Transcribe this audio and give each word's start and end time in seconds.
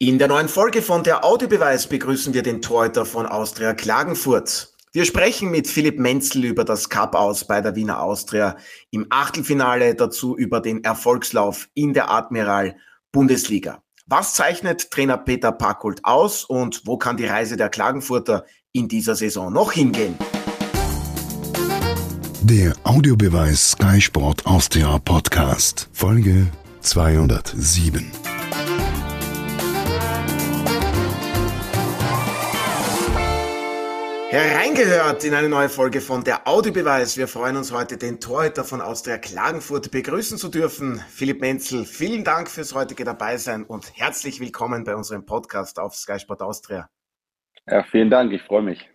In 0.00 0.20
der 0.20 0.28
neuen 0.28 0.48
Folge 0.48 0.80
von 0.80 1.02
der 1.02 1.24
Audiobeweis 1.24 1.88
begrüßen 1.88 2.32
wir 2.32 2.44
den 2.44 2.62
Torhüter 2.62 3.04
von 3.04 3.26
Austria 3.26 3.74
Klagenfurt. 3.74 4.72
Wir 4.92 5.04
sprechen 5.04 5.50
mit 5.50 5.66
Philipp 5.66 5.98
Menzel 5.98 6.44
über 6.44 6.64
das 6.64 6.88
Cup 6.88 7.16
aus 7.16 7.44
bei 7.44 7.60
der 7.60 7.74
Wiener 7.74 8.00
Austria 8.00 8.56
im 8.92 9.08
Achtelfinale, 9.10 9.96
dazu 9.96 10.36
über 10.36 10.60
den 10.60 10.84
Erfolgslauf 10.84 11.68
in 11.74 11.94
der 11.94 12.12
Admiral 12.12 12.76
Bundesliga. 13.10 13.82
Was 14.06 14.34
zeichnet 14.34 14.92
Trainer 14.92 15.18
Peter 15.18 15.50
Packult 15.50 16.04
aus 16.04 16.44
und 16.44 16.82
wo 16.84 16.96
kann 16.96 17.16
die 17.16 17.26
Reise 17.26 17.56
der 17.56 17.68
Klagenfurter 17.68 18.44
in 18.70 18.86
dieser 18.86 19.16
Saison 19.16 19.52
noch 19.52 19.72
hingehen? 19.72 20.16
Der 22.42 22.72
Audiobeweis 22.84 23.72
Sky 23.72 24.00
Sport 24.00 24.46
Austria 24.46 24.96
Podcast, 25.00 25.88
Folge 25.92 26.46
207. 26.82 28.12
Hereingehört 34.30 35.24
in 35.24 35.32
eine 35.32 35.48
neue 35.48 35.70
Folge 35.70 36.02
von 36.02 36.22
der 36.22 36.46
Audiobeweis. 36.46 37.16
Wir 37.16 37.28
freuen 37.28 37.56
uns 37.56 37.72
heute, 37.72 37.96
den 37.96 38.20
Torhüter 38.20 38.62
von 38.62 38.82
Austria 38.82 39.16
Klagenfurt 39.16 39.90
begrüßen 39.90 40.36
zu 40.36 40.48
dürfen. 40.50 41.02
Philipp 41.08 41.40
Menzel, 41.40 41.86
vielen 41.86 42.24
Dank 42.24 42.50
fürs 42.50 42.74
heutige 42.74 43.04
Dabeisein 43.04 43.64
und 43.64 43.90
herzlich 43.98 44.38
willkommen 44.38 44.84
bei 44.84 44.94
unserem 44.94 45.24
Podcast 45.24 45.78
auf 45.78 45.94
Sky 45.94 46.18
Sport 46.18 46.42
Austria. 46.42 46.90
Ja, 47.66 47.82
vielen 47.84 48.10
Dank, 48.10 48.30
ich 48.34 48.42
freue 48.42 48.60
mich. 48.60 48.86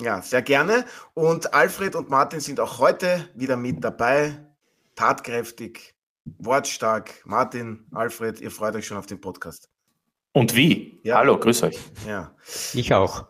Ja, 0.00 0.22
sehr 0.22 0.40
gerne. 0.40 0.86
Und 1.12 1.52
Alfred 1.52 1.94
und 1.94 2.08
Martin 2.08 2.40
sind 2.40 2.58
auch 2.58 2.78
heute 2.78 3.28
wieder 3.34 3.58
mit 3.58 3.84
dabei. 3.84 4.38
Tatkräftig, 4.94 5.96
wortstark. 6.38 7.20
Martin, 7.26 7.84
Alfred, 7.92 8.40
ihr 8.40 8.50
freut 8.50 8.74
euch 8.74 8.86
schon 8.86 8.96
auf 8.96 9.06
den 9.06 9.20
Podcast. 9.20 9.68
Und 10.32 10.56
wie? 10.56 10.98
Ja. 11.02 11.18
Hallo, 11.18 11.38
grüß 11.38 11.64
euch. 11.64 11.78
Ja. 12.06 12.34
Ich 12.72 12.94
auch. 12.94 13.26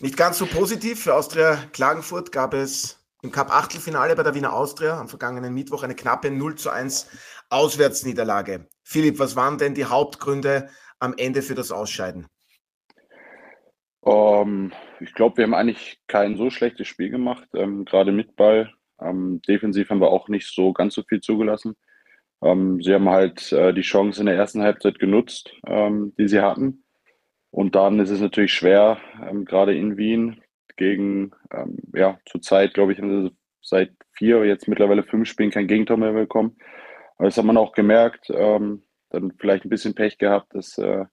Nicht 0.00 0.16
ganz 0.16 0.38
so 0.38 0.46
positiv. 0.46 1.04
Für 1.04 1.14
Austria 1.14 1.58
Klagenfurt 1.72 2.32
gab 2.32 2.54
es 2.54 3.06
im 3.22 3.30
Cup-Achtelfinale 3.30 4.16
bei 4.16 4.22
der 4.22 4.34
Wiener 4.34 4.54
Austria 4.54 4.98
am 4.98 5.08
vergangenen 5.08 5.52
Mittwoch 5.52 5.82
eine 5.82 5.94
knappe 5.94 6.30
0 6.30 6.54
zu 6.54 6.70
1 6.70 7.10
Auswärtsniederlage. 7.50 8.66
Philipp, 8.82 9.18
was 9.18 9.36
waren 9.36 9.58
denn 9.58 9.74
die 9.74 9.84
Hauptgründe 9.84 10.70
am 11.00 11.14
Ende 11.18 11.42
für 11.42 11.54
das 11.54 11.70
Ausscheiden? 11.70 12.26
Um, 14.00 14.12
ähm, 14.12 14.72
ich 15.00 15.12
glaube, 15.12 15.36
wir 15.36 15.44
haben 15.44 15.52
eigentlich 15.52 16.00
kein 16.06 16.38
so 16.38 16.48
schlechtes 16.48 16.88
Spiel 16.88 17.10
gemacht, 17.10 17.46
ähm, 17.54 17.84
gerade 17.84 18.10
mit 18.10 18.36
Ball. 18.36 18.72
Ähm, 19.02 19.42
defensiv 19.46 19.90
haben 19.90 20.00
wir 20.00 20.08
auch 20.08 20.28
nicht 20.28 20.46
so 20.46 20.72
ganz 20.72 20.94
so 20.94 21.02
viel 21.02 21.20
zugelassen. 21.20 21.76
Ähm, 22.42 22.80
sie 22.82 22.94
haben 22.94 23.10
halt 23.10 23.52
äh, 23.52 23.74
die 23.74 23.82
Chance 23.82 24.20
in 24.20 24.26
der 24.26 24.36
ersten 24.36 24.62
Halbzeit 24.62 24.98
genutzt, 24.98 25.52
ähm, 25.66 26.14
die 26.16 26.26
sie 26.26 26.40
hatten. 26.40 26.84
Und 27.50 27.74
dann 27.74 27.98
ist 27.98 28.10
es 28.10 28.20
natürlich 28.20 28.54
schwer, 28.54 28.98
ähm, 29.28 29.44
gerade 29.44 29.76
in 29.76 29.96
Wien 29.96 30.40
gegen, 30.76 31.32
ähm, 31.52 31.78
ja, 31.94 32.18
zurzeit, 32.26 32.74
glaube 32.74 32.92
ich, 32.92 32.98
haben 32.98 33.28
sie 33.28 33.36
seit 33.60 33.92
vier, 34.12 34.44
jetzt 34.44 34.68
mittlerweile 34.68 35.02
fünf 35.02 35.28
Spielen 35.28 35.50
kein 35.50 35.66
Gegentor 35.66 35.96
mehr 35.96 36.12
bekommen. 36.12 36.56
Aber 37.16 37.26
das 37.26 37.36
hat 37.36 37.44
man 37.44 37.56
auch 37.56 37.72
gemerkt. 37.72 38.30
Ähm, 38.30 38.82
dann 39.10 39.32
vielleicht 39.38 39.64
ein 39.64 39.70
bisschen 39.70 39.94
Pech 39.94 40.18
gehabt, 40.18 40.54
dass 40.54 40.78
äh, 40.78 41.04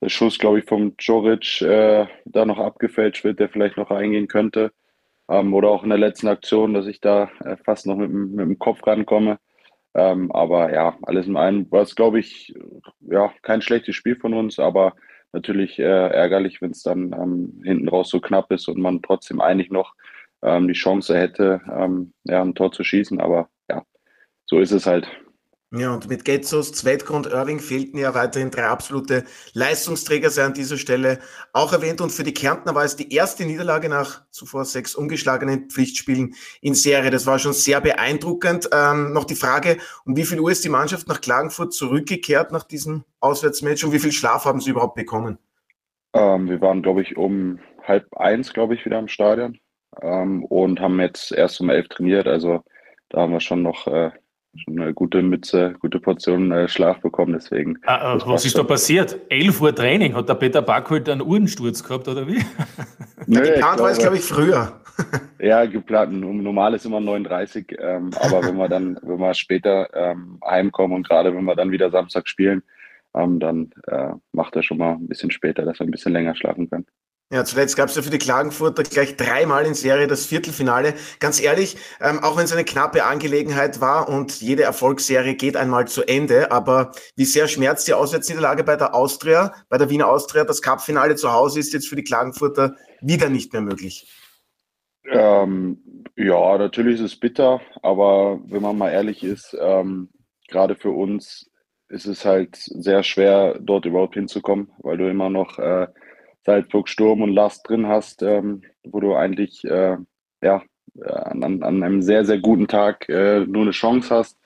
der 0.00 0.08
Schuss, 0.08 0.38
glaube 0.38 0.58
ich, 0.58 0.66
vom 0.66 0.94
Joric 0.98 1.62
äh, 1.62 2.06
da 2.26 2.44
noch 2.44 2.58
abgefälscht 2.58 3.24
wird, 3.24 3.40
der 3.40 3.48
vielleicht 3.48 3.76
noch 3.76 3.90
reingehen 3.90 4.28
könnte. 4.28 4.72
Ähm, 5.28 5.54
oder 5.54 5.70
auch 5.70 5.82
in 5.82 5.88
der 5.88 5.98
letzten 5.98 6.28
Aktion, 6.28 6.74
dass 6.74 6.86
ich 6.86 7.00
da 7.00 7.30
äh, 7.44 7.56
fast 7.64 7.86
noch 7.86 7.96
mit, 7.96 8.10
mit, 8.10 8.40
dem 8.40 8.58
Kopf 8.58 8.86
rankomme. 8.86 9.38
Ähm, 9.94 10.30
aber 10.32 10.74
ja, 10.74 10.98
alles 11.02 11.26
in 11.26 11.36
allem 11.36 11.70
war 11.70 11.82
es, 11.82 11.94
glaube 11.94 12.18
ich, 12.18 12.52
ja, 13.00 13.32
kein 13.42 13.62
schlechtes 13.62 13.94
Spiel 13.94 14.16
von 14.16 14.34
uns, 14.34 14.58
aber 14.58 14.94
natürlich 15.34 15.78
äh, 15.78 15.82
ärgerlich, 15.82 16.62
wenn 16.62 16.70
es 16.70 16.82
dann 16.82 17.12
ähm, 17.12 17.60
hinten 17.64 17.88
raus 17.88 18.08
so 18.08 18.20
knapp 18.20 18.50
ist 18.50 18.68
und 18.68 18.78
man 18.78 19.02
trotzdem 19.02 19.40
eigentlich 19.40 19.70
noch 19.70 19.94
ähm, 20.42 20.68
die 20.68 20.74
Chance 20.74 21.18
hätte, 21.18 21.60
ähm, 21.70 22.14
ja, 22.24 22.40
ein 22.40 22.54
Tor 22.54 22.72
zu 22.72 22.84
schießen. 22.84 23.20
Aber 23.20 23.48
ja, 23.68 23.84
so 24.46 24.60
ist 24.60 24.72
es 24.72 24.86
halt. 24.86 25.06
Ja, 25.76 25.92
und 25.92 26.08
mit 26.08 26.24
Getzos, 26.24 26.70
Zweitko 26.70 27.16
und 27.16 27.26
Irving 27.26 27.58
fehlten 27.58 27.98
ja 27.98 28.14
weiterhin 28.14 28.52
drei 28.52 28.66
absolute 28.66 29.24
Leistungsträger, 29.54 30.30
sei 30.30 30.44
an 30.44 30.54
dieser 30.54 30.76
Stelle 30.76 31.18
auch 31.52 31.72
erwähnt. 31.72 32.00
Und 32.00 32.10
für 32.10 32.22
die 32.22 32.32
Kärntner 32.32 32.76
war 32.76 32.84
es 32.84 32.94
die 32.94 33.12
erste 33.12 33.44
Niederlage 33.44 33.88
nach 33.88 34.22
zuvor 34.30 34.66
sechs 34.66 34.94
ungeschlagenen 34.94 35.68
Pflichtspielen 35.70 36.34
in 36.60 36.74
Serie. 36.74 37.10
Das 37.10 37.26
war 37.26 37.40
schon 37.40 37.54
sehr 37.54 37.80
beeindruckend. 37.80 38.68
Ähm, 38.72 39.12
noch 39.12 39.24
die 39.24 39.34
Frage, 39.34 39.78
um 40.04 40.16
wie 40.16 40.24
viel 40.24 40.38
Uhr 40.38 40.52
ist 40.52 40.64
die 40.64 40.68
Mannschaft 40.68 41.08
nach 41.08 41.20
Klagenfurt 41.20 41.72
zurückgekehrt 41.72 42.52
nach 42.52 42.62
diesem 42.62 43.02
Auswärtsmatch 43.18 43.82
und 43.82 43.92
wie 43.92 43.98
viel 43.98 44.12
Schlaf 44.12 44.44
haben 44.44 44.60
sie 44.60 44.70
überhaupt 44.70 44.94
bekommen? 44.94 45.38
Ähm, 46.12 46.48
wir 46.48 46.60
waren, 46.60 46.82
glaube 46.82 47.02
ich, 47.02 47.16
um 47.16 47.58
halb 47.82 48.06
eins, 48.16 48.52
glaube 48.52 48.74
ich, 48.74 48.84
wieder 48.84 49.00
im 49.00 49.08
Stadion 49.08 49.58
ähm, 50.00 50.44
und 50.44 50.78
haben 50.78 51.00
jetzt 51.00 51.32
erst 51.32 51.60
um 51.60 51.68
elf 51.68 51.88
trainiert. 51.88 52.28
Also 52.28 52.62
da 53.08 53.22
haben 53.22 53.32
wir 53.32 53.40
schon 53.40 53.62
noch 53.62 53.88
äh, 53.88 54.12
schon 54.56 54.80
eine 54.80 54.94
gute 54.94 55.22
Mütze, 55.22 55.74
gute 55.80 55.98
Portion 56.00 56.52
äh, 56.52 56.68
Schlaf 56.68 57.00
bekommen. 57.00 57.32
Deswegen. 57.32 57.78
Ah, 57.86 58.14
ah 58.14 58.18
was 58.26 58.44
ist 58.44 58.56
da 58.56 58.62
passiert? 58.62 59.18
11 59.28 59.60
Uhr 59.60 59.74
Training. 59.74 60.14
Hat 60.14 60.28
der 60.28 60.34
Peter 60.34 60.62
Backholt 60.62 61.08
einen 61.08 61.22
Uhrensturz 61.22 61.82
gehabt 61.82 62.08
oder 62.08 62.26
wie? 62.26 62.44
Nö, 63.26 63.38
ja, 63.38 63.54
geplant 63.54 63.80
war 63.80 63.90
es, 63.90 63.98
glaube 63.98 64.16
ich, 64.16 64.22
früher. 64.22 64.80
ja, 65.40 65.64
geplant. 65.66 66.12
Normal 66.12 66.74
ist 66.74 66.86
immer 66.86 67.00
39. 67.00 67.76
Ähm, 67.78 68.10
aber 68.20 68.42
wenn 68.44 68.56
wir 68.56 68.68
dann, 68.68 68.98
wenn 69.02 69.18
wir 69.18 69.34
später 69.34 69.88
ähm, 69.94 70.38
heimkommen 70.44 70.96
und 70.96 71.08
gerade 71.08 71.34
wenn 71.34 71.44
wir 71.44 71.56
dann 71.56 71.70
wieder 71.70 71.90
Samstag 71.90 72.28
spielen, 72.28 72.62
ähm, 73.14 73.40
dann 73.40 73.70
äh, 73.86 74.12
macht 74.32 74.56
er 74.56 74.62
schon 74.62 74.78
mal 74.78 74.92
ein 74.92 75.08
bisschen 75.08 75.30
später, 75.30 75.64
dass 75.64 75.80
er 75.80 75.86
ein 75.86 75.90
bisschen 75.90 76.12
länger 76.12 76.34
schlafen 76.34 76.68
kann. 76.68 76.86
Ja, 77.32 77.44
zuletzt 77.44 77.76
gab 77.76 77.88
es 77.88 77.96
ja 77.96 78.02
für 78.02 78.10
die 78.10 78.18
Klagenfurter 78.18 78.82
gleich 78.82 79.16
dreimal 79.16 79.64
in 79.64 79.74
Serie 79.74 80.06
das 80.06 80.26
Viertelfinale. 80.26 80.94
Ganz 81.20 81.40
ehrlich, 81.40 81.76
ähm, 82.00 82.22
auch 82.22 82.36
wenn 82.36 82.44
es 82.44 82.52
eine 82.52 82.64
knappe 82.64 83.04
Angelegenheit 83.04 83.80
war 83.80 84.08
und 84.08 84.40
jede 84.42 84.62
Erfolgsserie 84.62 85.34
geht 85.34 85.56
einmal 85.56 85.88
zu 85.88 86.04
Ende, 86.04 86.52
aber 86.52 86.92
wie 87.16 87.24
sehr 87.24 87.48
schmerzt 87.48 87.88
die 87.88 87.94
Auswärtsniederlage 87.94 88.62
bei 88.62 88.76
der 88.76 88.94
Austria, 88.94 89.54
bei 89.70 89.78
der 89.78 89.88
Wiener 89.88 90.08
Austria? 90.08 90.44
Das 90.44 90.60
Cupfinale 90.60 91.16
zu 91.16 91.32
Hause 91.32 91.60
ist 91.60 91.72
jetzt 91.72 91.88
für 91.88 91.96
die 91.96 92.04
Klagenfurter 92.04 92.76
wieder 93.00 93.30
nicht 93.30 93.52
mehr 93.54 93.62
möglich. 93.62 94.06
Ähm, 95.10 95.78
ja, 96.16 96.58
natürlich 96.58 96.96
ist 96.96 97.12
es 97.14 97.20
bitter, 97.20 97.60
aber 97.82 98.38
wenn 98.46 98.62
man 98.62 98.76
mal 98.76 98.90
ehrlich 98.90 99.24
ist, 99.24 99.56
ähm, 99.58 100.10
gerade 100.48 100.76
für 100.76 100.90
uns 100.90 101.50
ist 101.88 102.06
es 102.06 102.24
halt 102.24 102.56
sehr 102.56 103.02
schwer, 103.02 103.58
dort 103.60 103.86
überhaupt 103.86 104.14
hinzukommen, 104.14 104.70
weil 104.78 104.98
du 104.98 105.08
immer 105.08 105.30
noch 105.30 105.58
äh, 105.58 105.86
Salzburg 106.44 106.88
Sturm 106.88 107.22
und 107.22 107.32
Last 107.32 107.68
drin 107.68 107.86
hast, 107.86 108.22
ähm, 108.22 108.62
wo 108.84 109.00
du 109.00 109.14
eigentlich 109.14 109.64
äh, 109.64 109.96
ja, 110.42 110.62
an, 111.02 111.42
an, 111.42 111.62
einem 111.62 112.02
sehr, 112.02 112.24
sehr 112.24 112.38
guten 112.38 112.68
Tag 112.68 113.08
äh, 113.08 113.40
nur 113.40 113.62
eine 113.62 113.70
Chance 113.72 114.14
hast. 114.14 114.38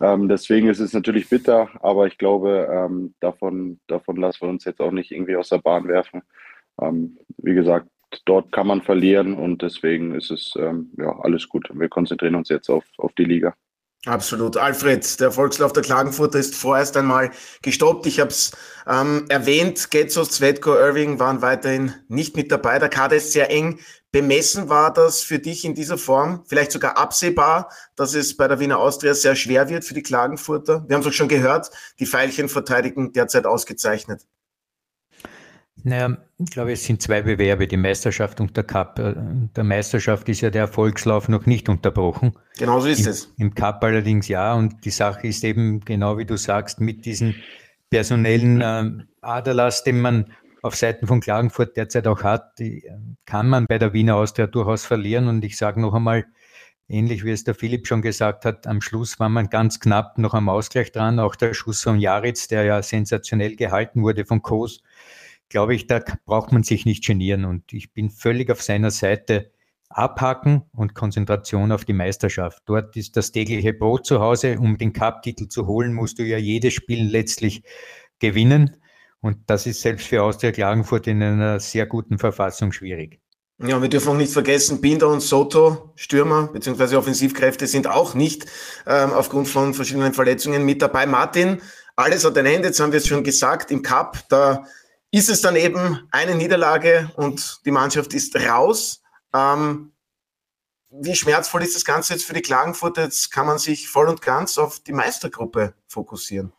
Ähm, 0.00 0.28
deswegen 0.28 0.68
ist 0.68 0.80
es 0.80 0.92
natürlich 0.92 1.28
bitter, 1.28 1.68
aber 1.82 2.06
ich 2.06 2.18
glaube, 2.18 2.68
ähm, 2.70 3.14
davon, 3.20 3.80
davon 3.86 4.16
lassen 4.16 4.42
wir 4.42 4.48
uns 4.48 4.64
jetzt 4.64 4.80
auch 4.80 4.90
nicht 4.90 5.10
irgendwie 5.10 5.36
aus 5.36 5.48
der 5.48 5.58
Bahn 5.58 5.88
werfen. 5.88 6.22
Ähm, 6.80 7.18
wie 7.38 7.54
gesagt, 7.54 7.88
dort 8.24 8.52
kann 8.52 8.66
man 8.66 8.82
verlieren 8.82 9.34
und 9.34 9.62
deswegen 9.62 10.14
ist 10.14 10.30
es 10.30 10.52
ähm, 10.58 10.90
ja 10.98 11.18
alles 11.20 11.48
gut. 11.48 11.68
Wir 11.72 11.88
konzentrieren 11.88 12.34
uns 12.34 12.48
jetzt 12.48 12.68
auf, 12.68 12.84
auf 12.98 13.12
die 13.14 13.24
Liga. 13.24 13.54
Absolut. 14.06 14.56
Alfred, 14.56 15.18
der 15.18 15.26
Erfolgslauf 15.26 15.72
der 15.72 15.82
Klagenfurter 15.82 16.38
ist 16.38 16.54
vorerst 16.54 16.96
einmal 16.96 17.32
gestoppt. 17.62 18.06
Ich 18.06 18.20
habe 18.20 18.30
es 18.30 18.52
ähm, 18.86 19.26
erwähnt, 19.28 19.90
Getzos, 19.90 20.30
Zvetko, 20.30 20.74
Irving 20.74 21.18
waren 21.18 21.42
weiterhin 21.42 21.92
nicht 22.06 22.36
mit 22.36 22.52
dabei. 22.52 22.78
Der 22.78 22.88
Kader 22.88 23.16
ist 23.16 23.32
sehr 23.32 23.50
eng 23.50 23.80
bemessen. 24.12 24.68
War 24.68 24.92
das 24.92 25.22
für 25.22 25.40
dich 25.40 25.64
in 25.64 25.74
dieser 25.74 25.98
Form 25.98 26.44
vielleicht 26.46 26.70
sogar 26.70 26.96
absehbar, 26.96 27.68
dass 27.96 28.14
es 28.14 28.36
bei 28.36 28.46
der 28.46 28.60
Wiener 28.60 28.78
Austria 28.78 29.12
sehr 29.12 29.34
schwer 29.34 29.68
wird 29.68 29.84
für 29.84 29.94
die 29.94 30.04
Klagenfurter? 30.04 30.84
Wir 30.86 30.94
haben 30.94 31.02
es 31.02 31.08
auch 31.08 31.12
schon 31.12 31.26
gehört, 31.26 31.72
die 31.98 32.06
Pfeilchen 32.06 32.48
verteidigen 32.48 33.12
derzeit 33.12 33.44
ausgezeichnet. 33.44 34.22
Naja, 35.86 36.16
ich 36.38 36.50
glaube, 36.50 36.72
es 36.72 36.84
sind 36.84 37.00
zwei 37.00 37.22
Bewerbe, 37.22 37.68
die 37.68 37.76
Meisterschaft 37.76 38.40
und 38.40 38.56
der 38.56 38.64
Cup. 38.64 38.98
Äh, 38.98 39.14
der 39.54 39.62
Meisterschaft 39.62 40.28
ist 40.28 40.40
ja 40.40 40.50
der 40.50 40.62
Erfolgslauf 40.62 41.28
noch 41.28 41.46
nicht 41.46 41.68
unterbrochen. 41.68 42.32
Genau 42.58 42.80
so 42.80 42.88
ist 42.88 43.06
Im, 43.06 43.08
es. 43.08 43.32
Im 43.38 43.54
Cup 43.54 43.84
allerdings 43.84 44.26
ja. 44.26 44.54
Und 44.54 44.84
die 44.84 44.90
Sache 44.90 45.28
ist 45.28 45.44
eben, 45.44 45.78
genau 45.84 46.18
wie 46.18 46.24
du 46.24 46.36
sagst, 46.36 46.80
mit 46.80 47.04
diesem 47.04 47.36
personellen 47.88 48.60
äh, 48.60 49.04
Aderlass, 49.20 49.84
den 49.84 50.00
man 50.00 50.32
auf 50.60 50.74
Seiten 50.74 51.06
von 51.06 51.20
Klagenfurt 51.20 51.76
derzeit 51.76 52.08
auch 52.08 52.24
hat, 52.24 52.58
die, 52.58 52.84
äh, 52.84 52.98
kann 53.24 53.48
man 53.48 53.66
bei 53.68 53.78
der 53.78 53.92
Wiener 53.92 54.16
Austria 54.16 54.48
durchaus 54.48 54.84
verlieren. 54.84 55.28
Und 55.28 55.44
ich 55.44 55.56
sage 55.56 55.80
noch 55.80 55.94
einmal, 55.94 56.24
ähnlich 56.88 57.24
wie 57.24 57.30
es 57.30 57.44
der 57.44 57.54
Philipp 57.54 57.86
schon 57.86 58.02
gesagt 58.02 58.44
hat, 58.44 58.66
am 58.66 58.80
Schluss 58.80 59.20
war 59.20 59.28
man 59.28 59.50
ganz 59.50 59.78
knapp 59.78 60.18
noch 60.18 60.34
am 60.34 60.48
Ausgleich 60.48 60.90
dran. 60.90 61.20
Auch 61.20 61.36
der 61.36 61.54
Schuss 61.54 61.80
von 61.84 62.00
Jaritz, 62.00 62.48
der 62.48 62.64
ja 62.64 62.82
sensationell 62.82 63.54
gehalten 63.54 64.02
wurde 64.02 64.24
von 64.24 64.42
Kos, 64.42 64.82
glaube 65.48 65.74
ich, 65.74 65.86
da 65.86 66.02
braucht 66.24 66.52
man 66.52 66.62
sich 66.62 66.86
nicht 66.86 67.04
genieren. 67.04 67.44
Und 67.44 67.72
ich 67.72 67.92
bin 67.92 68.10
völlig 68.10 68.50
auf 68.50 68.62
seiner 68.62 68.90
Seite. 68.90 69.50
Abhaken 69.88 70.62
und 70.72 70.94
Konzentration 70.94 71.70
auf 71.70 71.84
die 71.84 71.92
Meisterschaft. 71.92 72.62
Dort 72.66 72.96
ist 72.96 73.16
das 73.16 73.30
tägliche 73.30 73.72
Brot 73.72 74.04
zu 74.04 74.20
Hause. 74.20 74.58
Um 74.58 74.76
den 74.78 74.92
Cup-Titel 74.92 75.48
zu 75.48 75.66
holen, 75.66 75.94
musst 75.94 76.18
du 76.18 76.24
ja 76.24 76.38
jedes 76.38 76.74
Spiel 76.74 77.04
letztlich 77.04 77.62
gewinnen. 78.18 78.76
Und 79.20 79.38
das 79.46 79.66
ist 79.66 79.80
selbst 79.80 80.06
für 80.06 80.22
Austria 80.22 80.52
Klagenfurt 80.52 81.06
in 81.06 81.22
einer 81.22 81.60
sehr 81.60 81.86
guten 81.86 82.18
Verfassung 82.18 82.72
schwierig. 82.72 83.20
Ja, 83.58 83.80
wir 83.80 83.88
dürfen 83.88 84.10
auch 84.10 84.16
nicht 84.16 84.32
vergessen, 84.32 84.82
Binder 84.82 85.08
und 85.08 85.22
Soto, 85.22 85.92
Stürmer 85.94 86.48
bzw. 86.52 86.96
Offensivkräfte, 86.96 87.66
sind 87.66 87.86
auch 87.86 88.12
nicht 88.12 88.44
ähm, 88.86 89.12
aufgrund 89.14 89.48
von 89.48 89.72
verschiedenen 89.72 90.12
Verletzungen 90.12 90.66
mit 90.66 90.82
dabei. 90.82 91.06
Martin, 91.06 91.62
alles 91.94 92.26
hat 92.26 92.36
ein 92.36 92.44
Ende, 92.44 92.68
jetzt 92.68 92.80
haben 92.80 92.92
wir 92.92 92.98
es 92.98 93.06
schon 93.06 93.24
gesagt, 93.24 93.70
im 93.70 93.80
Cup, 93.82 94.24
da 94.28 94.64
ist 95.16 95.30
es 95.30 95.40
dann 95.40 95.56
eben 95.56 96.06
eine 96.10 96.34
Niederlage 96.34 97.10
und 97.16 97.60
die 97.64 97.70
Mannschaft 97.70 98.12
ist 98.12 98.36
raus. 98.36 99.02
Ähm, 99.32 99.92
wie 100.90 101.16
schmerzvoll 101.16 101.62
ist 101.62 101.74
das 101.74 101.86
Ganze 101.86 102.12
jetzt 102.12 102.26
für 102.26 102.34
die 102.34 102.42
Klagenfurt? 102.42 102.98
Jetzt 102.98 103.32
kann 103.32 103.46
man 103.46 103.56
sich 103.56 103.88
voll 103.88 104.08
und 104.08 104.20
ganz 104.20 104.58
auf 104.58 104.78
die 104.80 104.92
Meistergruppe 104.92 105.72
fokussieren. 105.88 106.52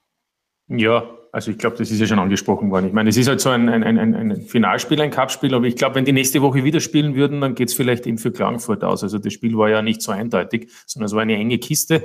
Ja, 0.68 1.08
also 1.38 1.52
ich 1.52 1.60
glaube, 1.60 1.78
das 1.78 1.92
ist 1.92 2.00
ja 2.00 2.08
schon 2.08 2.18
angesprochen 2.18 2.72
worden. 2.72 2.88
Ich 2.88 2.94
meine, 2.94 3.12
es 3.12 3.16
ist 3.16 3.28
halt 3.28 3.40
so 3.40 3.52
ein, 3.52 3.70
ein, 3.70 3.84
ein, 3.84 4.16
ein 4.16 4.42
Finalspiel, 4.42 5.00
ein 5.02 5.12
Cupspiel, 5.12 5.54
aber 5.54 5.68
ich 5.68 5.76
glaube, 5.76 5.94
wenn 5.94 6.04
die 6.04 6.12
nächste 6.12 6.42
Woche 6.42 6.64
wieder 6.64 6.80
spielen 6.80 7.14
würden, 7.14 7.42
dann 7.42 7.54
geht 7.54 7.70
es 7.70 7.76
vielleicht 7.76 8.08
eben 8.08 8.18
für 8.18 8.32
Klagenfurt 8.32 8.84
aus. 8.84 9.04
Also 9.04 9.20
das 9.20 9.34
Spiel 9.34 9.56
war 9.56 9.70
ja 9.70 9.84
nicht 9.84 10.02
so 10.02 10.12
eindeutig, 10.12 10.72
sondern 10.88 11.06
es 11.06 11.14
war 11.14 11.22
eine 11.22 11.36
enge 11.36 11.60
Kiste. 11.60 12.04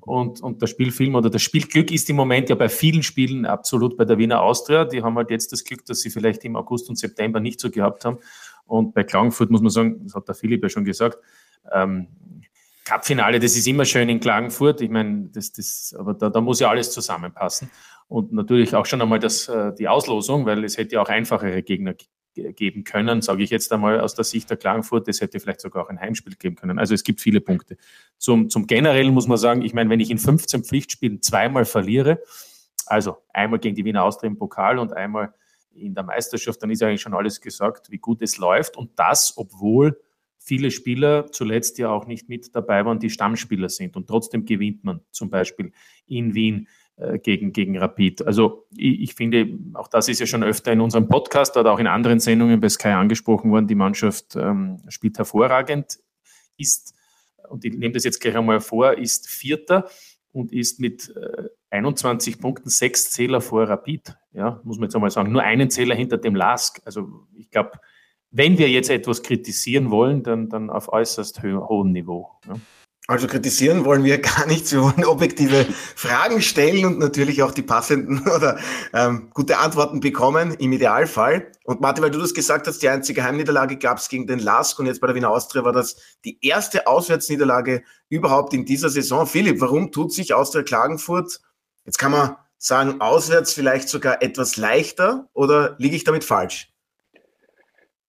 Und, 0.00 0.42
und 0.42 0.60
der 0.60 0.66
Spielfilm 0.66 1.14
oder 1.14 1.30
das 1.30 1.40
Spielglück 1.40 1.90
ist 1.92 2.10
im 2.10 2.16
Moment 2.16 2.50
ja 2.50 2.56
bei 2.56 2.68
vielen 2.68 3.02
Spielen 3.02 3.46
absolut 3.46 3.96
bei 3.96 4.04
der 4.04 4.18
Wiener 4.18 4.42
Austria. 4.42 4.84
Die 4.84 5.02
haben 5.02 5.16
halt 5.16 5.30
jetzt 5.30 5.50
das 5.52 5.64
Glück, 5.64 5.86
dass 5.86 6.00
sie 6.00 6.10
vielleicht 6.10 6.44
im 6.44 6.54
August 6.54 6.90
und 6.90 6.98
September 6.98 7.40
nicht 7.40 7.60
so 7.60 7.70
gehabt 7.70 8.04
haben. 8.04 8.18
Und 8.66 8.92
bei 8.92 9.02
Klagenfurt 9.02 9.48
muss 9.50 9.62
man 9.62 9.70
sagen, 9.70 10.04
das 10.04 10.14
hat 10.14 10.28
der 10.28 10.34
Philipp 10.34 10.62
ja 10.62 10.68
schon 10.68 10.84
gesagt, 10.84 11.16
ähm, 11.72 12.08
Cup-Finale, 12.84 13.40
das 13.40 13.56
ist 13.56 13.66
immer 13.66 13.86
schön 13.86 14.10
in 14.10 14.20
Klagenfurt. 14.20 14.82
Ich 14.82 14.90
meine, 14.90 15.30
das, 15.32 15.52
das, 15.52 15.96
aber 15.98 16.12
da, 16.12 16.28
da 16.28 16.42
muss 16.42 16.60
ja 16.60 16.68
alles 16.68 16.92
zusammenpassen. 16.92 17.70
Und 18.08 18.32
natürlich 18.32 18.74
auch 18.74 18.86
schon 18.86 19.02
einmal 19.02 19.18
das, 19.18 19.48
äh, 19.48 19.72
die 19.74 19.88
Auslosung, 19.88 20.46
weil 20.46 20.64
es 20.64 20.76
hätte 20.76 21.00
auch 21.00 21.08
einfachere 21.08 21.62
Gegner 21.62 21.94
geben 22.34 22.84
können, 22.84 23.22
sage 23.22 23.42
ich 23.42 23.50
jetzt 23.50 23.72
einmal 23.72 24.00
aus 24.00 24.14
der 24.14 24.24
Sicht 24.24 24.50
der 24.50 24.56
Klagenfurt. 24.56 25.08
Es 25.08 25.20
hätte 25.20 25.38
vielleicht 25.38 25.60
sogar 25.60 25.84
auch 25.84 25.88
ein 25.88 26.00
Heimspiel 26.00 26.34
geben 26.34 26.56
können. 26.56 26.78
Also 26.78 26.94
es 26.94 27.04
gibt 27.04 27.20
viele 27.20 27.40
Punkte. 27.40 27.76
Zum, 28.18 28.50
zum 28.50 28.66
Generellen 28.66 29.14
muss 29.14 29.28
man 29.28 29.38
sagen, 29.38 29.62
ich 29.62 29.72
meine, 29.72 29.88
wenn 29.90 30.00
ich 30.00 30.10
in 30.10 30.18
15 30.18 30.64
Pflichtspielen 30.64 31.22
zweimal 31.22 31.64
verliere, 31.64 32.20
also 32.86 33.18
einmal 33.32 33.60
gegen 33.60 33.74
die 33.76 33.84
Wiener 33.84 34.02
Austria 34.02 34.28
im 34.28 34.36
Pokal 34.36 34.78
und 34.78 34.92
einmal 34.92 35.32
in 35.72 35.94
der 35.94 36.04
Meisterschaft, 36.04 36.62
dann 36.62 36.70
ist 36.70 36.82
eigentlich 36.82 37.00
schon 37.02 37.14
alles 37.14 37.40
gesagt, 37.40 37.90
wie 37.90 37.98
gut 37.98 38.22
es 38.22 38.36
läuft. 38.38 38.76
Und 38.76 38.98
das, 38.98 39.34
obwohl 39.36 40.00
viele 40.38 40.70
Spieler 40.70 41.30
zuletzt 41.30 41.78
ja 41.78 41.88
auch 41.88 42.06
nicht 42.06 42.28
mit 42.28 42.54
dabei 42.54 42.84
waren, 42.84 42.98
die 42.98 43.10
Stammspieler 43.10 43.68
sind. 43.68 43.96
Und 43.96 44.06
trotzdem 44.06 44.44
gewinnt 44.44 44.84
man 44.84 45.00
zum 45.10 45.30
Beispiel 45.30 45.72
in 46.06 46.34
Wien 46.34 46.68
gegen, 47.22 47.52
gegen 47.52 47.76
Rapid. 47.76 48.26
Also 48.26 48.66
ich, 48.76 49.00
ich, 49.00 49.14
finde, 49.14 49.58
auch 49.74 49.88
das 49.88 50.08
ist 50.08 50.20
ja 50.20 50.26
schon 50.26 50.44
öfter 50.44 50.72
in 50.72 50.80
unserem 50.80 51.08
Podcast 51.08 51.56
oder 51.56 51.72
auch 51.72 51.80
in 51.80 51.88
anderen 51.88 52.20
Sendungen 52.20 52.60
bei 52.60 52.68
Sky 52.68 52.88
angesprochen 52.88 53.50
worden, 53.50 53.66
die 53.66 53.74
Mannschaft 53.74 54.36
ähm, 54.36 54.80
spielt 54.88 55.18
hervorragend, 55.18 55.98
ist, 56.56 56.94
und 57.48 57.64
ich 57.64 57.74
nehme 57.74 57.92
das 57.92 58.04
jetzt 58.04 58.20
gleich 58.20 58.36
einmal 58.36 58.60
vor, 58.60 58.96
ist 58.96 59.28
Vierter 59.28 59.88
und 60.32 60.52
ist 60.52 60.80
mit 60.80 61.14
äh, 61.16 61.48
21 61.70 62.38
Punkten 62.40 62.68
sechs 62.68 63.10
Zähler 63.10 63.40
vor 63.40 63.68
Rapid. 63.68 64.16
Ja, 64.32 64.60
muss 64.64 64.78
man 64.78 64.84
jetzt 64.84 64.94
einmal 64.94 65.10
sagen. 65.10 65.32
Nur 65.32 65.42
einen 65.42 65.70
Zähler 65.70 65.94
hinter 65.94 66.18
dem 66.18 66.34
Lask. 66.34 66.80
Also 66.84 67.26
ich 67.34 67.50
glaube, 67.50 67.72
wenn 68.30 68.58
wir 68.58 68.68
jetzt 68.68 68.90
etwas 68.90 69.22
kritisieren 69.22 69.90
wollen, 69.90 70.22
dann, 70.22 70.48
dann 70.48 70.70
auf 70.70 70.92
äußerst 70.92 71.42
ho 71.42 71.68
hohem 71.68 71.92
Niveau. 71.92 72.30
Ja. 72.46 72.54
Also 73.06 73.26
kritisieren 73.26 73.84
wollen 73.84 74.02
wir 74.02 74.18
gar 74.22 74.46
nicht. 74.46 74.70
Wir 74.72 74.82
wollen 74.82 75.04
objektive 75.04 75.66
Fragen 75.94 76.40
stellen 76.40 76.86
und 76.86 76.98
natürlich 76.98 77.42
auch 77.42 77.52
die 77.52 77.62
passenden 77.62 78.26
oder 78.34 78.58
ähm, 78.94 79.30
gute 79.34 79.58
Antworten 79.58 80.00
bekommen, 80.00 80.54
im 80.54 80.72
Idealfall. 80.72 81.50
Und 81.64 81.80
Martin, 81.80 82.02
weil 82.02 82.10
du 82.10 82.18
das 82.18 82.32
gesagt 82.32 82.66
hast, 82.66 82.82
die 82.82 82.88
einzige 82.88 83.22
Heimniederlage 83.22 83.76
gab 83.76 83.98
es 83.98 84.08
gegen 84.08 84.26
den 84.26 84.38
Lask 84.38 84.78
und 84.78 84.86
jetzt 84.86 85.00
bei 85.00 85.06
der 85.06 85.16
Wiener 85.16 85.30
Austria 85.30 85.64
war 85.64 85.72
das 85.72 85.96
die 86.24 86.38
erste 86.40 86.86
Auswärtsniederlage 86.86 87.82
überhaupt 88.08 88.54
in 88.54 88.64
dieser 88.64 88.88
Saison. 88.88 89.26
Philipp, 89.26 89.60
warum 89.60 89.92
tut 89.92 90.12
sich 90.12 90.32
Austria 90.32 90.62
Klagenfurt, 90.62 91.40
jetzt 91.84 91.98
kann 91.98 92.12
man 92.12 92.36
sagen, 92.56 93.02
auswärts 93.02 93.52
vielleicht 93.52 93.90
sogar 93.90 94.22
etwas 94.22 94.56
leichter 94.56 95.28
oder 95.34 95.76
liege 95.78 95.96
ich 95.96 96.04
damit 96.04 96.24
falsch? 96.24 96.70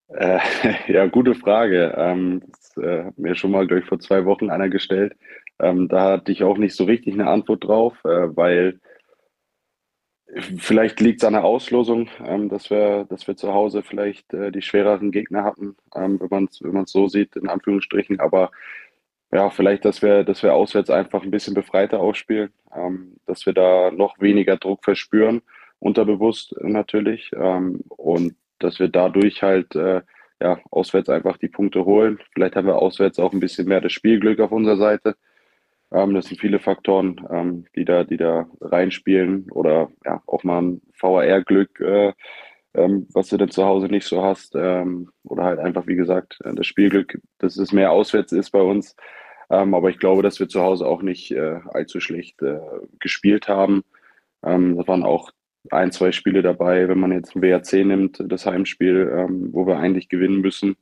Äh, 0.08 0.40
ja, 0.88 1.08
gute 1.08 1.36
Frage. 1.36 1.94
Ähm, 1.98 2.42
äh, 2.78 3.12
mir 3.18 3.36
schon 3.36 3.52
mal, 3.52 3.68
glaube 3.68 3.82
ich, 3.82 3.88
vor 3.88 4.00
zwei 4.00 4.26
Wochen 4.26 4.50
einer 4.50 4.70
gestellt. 4.70 5.16
Ähm, 5.60 5.88
da 5.88 6.14
hatte 6.14 6.32
ich 6.32 6.44
auch 6.44 6.58
nicht 6.58 6.76
so 6.76 6.86
richtig 6.86 7.14
eine 7.14 7.28
Antwort 7.28 7.64
drauf, 7.64 7.94
äh, 8.04 8.36
weil 8.36 8.80
vielleicht 10.58 11.00
liegt 11.00 11.22
es 11.22 11.28
an 11.28 11.34
der 11.34 11.46
Auslosung, 11.46 12.10
ähm, 12.24 12.50
dass, 12.50 12.70
wir, 12.70 13.06
dass 13.06 13.28
wir 13.28 13.36
zu 13.38 13.54
Hause 13.54 13.84
vielleicht 13.84 14.34
äh, 14.34 14.52
die 14.52 14.62
schwereren 14.62 15.12
Gegner 15.12 15.44
hatten, 15.44 15.76
ähm, 15.96 16.20
wenn 16.20 16.30
man 16.30 16.46
es 16.46 16.62
wenn 16.62 16.86
so 16.86 17.08
sieht, 17.08 17.36
in 17.36 17.48
Anführungsstrichen. 17.48 18.20
Aber 18.20 18.52
ja, 19.32 19.50
vielleicht, 19.50 19.86
dass 19.86 20.02
wir, 20.02 20.24
dass 20.24 20.44
wir 20.44 20.54
auswärts 20.54 20.90
einfach 20.90 21.24
ein 21.24 21.32
bisschen 21.32 21.54
befreiter 21.54 22.00
ausspielen, 22.00 22.52
ähm, 22.76 23.18
dass 23.26 23.46
wir 23.46 23.54
da 23.54 23.92
noch 23.92 24.20
weniger 24.20 24.58
Druck 24.58 24.84
verspüren, 24.84 25.42
unterbewusst 25.80 26.56
natürlich. 26.62 27.32
Ähm, 27.36 27.82
und 27.90 28.36
dass 28.60 28.80
wir 28.80 28.88
dadurch 28.88 29.44
halt 29.44 29.76
äh, 29.76 30.02
ja, 30.42 30.60
auswärts 30.72 31.10
einfach 31.10 31.38
die 31.38 31.48
Punkte 31.48 31.86
holen. 31.86 32.20
Vielleicht 32.34 32.56
haben 32.56 32.68
wir 32.68 32.78
auswärts 32.78 33.20
auch 33.20 33.34
ein 33.34 33.40
bisschen 33.40 33.68
mehr 33.68 33.82
das 33.82 33.94
Spielglück 33.94 34.40
auf 34.40 34.52
unserer 34.52 34.78
Seite. 34.78 35.16
Ähm, 35.92 36.14
das 36.14 36.26
sind 36.26 36.40
viele 36.40 36.60
Faktoren, 36.60 37.26
ähm, 37.32 37.66
die, 37.76 37.86
da, 37.86 38.04
die 38.04 38.18
da 38.18 38.48
reinspielen 38.62 39.50
oder 39.52 39.90
ja, 40.06 40.22
auch 40.28 40.44
mal 40.44 40.62
ein 40.62 40.82
VR-Glück, 40.94 41.80
äh, 41.80 42.14
ähm, 42.74 43.08
was 43.14 43.30
du 43.30 43.38
dann 43.38 43.52
zu 43.52 43.66
Hause 43.66 43.88
nicht 43.88 44.06
so 44.06 44.24
hast. 44.24 44.56
Ähm, 44.56 45.10
oder 45.24 45.44
halt 45.44 45.60
einfach, 45.60 45.88
wie 45.88 45.96
gesagt, 45.96 46.40
das 46.44 46.68
Spielglück, 46.68 47.22
dass 47.40 47.58
es 47.58 47.72
mehr 47.72 47.92
auswärts 47.92 48.32
ist 48.32 48.52
bei 48.52 48.62
uns. 48.62 48.96
Ähm, 49.50 49.74
aber 49.74 49.90
ich 49.90 50.00
glaube, 50.00 50.24
dass 50.24 50.40
wir 50.40 50.50
zu 50.50 50.62
Hause 50.62 50.88
auch 50.88 51.02
nicht 51.02 51.32
äh, 51.32 51.60
allzu 51.74 52.00
schlecht 52.00 52.42
äh, 52.42 52.60
gespielt 53.00 53.48
haben. 53.48 53.84
Ähm, 54.44 54.78
das 54.78 54.88
waren 54.88 55.04
auch 55.04 55.32
ein, 55.72 55.92
zwei 55.92 56.12
Spiele 56.12 56.42
dabei, 56.42 56.88
wenn 56.88 57.00
man 57.00 57.12
jetzt 57.12 57.36
WRC 57.36 57.86
nimmt, 57.86 58.24
das 58.28 58.46
Heimspiel, 58.46 59.12
ähm, 59.16 59.50
wo 59.52 59.66
wir 59.68 59.78
eigentlich 59.78 60.10
gewinnen 60.10 60.42
müssen. 60.42 60.76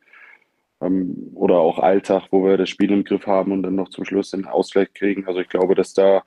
Ähm, 0.82 1.32
oder 1.36 1.56
auch 1.60 1.80
Alltag, 1.80 2.28
wo 2.32 2.46
wir 2.46 2.58
das 2.58 2.70
Spiel 2.70 2.92
im 2.92 3.04
Griff 3.04 3.28
haben 3.28 3.52
und 3.52 3.64
dann 3.64 3.76
noch 3.76 3.90
zum 3.90 4.06
Schluss 4.06 4.32
den 4.32 4.46
Ausgleich 4.46 4.94
kriegen. 4.94 5.28
Also 5.28 5.40
ich 5.40 5.50
glaube, 5.50 5.76
dass 5.76 5.94
da 5.94 6.24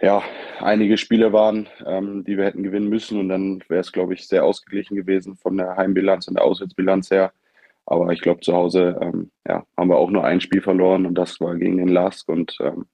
ja 0.00 0.22
einige 0.60 0.96
Spiele 0.96 1.32
waren, 1.32 1.68
ähm, 1.86 2.24
die 2.24 2.36
wir 2.36 2.44
hätten 2.44 2.62
gewinnen 2.62 2.88
müssen 2.88 3.18
und 3.18 3.28
dann 3.28 3.62
wäre 3.68 3.80
es, 3.80 3.92
glaube 3.92 4.14
ich, 4.14 4.28
sehr 4.28 4.44
ausgeglichen 4.44 4.96
gewesen 4.96 5.36
von 5.36 5.56
der 5.56 5.76
Heimbilanz 5.76 6.28
und 6.28 6.34
der 6.34 6.44
Auswärtsbilanz 6.44 7.10
her. 7.10 7.32
Aber 7.86 8.12
ich 8.12 8.20
glaube, 8.20 8.40
zu 8.40 8.52
Hause 8.54 8.98
ähm, 9.00 9.30
ja, 9.46 9.64
haben 9.76 9.88
wir 9.88 9.96
auch 9.96 10.10
nur 10.10 10.24
ein 10.24 10.40
Spiel 10.40 10.60
verloren 10.60 11.06
und 11.06 11.14
das 11.14 11.40
war 11.40 11.56
gegen 11.56 11.78
den 11.78 11.88
Lask 11.88 12.28
und 12.28 12.56
ähm, 12.60 12.86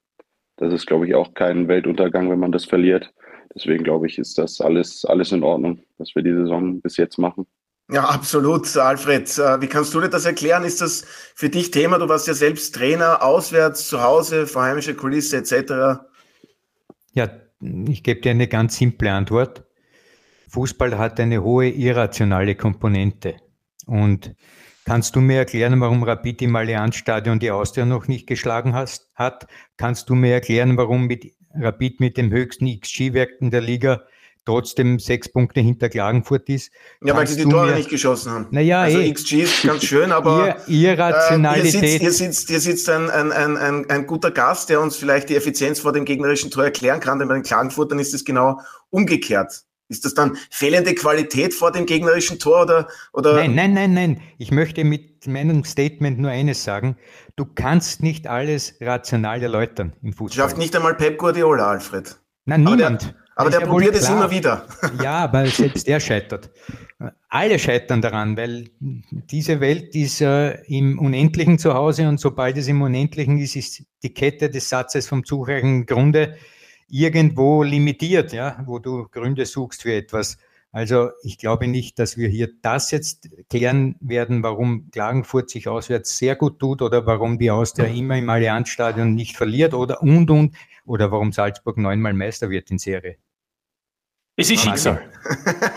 das 0.56 0.72
ist, 0.72 0.86
glaube 0.86 1.06
ich, 1.06 1.14
auch 1.14 1.34
kein 1.34 1.68
Weltuntergang, 1.68 2.30
wenn 2.30 2.38
man 2.38 2.52
das 2.52 2.64
verliert. 2.64 3.12
Deswegen 3.54 3.84
glaube 3.84 4.06
ich, 4.06 4.18
ist 4.18 4.36
das 4.38 4.60
alles, 4.60 5.04
alles 5.04 5.32
in 5.32 5.42
Ordnung, 5.42 5.80
was 5.98 6.14
wir 6.14 6.22
die 6.22 6.32
Saison 6.32 6.80
bis 6.80 6.96
jetzt 6.96 7.18
machen. 7.18 7.46
Ja, 7.90 8.04
absolut, 8.04 8.76
Alfred. 8.76 9.28
Äh, 9.38 9.60
wie 9.60 9.66
kannst 9.66 9.92
du 9.92 10.00
dir 10.00 10.08
das 10.08 10.24
erklären? 10.24 10.64
Ist 10.64 10.80
das 10.80 11.04
für 11.34 11.50
dich 11.50 11.70
Thema? 11.70 11.98
Du 11.98 12.08
warst 12.08 12.26
ja 12.26 12.34
selbst 12.34 12.74
Trainer, 12.74 13.22
auswärts, 13.22 13.88
zu 13.88 14.02
Hause, 14.02 14.46
vorheimische 14.46 14.94
Kulisse 14.94 15.36
etc. 15.36 16.00
Ja, 17.12 17.28
ich 17.88 18.02
gebe 18.02 18.20
dir 18.20 18.30
eine 18.30 18.48
ganz 18.48 18.76
simple 18.76 19.12
Antwort. 19.12 19.64
Fußball 20.48 20.96
hat 20.96 21.20
eine 21.20 21.42
hohe 21.42 21.68
irrationale 21.68 22.54
Komponente. 22.54 23.36
Und 23.86 24.34
kannst 24.86 25.14
du 25.14 25.20
mir 25.20 25.38
erklären, 25.38 25.78
warum 25.80 26.04
Rapid 26.04 26.40
im 26.42 26.56
Allianzstadion 26.56 27.38
die 27.38 27.50
Austria 27.50 27.84
noch 27.84 28.08
nicht 28.08 28.26
geschlagen 28.26 28.74
hast, 28.74 29.10
hat? 29.14 29.46
Kannst 29.76 30.08
du 30.08 30.14
mir 30.14 30.32
erklären, 30.32 30.76
warum 30.78 31.06
mit 31.06 31.34
Rapid 31.56 32.00
mit 32.00 32.16
dem 32.16 32.30
höchsten 32.30 32.66
XG-Werten 32.66 33.50
der 33.50 33.60
Liga 33.60 34.02
trotzdem 34.44 34.98
sechs 34.98 35.28
Punkte 35.28 35.60
hinter 35.60 35.88
Klagenfurt 35.88 36.48
ist. 36.48 36.70
Ja, 37.02 37.16
weil 37.16 37.26
sie 37.26 37.36
die 37.36 37.48
Tore 37.48 37.66
mir, 37.66 37.76
nicht 37.76 37.88
geschossen 37.88 38.32
haben. 38.32 38.46
Naja, 38.50 38.82
also 38.82 38.98
ey, 38.98 39.12
XG 39.12 39.42
ist 39.42 39.62
ganz 39.62 39.84
schön, 39.86 40.12
aber 40.12 40.56
ihr, 40.66 40.92
Irrationalität. 40.92 41.74
Äh, 41.74 41.78
hier, 41.78 41.88
sitzt, 41.88 42.00
hier, 42.00 42.12
sitzt, 42.12 42.48
hier 42.48 42.60
sitzt 42.60 42.90
ein, 42.90 43.10
ein, 43.10 43.56
ein, 43.56 43.88
ein, 43.88 44.06
guter 44.06 44.30
Gast, 44.30 44.68
der 44.68 44.80
uns 44.80 44.96
vielleicht 44.96 45.30
die 45.30 45.36
Effizienz 45.36 45.80
vor 45.80 45.92
dem 45.92 46.04
gegnerischen 46.04 46.50
Tor 46.50 46.64
erklären 46.64 47.00
kann, 47.00 47.18
denn 47.18 47.28
bei 47.28 47.34
den 47.34 47.42
Klagenfurtern 47.42 47.98
ist 47.98 48.14
es 48.14 48.24
genau 48.24 48.60
umgekehrt. 48.90 49.64
Ist 49.94 50.04
das 50.04 50.14
dann 50.14 50.36
fehlende 50.50 50.92
Qualität 50.94 51.54
vor 51.54 51.70
dem 51.70 51.86
gegnerischen 51.86 52.40
Tor 52.40 52.62
oder, 52.62 52.88
oder? 53.12 53.34
Nein, 53.34 53.54
nein, 53.54 53.72
nein, 53.74 53.94
nein. 53.94 54.20
Ich 54.38 54.50
möchte 54.50 54.82
mit 54.82 55.26
meinem 55.28 55.64
Statement 55.64 56.18
nur 56.18 56.32
eines 56.32 56.64
sagen. 56.64 56.96
Du 57.36 57.46
kannst 57.46 58.02
nicht 58.02 58.26
alles 58.26 58.74
rational 58.80 59.40
erläutern 59.40 59.92
im 60.02 60.12
Fußball. 60.12 60.36
Schafft 60.36 60.58
nicht 60.58 60.74
einmal 60.74 60.94
Pep 60.94 61.16
Guardiola, 61.16 61.70
Alfred. 61.70 62.18
Nein, 62.44 62.64
niemand. 62.64 63.14
Aber 63.36 63.50
der, 63.50 63.60
aber 63.60 63.66
der 63.66 63.72
probiert 63.72 63.94
es 63.94 64.08
immer 64.08 64.30
wieder. 64.30 64.66
Ja, 65.02 65.24
aber 65.24 65.46
selbst 65.46 65.86
er 65.88 66.00
scheitert. 66.00 66.50
Alle 67.28 67.58
scheitern 67.58 68.02
daran, 68.02 68.36
weil 68.36 68.70
diese 68.80 69.60
Welt 69.60 69.94
ist 69.94 70.20
äh, 70.20 70.62
im 70.66 70.98
Unendlichen 70.98 71.58
zu 71.58 71.74
Hause 71.74 72.08
und 72.08 72.18
sobald 72.18 72.56
es 72.56 72.68
im 72.68 72.82
Unendlichen 72.82 73.38
ist, 73.38 73.56
ist 73.56 73.82
die 74.02 74.14
Kette 74.14 74.50
des 74.50 74.68
Satzes 74.68 75.08
vom 75.08 75.24
zureichenden 75.24 75.86
Grunde 75.86 76.36
irgendwo 76.94 77.64
limitiert, 77.64 78.32
ja, 78.32 78.62
wo 78.66 78.78
du 78.78 79.08
Gründe 79.08 79.46
suchst 79.46 79.82
für 79.82 79.94
etwas. 79.94 80.38
Also 80.70 81.10
ich 81.24 81.38
glaube 81.38 81.66
nicht, 81.66 81.98
dass 81.98 82.16
wir 82.16 82.28
hier 82.28 82.48
das 82.62 82.92
jetzt 82.92 83.30
klären 83.50 83.96
werden, 84.00 84.44
warum 84.44 84.90
Klagenfurt 84.92 85.50
sich 85.50 85.66
auswärts 85.66 86.16
sehr 86.16 86.36
gut 86.36 86.60
tut 86.60 86.82
oder 86.82 87.04
warum 87.04 87.38
die 87.38 87.50
Austria 87.50 87.86
immer 87.86 88.16
im 88.16 88.30
Allianzstadion 88.30 89.12
nicht 89.12 89.36
verliert 89.36 89.74
oder 89.74 90.02
und 90.02 90.30
und 90.30 90.56
oder 90.86 91.10
warum 91.10 91.32
Salzburg 91.32 91.78
neunmal 91.78 92.12
Meister 92.12 92.48
wird 92.48 92.70
in 92.70 92.78
Serie. 92.78 93.16
Es 94.36 94.50
ist 94.50 94.62
Schicksal. 94.62 95.02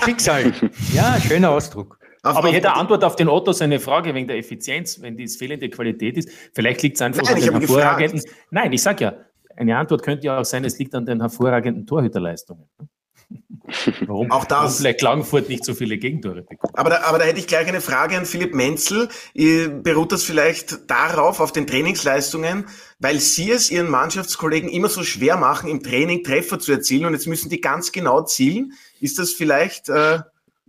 Schicksal. 0.05 0.53
Ja, 0.93 1.19
schöner 1.19 1.49
Ausdruck. 1.51 1.99
Aber 2.21 2.49
ich 2.49 2.55
hätte 2.55 2.69
eine 2.69 2.77
Antwort 2.77 3.03
auf 3.03 3.15
den 3.15 3.29
Otto 3.29 3.53
seine 3.53 3.79
Frage 3.79 4.13
wegen 4.13 4.27
der 4.27 4.37
Effizienz, 4.37 5.01
wenn 5.01 5.15
die 5.15 5.27
fehlende 5.27 5.69
Qualität 5.69 6.17
ist. 6.17 6.29
Vielleicht 6.53 6.81
liegt 6.83 6.95
es 6.97 7.01
einfach 7.01 7.23
Nein, 7.23 7.35
an 7.35 7.41
den 7.41 7.53
hervorragenden. 7.53 8.21
Gefragt. 8.21 8.47
Nein, 8.51 8.73
ich 8.73 8.81
sage 8.81 9.03
ja, 9.03 9.26
eine 9.57 9.77
Antwort 9.77 10.03
könnte 10.03 10.27
ja 10.27 10.39
auch 10.39 10.45
sein, 10.45 10.63
es 10.63 10.77
liegt 10.79 10.95
an 10.95 11.05
den 11.05 11.19
hervorragenden 11.19 11.85
Torhüterleistungen. 11.85 12.69
Warum, 14.05 14.31
auch 14.31 14.45
das. 14.45 14.57
Warum 14.57 14.71
vielleicht 14.71 14.99
Klagenfurt 14.99 15.49
nicht 15.49 15.65
so 15.65 15.73
viele 15.73 15.97
Gegentore 15.97 16.43
bekommt. 16.43 16.77
Aber 16.77 16.89
da, 16.89 17.01
aber 17.01 17.19
da 17.19 17.25
hätte 17.25 17.39
ich 17.39 17.47
gleich 17.47 17.67
eine 17.67 17.81
Frage 17.81 18.17
an 18.17 18.25
Philipp 18.25 18.53
Menzel. 18.53 19.09
Beruht 19.33 20.13
das 20.13 20.23
vielleicht 20.23 20.89
darauf, 20.89 21.41
auf 21.41 21.51
den 21.51 21.67
Trainingsleistungen, 21.67 22.65
weil 22.99 23.19
Sie 23.19 23.51
es 23.51 23.69
Ihren 23.69 23.89
Mannschaftskollegen 23.89 24.69
immer 24.69 24.87
so 24.87 25.03
schwer 25.03 25.35
machen, 25.35 25.69
im 25.69 25.83
Training 25.83 26.23
Treffer 26.23 26.59
zu 26.59 26.71
erzielen 26.71 27.05
und 27.05 27.13
jetzt 27.13 27.27
müssen 27.27 27.49
die 27.49 27.59
ganz 27.59 27.91
genau 27.91 28.23
zielen? 28.23 28.73
Ist 29.01 29.19
das 29.19 29.33
vielleicht 29.33 29.89
äh, 29.89 30.19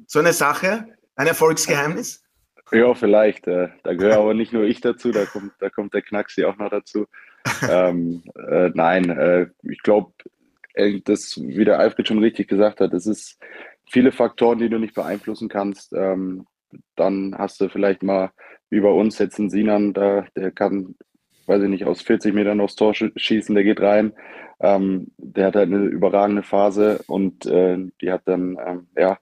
so 0.06 0.18
eine 0.18 0.32
Sache, 0.32 0.86
ein 1.14 1.28
Erfolgsgeheimnis? 1.28 2.24
Ja, 2.72 2.94
vielleicht. 2.94 3.46
Äh, 3.46 3.68
da 3.84 3.94
gehöre 3.94 4.18
aber 4.18 4.34
nicht 4.34 4.52
nur 4.52 4.64
ich 4.64 4.80
dazu, 4.80 5.12
da 5.12 5.24
kommt, 5.24 5.52
da 5.60 5.70
kommt 5.70 5.94
der 5.94 6.02
Knacksi 6.02 6.44
auch 6.44 6.56
noch 6.56 6.70
dazu. 6.70 7.06
Ähm, 7.70 8.22
äh, 8.48 8.70
nein, 8.74 9.10
äh, 9.10 9.46
ich 9.62 9.82
glaube, 9.82 10.12
äh, 10.74 11.00
das, 11.04 11.38
wie 11.42 11.64
der 11.64 11.78
Alfred 11.78 12.08
schon 12.08 12.18
richtig 12.18 12.48
gesagt 12.48 12.80
hat, 12.80 12.92
es 12.92 13.06
ist 13.06 13.38
viele 13.90 14.12
Faktoren, 14.12 14.58
die 14.58 14.68
du 14.68 14.78
nicht 14.78 14.94
beeinflussen 14.94 15.48
kannst. 15.48 15.92
Ähm, 15.92 16.46
dann 16.96 17.34
hast 17.36 17.60
du 17.60 17.68
vielleicht 17.68 18.02
mal, 18.02 18.30
bei 18.70 18.80
uns 18.80 19.18
jetzt 19.18 19.38
einen 19.38 19.50
Sinan, 19.50 19.94
da, 19.94 20.26
der 20.36 20.50
kann, 20.50 20.94
weiß 21.46 21.62
ich 21.62 21.68
nicht, 21.68 21.86
aus 21.86 22.02
40 22.02 22.34
Metern 22.34 22.60
aufs 22.60 22.76
Tor 22.76 22.94
schießen, 22.94 23.54
der 23.54 23.64
geht 23.64 23.80
rein. 23.80 24.12
Ähm, 24.60 25.08
der 25.16 25.46
hat 25.46 25.56
halt 25.56 25.72
eine 25.72 25.84
überragende 25.84 26.42
Phase 26.42 27.00
und 27.06 27.46
äh, 27.46 27.78
die 28.00 28.12
hat 28.12 28.22
dann, 28.26 28.58
ähm, 28.64 28.86
ja, 28.96 29.18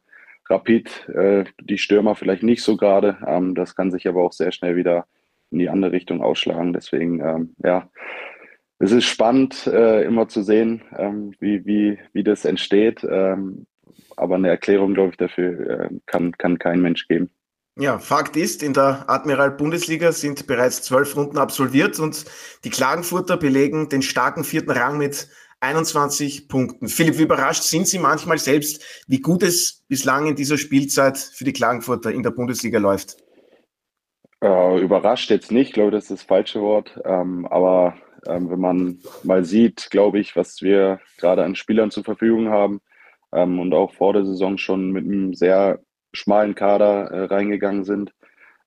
Rapid, 0.49 1.09
äh, 1.09 1.45
die 1.61 1.79
Stürmer 1.79 2.15
vielleicht 2.15 2.43
nicht 2.43 2.63
so 2.63 2.77
gerade. 2.77 3.19
Ähm, 3.27 3.55
das 3.55 3.75
kann 3.75 3.91
sich 3.91 4.09
aber 4.09 4.23
auch 4.23 4.33
sehr 4.33 4.53
schnell 4.53 4.77
wieder 4.77 5.07
in 5.51 5.59
die 5.59 5.69
andere 5.69 5.93
Richtung 5.93 6.23
ausschlagen. 6.23 6.73
Deswegen, 6.73 7.21
ähm, 7.21 7.55
ja, 7.63 7.91
es 8.79 8.93
ist 8.93 9.05
spannend, 9.05 9.67
äh, 9.67 10.05
immer 10.05 10.29
zu 10.29 10.43
sehen, 10.43 10.83
ähm, 10.97 11.33
wie, 11.41 11.65
wie, 11.65 11.99
wie 12.13 12.25
das 12.25 12.45
entsteht. 12.45 13.07
Ähm, 13.09 13.67
aber 14.17 14.37
eine 14.37 14.49
Erklärung, 14.49 14.95
glaube 14.95 15.11
ich, 15.11 15.17
dafür 15.17 15.81
äh, 15.81 15.89
kann, 16.07 16.33
kann 16.33 16.59
kein 16.59 16.81
Mensch 16.81 17.09
geben. 17.09 17.31
Ja, 17.79 17.99
Fakt 17.99 18.37
ist, 18.37 18.63
in 18.63 18.73
der 18.73 19.05
Admiral 19.07 19.51
Bundesliga 19.51 20.11
sind 20.11 20.47
bereits 20.47 20.83
zwölf 20.83 21.15
Runden 21.15 21.37
absolviert 21.37 21.99
und 22.01 22.25
die 22.65 22.71
Klagenfurter 22.71 23.37
belegen 23.37 23.91
den 23.91 24.01
starken 24.01 24.45
vierten 24.45 24.71
Rang 24.71 24.97
mit 24.97 25.29
21 25.61 26.49
Punkten. 26.49 26.89
Philipp, 26.89 27.19
wie 27.19 27.25
überrascht 27.25 27.65
sind 27.65 27.87
Sie 27.87 27.99
manchmal 27.99 28.39
selbst, 28.39 28.83
wie 29.09 29.21
gut 29.21 29.43
es 29.43 29.85
bislang 29.89 30.27
in 30.27 30.37
dieser 30.37 30.57
Spielzeit 30.57 31.19
für 31.19 31.45
die 31.45 31.53
Klagenfurter 31.53 32.11
in 32.13 32.23
der 32.23 32.31
Bundesliga 32.31 32.79
läuft? 32.79 33.17
Äh, 34.43 34.81
überrascht 34.81 35.31
jetzt 35.31 35.51
nicht, 35.51 35.73
glaube 35.73 35.91
das 35.93 36.05
ist 36.05 36.11
das 36.11 36.23
falsche 36.23 36.61
Wort. 36.61 37.01
Ähm, 37.05 37.47
aber 37.47 37.97
ähm, 38.27 38.51
wenn 38.51 38.61
man 38.61 38.99
mal 39.23 39.45
sieht, 39.45 39.89
glaube 39.91 40.19
ich, 40.19 40.37
was 40.37 40.63
wir 40.63 41.01
gerade 41.19 41.45
an 41.45 41.55
Spielern 41.55 41.91
zur 41.91 42.05
Verfügung 42.05 42.51
haben 42.51 42.81
ähm, 43.33 43.59
und 43.59 43.73
auch 43.75 43.93
vor 43.95 44.13
der 44.13 44.25
Saison 44.25 44.59
schon 44.59 44.91
mit 44.93 45.05
einem 45.05 45.35
sehr 45.35 45.81
schmalen 46.13 46.55
Kader 46.55 47.11
äh, 47.11 47.25
reingegangen 47.25 47.85
sind 47.85 48.13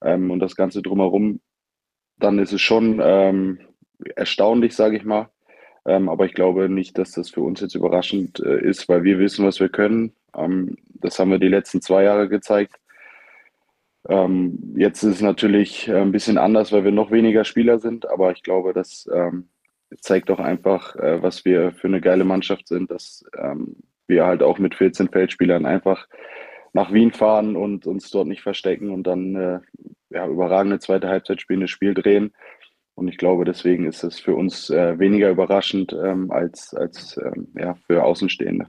ähm, 0.02 0.32
und 0.32 0.40
das 0.40 0.56
Ganze 0.56 0.82
drumherum, 0.82 1.42
dann 2.18 2.40
ist 2.40 2.54
es 2.54 2.62
schon 2.62 3.00
ähm, 3.04 3.60
erstaunlich, 4.16 4.76
sage 4.76 4.98
ich 4.98 5.06
mal. 5.06 5.30
Ähm, 5.86 6.10
aber 6.10 6.26
ich 6.26 6.34
glaube 6.34 6.70
nicht, 6.70 6.98
dass 6.98 7.12
das 7.12 7.30
für 7.30 7.42
uns 7.42 7.62
jetzt 7.62 7.76
überraschend 7.76 8.40
äh, 8.42 8.62
ist, 8.62 8.90
weil 8.90 9.04
wir 9.04 9.20
wissen, 9.20 9.46
was 9.46 9.60
wir 9.60 9.70
können. 9.70 10.14
Das 11.02 11.18
haben 11.18 11.32
wir 11.32 11.40
die 11.40 11.48
letzten 11.48 11.82
zwei 11.82 12.04
Jahre 12.04 12.30
gezeigt. 12.30 12.79
Ähm, 14.10 14.74
jetzt 14.76 15.04
ist 15.04 15.16
es 15.16 15.22
natürlich 15.22 15.88
äh, 15.88 16.02
ein 16.02 16.12
bisschen 16.12 16.38
anders, 16.38 16.72
weil 16.72 16.84
wir 16.84 16.92
noch 16.92 17.12
weniger 17.12 17.46
Spieler 17.46 17.80
sind, 17.80 18.10
aber 18.10 18.32
ich 18.32 18.42
glaube, 18.42 18.74
das 18.74 19.08
ähm, 19.14 19.50
zeigt 20.02 20.32
auch 20.32 20.40
einfach, 20.40 20.96
äh, 20.96 21.22
was 21.22 21.46
wir 21.46 21.72
für 21.74 21.88
eine 21.88 22.02
geile 22.02 22.24
Mannschaft 22.24 22.68
sind, 22.68 22.90
dass 22.90 23.24
ähm, 23.38 23.76
wir 24.08 24.26
halt 24.26 24.42
auch 24.42 24.58
mit 24.58 24.76
14 24.76 25.10
Feldspielern 25.10 25.66
einfach 25.66 26.08
nach 26.74 26.92
Wien 26.92 27.12
fahren 27.12 27.56
und 27.56 27.86
uns 27.86 28.10
dort 28.10 28.28
nicht 28.28 28.42
verstecken 28.42 28.90
und 28.90 29.04
dann 29.04 29.36
äh, 29.36 29.60
ja, 30.10 30.28
überragende 30.28 30.80
zweite 30.80 31.08
Halbzeit 31.08 31.42
spielen, 31.42 31.62
das 31.62 31.70
Spiel 31.70 31.94
drehen. 31.94 32.34
Und 32.96 33.08
ich 33.08 33.18
glaube, 33.18 33.46
deswegen 33.46 33.86
ist 33.86 34.04
es 34.04 34.20
für 34.20 34.36
uns 34.36 34.70
äh, 34.70 35.00
weniger 35.00 35.30
überraschend 35.30 35.94
ähm, 35.94 36.32
als, 36.32 36.74
als 36.74 37.18
ähm, 37.18 37.48
ja, 37.58 37.76
für 37.88 38.04
Außenstehende. 38.04 38.68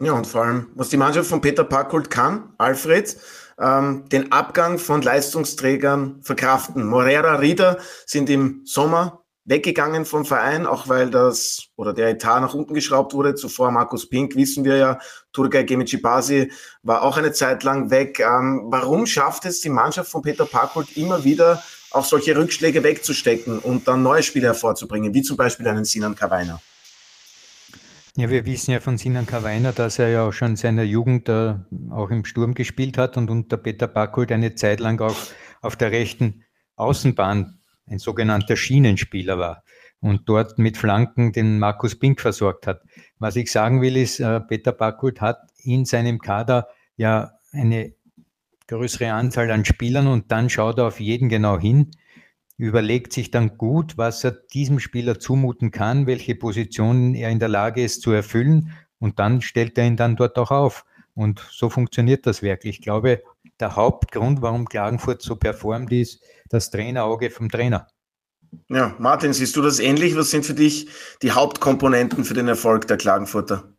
Ja, 0.00 0.12
und 0.12 0.26
vor 0.26 0.42
allem, 0.44 0.68
was 0.74 0.90
die 0.90 0.96
Mannschaft 0.96 1.28
von 1.28 1.40
Peter 1.40 1.64
Packold 1.64 2.08
kann, 2.10 2.54
Alfred, 2.56 3.16
ähm, 3.60 4.08
den 4.10 4.32
Abgang 4.32 4.78
von 4.78 5.02
Leistungsträgern 5.02 6.22
verkraften. 6.22 6.86
Morera, 6.86 7.36
Rieder 7.36 7.78
sind 8.06 8.28
im 8.30 8.62
Sommer 8.64 9.22
weggegangen 9.46 10.04
vom 10.04 10.24
Verein, 10.24 10.66
auch 10.66 10.88
weil 10.88 11.10
das 11.10 11.68
oder 11.76 11.94
der 11.94 12.08
Etat 12.08 12.40
nach 12.40 12.54
unten 12.54 12.74
geschraubt 12.74 13.14
wurde. 13.14 13.34
Zuvor 13.34 13.70
Markus 13.70 14.08
Pink, 14.08 14.34
wissen 14.34 14.64
wir 14.64 14.76
ja, 14.76 14.98
Turgay 15.32 15.64
Gemicibasi 15.64 16.52
war 16.82 17.02
auch 17.02 17.16
eine 17.16 17.32
Zeit 17.32 17.62
lang 17.62 17.90
weg. 17.90 18.20
Ähm, 18.20 18.66
warum 18.66 19.06
schafft 19.06 19.44
es 19.44 19.60
die 19.60 19.70
Mannschaft 19.70 20.10
von 20.10 20.22
Peter 20.22 20.46
Packold 20.46 20.96
immer 20.96 21.24
wieder, 21.24 21.62
auch 21.92 22.04
solche 22.04 22.36
Rückschläge 22.36 22.82
wegzustecken 22.82 23.60
und 23.60 23.86
dann 23.86 24.02
neue 24.02 24.22
Spiele 24.22 24.48
hervorzubringen, 24.48 25.14
wie 25.14 25.22
zum 25.22 25.36
Beispiel 25.36 25.68
einen 25.68 25.84
Sinan 25.84 26.16
Kawainer? 26.16 26.60
Ja, 28.18 28.30
wir 28.30 28.46
wissen 28.46 28.70
ja 28.70 28.80
von 28.80 28.96
Sinan 28.96 29.26
Kawainer, 29.26 29.72
dass 29.72 29.98
er 29.98 30.08
ja 30.08 30.26
auch 30.26 30.32
schon 30.32 30.52
in 30.52 30.56
seiner 30.56 30.84
Jugend 30.84 31.28
äh, 31.28 31.54
auch 31.90 32.08
im 32.08 32.24
Sturm 32.24 32.54
gespielt 32.54 32.96
hat 32.96 33.18
und 33.18 33.28
unter 33.28 33.58
Peter 33.58 33.86
Backholt 33.86 34.32
eine 34.32 34.54
Zeit 34.54 34.80
lang 34.80 34.98
auch 35.02 35.16
auf 35.60 35.76
der 35.76 35.92
rechten 35.92 36.42
Außenbahn 36.76 37.60
ein 37.86 37.98
sogenannter 37.98 38.56
Schienenspieler 38.56 39.38
war 39.38 39.64
und 40.00 40.30
dort 40.30 40.58
mit 40.58 40.78
Flanken 40.78 41.32
den 41.32 41.58
Markus 41.58 41.98
Pink 41.98 42.22
versorgt 42.22 42.66
hat. 42.66 42.80
Was 43.18 43.36
ich 43.36 43.52
sagen 43.52 43.82
will, 43.82 43.98
ist, 43.98 44.18
äh, 44.18 44.40
Peter 44.40 44.72
Backholt 44.72 45.20
hat 45.20 45.50
in 45.62 45.84
seinem 45.84 46.18
Kader 46.18 46.68
ja 46.96 47.32
eine 47.52 47.92
größere 48.66 49.12
Anzahl 49.12 49.50
an 49.50 49.66
Spielern 49.66 50.06
und 50.06 50.32
dann 50.32 50.48
schaut 50.48 50.78
er 50.78 50.86
auf 50.86 51.00
jeden 51.00 51.28
genau 51.28 51.58
hin 51.58 51.90
überlegt 52.56 53.12
sich 53.12 53.30
dann 53.30 53.58
gut, 53.58 53.98
was 53.98 54.24
er 54.24 54.32
diesem 54.32 54.80
Spieler 54.80 55.18
zumuten 55.18 55.70
kann, 55.70 56.06
welche 56.06 56.34
Positionen 56.34 57.14
er 57.14 57.30
in 57.30 57.38
der 57.38 57.48
Lage 57.48 57.82
ist 57.82 58.02
zu 58.02 58.12
erfüllen 58.12 58.72
und 58.98 59.18
dann 59.18 59.42
stellt 59.42 59.76
er 59.78 59.86
ihn 59.86 59.96
dann 59.96 60.16
dort 60.16 60.38
auch 60.38 60.50
auf. 60.50 60.84
Und 61.14 61.46
so 61.50 61.70
funktioniert 61.70 62.26
das 62.26 62.42
wirklich. 62.42 62.78
Ich 62.78 62.82
glaube, 62.82 63.22
der 63.58 63.76
Hauptgrund, 63.76 64.42
warum 64.42 64.66
Klagenfurt 64.66 65.22
so 65.22 65.36
performt, 65.36 65.92
ist 65.92 66.22
das 66.48 66.70
Trainerauge 66.70 67.30
vom 67.30 67.48
Trainer. 67.48 67.86
Ja, 68.68 68.94
Martin, 68.98 69.32
siehst 69.32 69.56
du 69.56 69.62
das 69.62 69.80
ähnlich? 69.80 70.16
Was 70.16 70.30
sind 70.30 70.44
für 70.44 70.54
dich 70.54 70.88
die 71.22 71.32
Hauptkomponenten 71.32 72.24
für 72.24 72.34
den 72.34 72.48
Erfolg 72.48 72.86
der 72.86 72.96
Klagenfurter? 72.96 73.72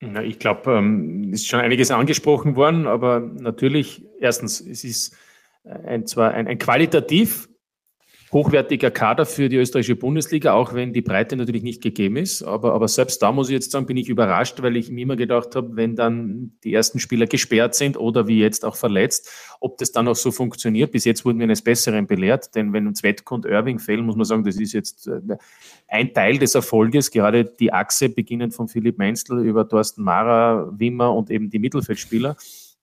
Na, 0.00 0.22
ich 0.22 0.38
glaube, 0.38 0.72
ähm, 0.72 1.32
ist 1.32 1.48
schon 1.48 1.60
einiges 1.60 1.90
angesprochen 1.90 2.56
worden, 2.56 2.86
aber 2.86 3.20
natürlich, 3.20 4.06
erstens, 4.20 4.60
es 4.60 4.84
ist 4.84 5.16
ein, 5.64 6.06
zwar 6.06 6.32
ein, 6.32 6.46
ein 6.46 6.58
qualitativ 6.58 7.48
hochwertiger 8.32 8.90
Kader 8.90 9.24
für 9.24 9.48
die 9.48 9.56
österreichische 9.56 9.96
Bundesliga, 9.96 10.52
auch 10.52 10.74
wenn 10.74 10.92
die 10.92 11.00
Breite 11.00 11.36
natürlich 11.36 11.62
nicht 11.62 11.82
gegeben 11.82 12.16
ist. 12.16 12.42
Aber, 12.42 12.74
aber 12.74 12.86
selbst 12.88 13.22
da 13.22 13.32
muss 13.32 13.48
ich 13.48 13.54
jetzt 13.54 13.70
sagen, 13.70 13.86
bin 13.86 13.96
ich 13.96 14.08
überrascht, 14.08 14.60
weil 14.62 14.76
ich 14.76 14.90
mir 14.90 15.02
immer 15.02 15.16
gedacht 15.16 15.56
habe, 15.56 15.76
wenn 15.76 15.96
dann 15.96 16.52
die 16.62 16.74
ersten 16.74 16.98
Spieler 16.98 17.26
gesperrt 17.26 17.74
sind 17.74 17.96
oder 17.96 18.26
wie 18.28 18.38
jetzt 18.38 18.64
auch 18.64 18.76
verletzt, 18.76 19.30
ob 19.60 19.78
das 19.78 19.92
dann 19.92 20.08
auch 20.08 20.16
so 20.16 20.30
funktioniert. 20.30 20.92
Bis 20.92 21.04
jetzt 21.04 21.24
wurden 21.24 21.38
wir 21.38 21.44
eines 21.44 21.62
Besseren 21.62 22.06
belehrt, 22.06 22.54
denn 22.54 22.72
wenn 22.72 22.86
uns 22.86 23.02
Wettko 23.02 23.34
und 23.34 23.46
Irving 23.46 23.78
fehlen, 23.78 24.04
muss 24.04 24.16
man 24.16 24.26
sagen, 24.26 24.44
das 24.44 24.56
ist 24.56 24.72
jetzt 24.74 25.06
äh, 25.06 25.20
ein 25.88 26.12
Teil 26.12 26.38
des 26.38 26.54
Erfolges, 26.54 27.10
gerade 27.10 27.44
die 27.44 27.72
Achse 27.72 28.10
beginnend 28.10 28.54
von 28.54 28.68
Philipp 28.68 28.98
Meinzl 28.98 29.38
über 29.38 29.66
Thorsten 29.66 30.02
Mara, 30.02 30.68
Wimmer 30.72 31.14
und 31.14 31.30
eben 31.30 31.48
die 31.48 31.58
Mittelfeldspieler 31.58 32.36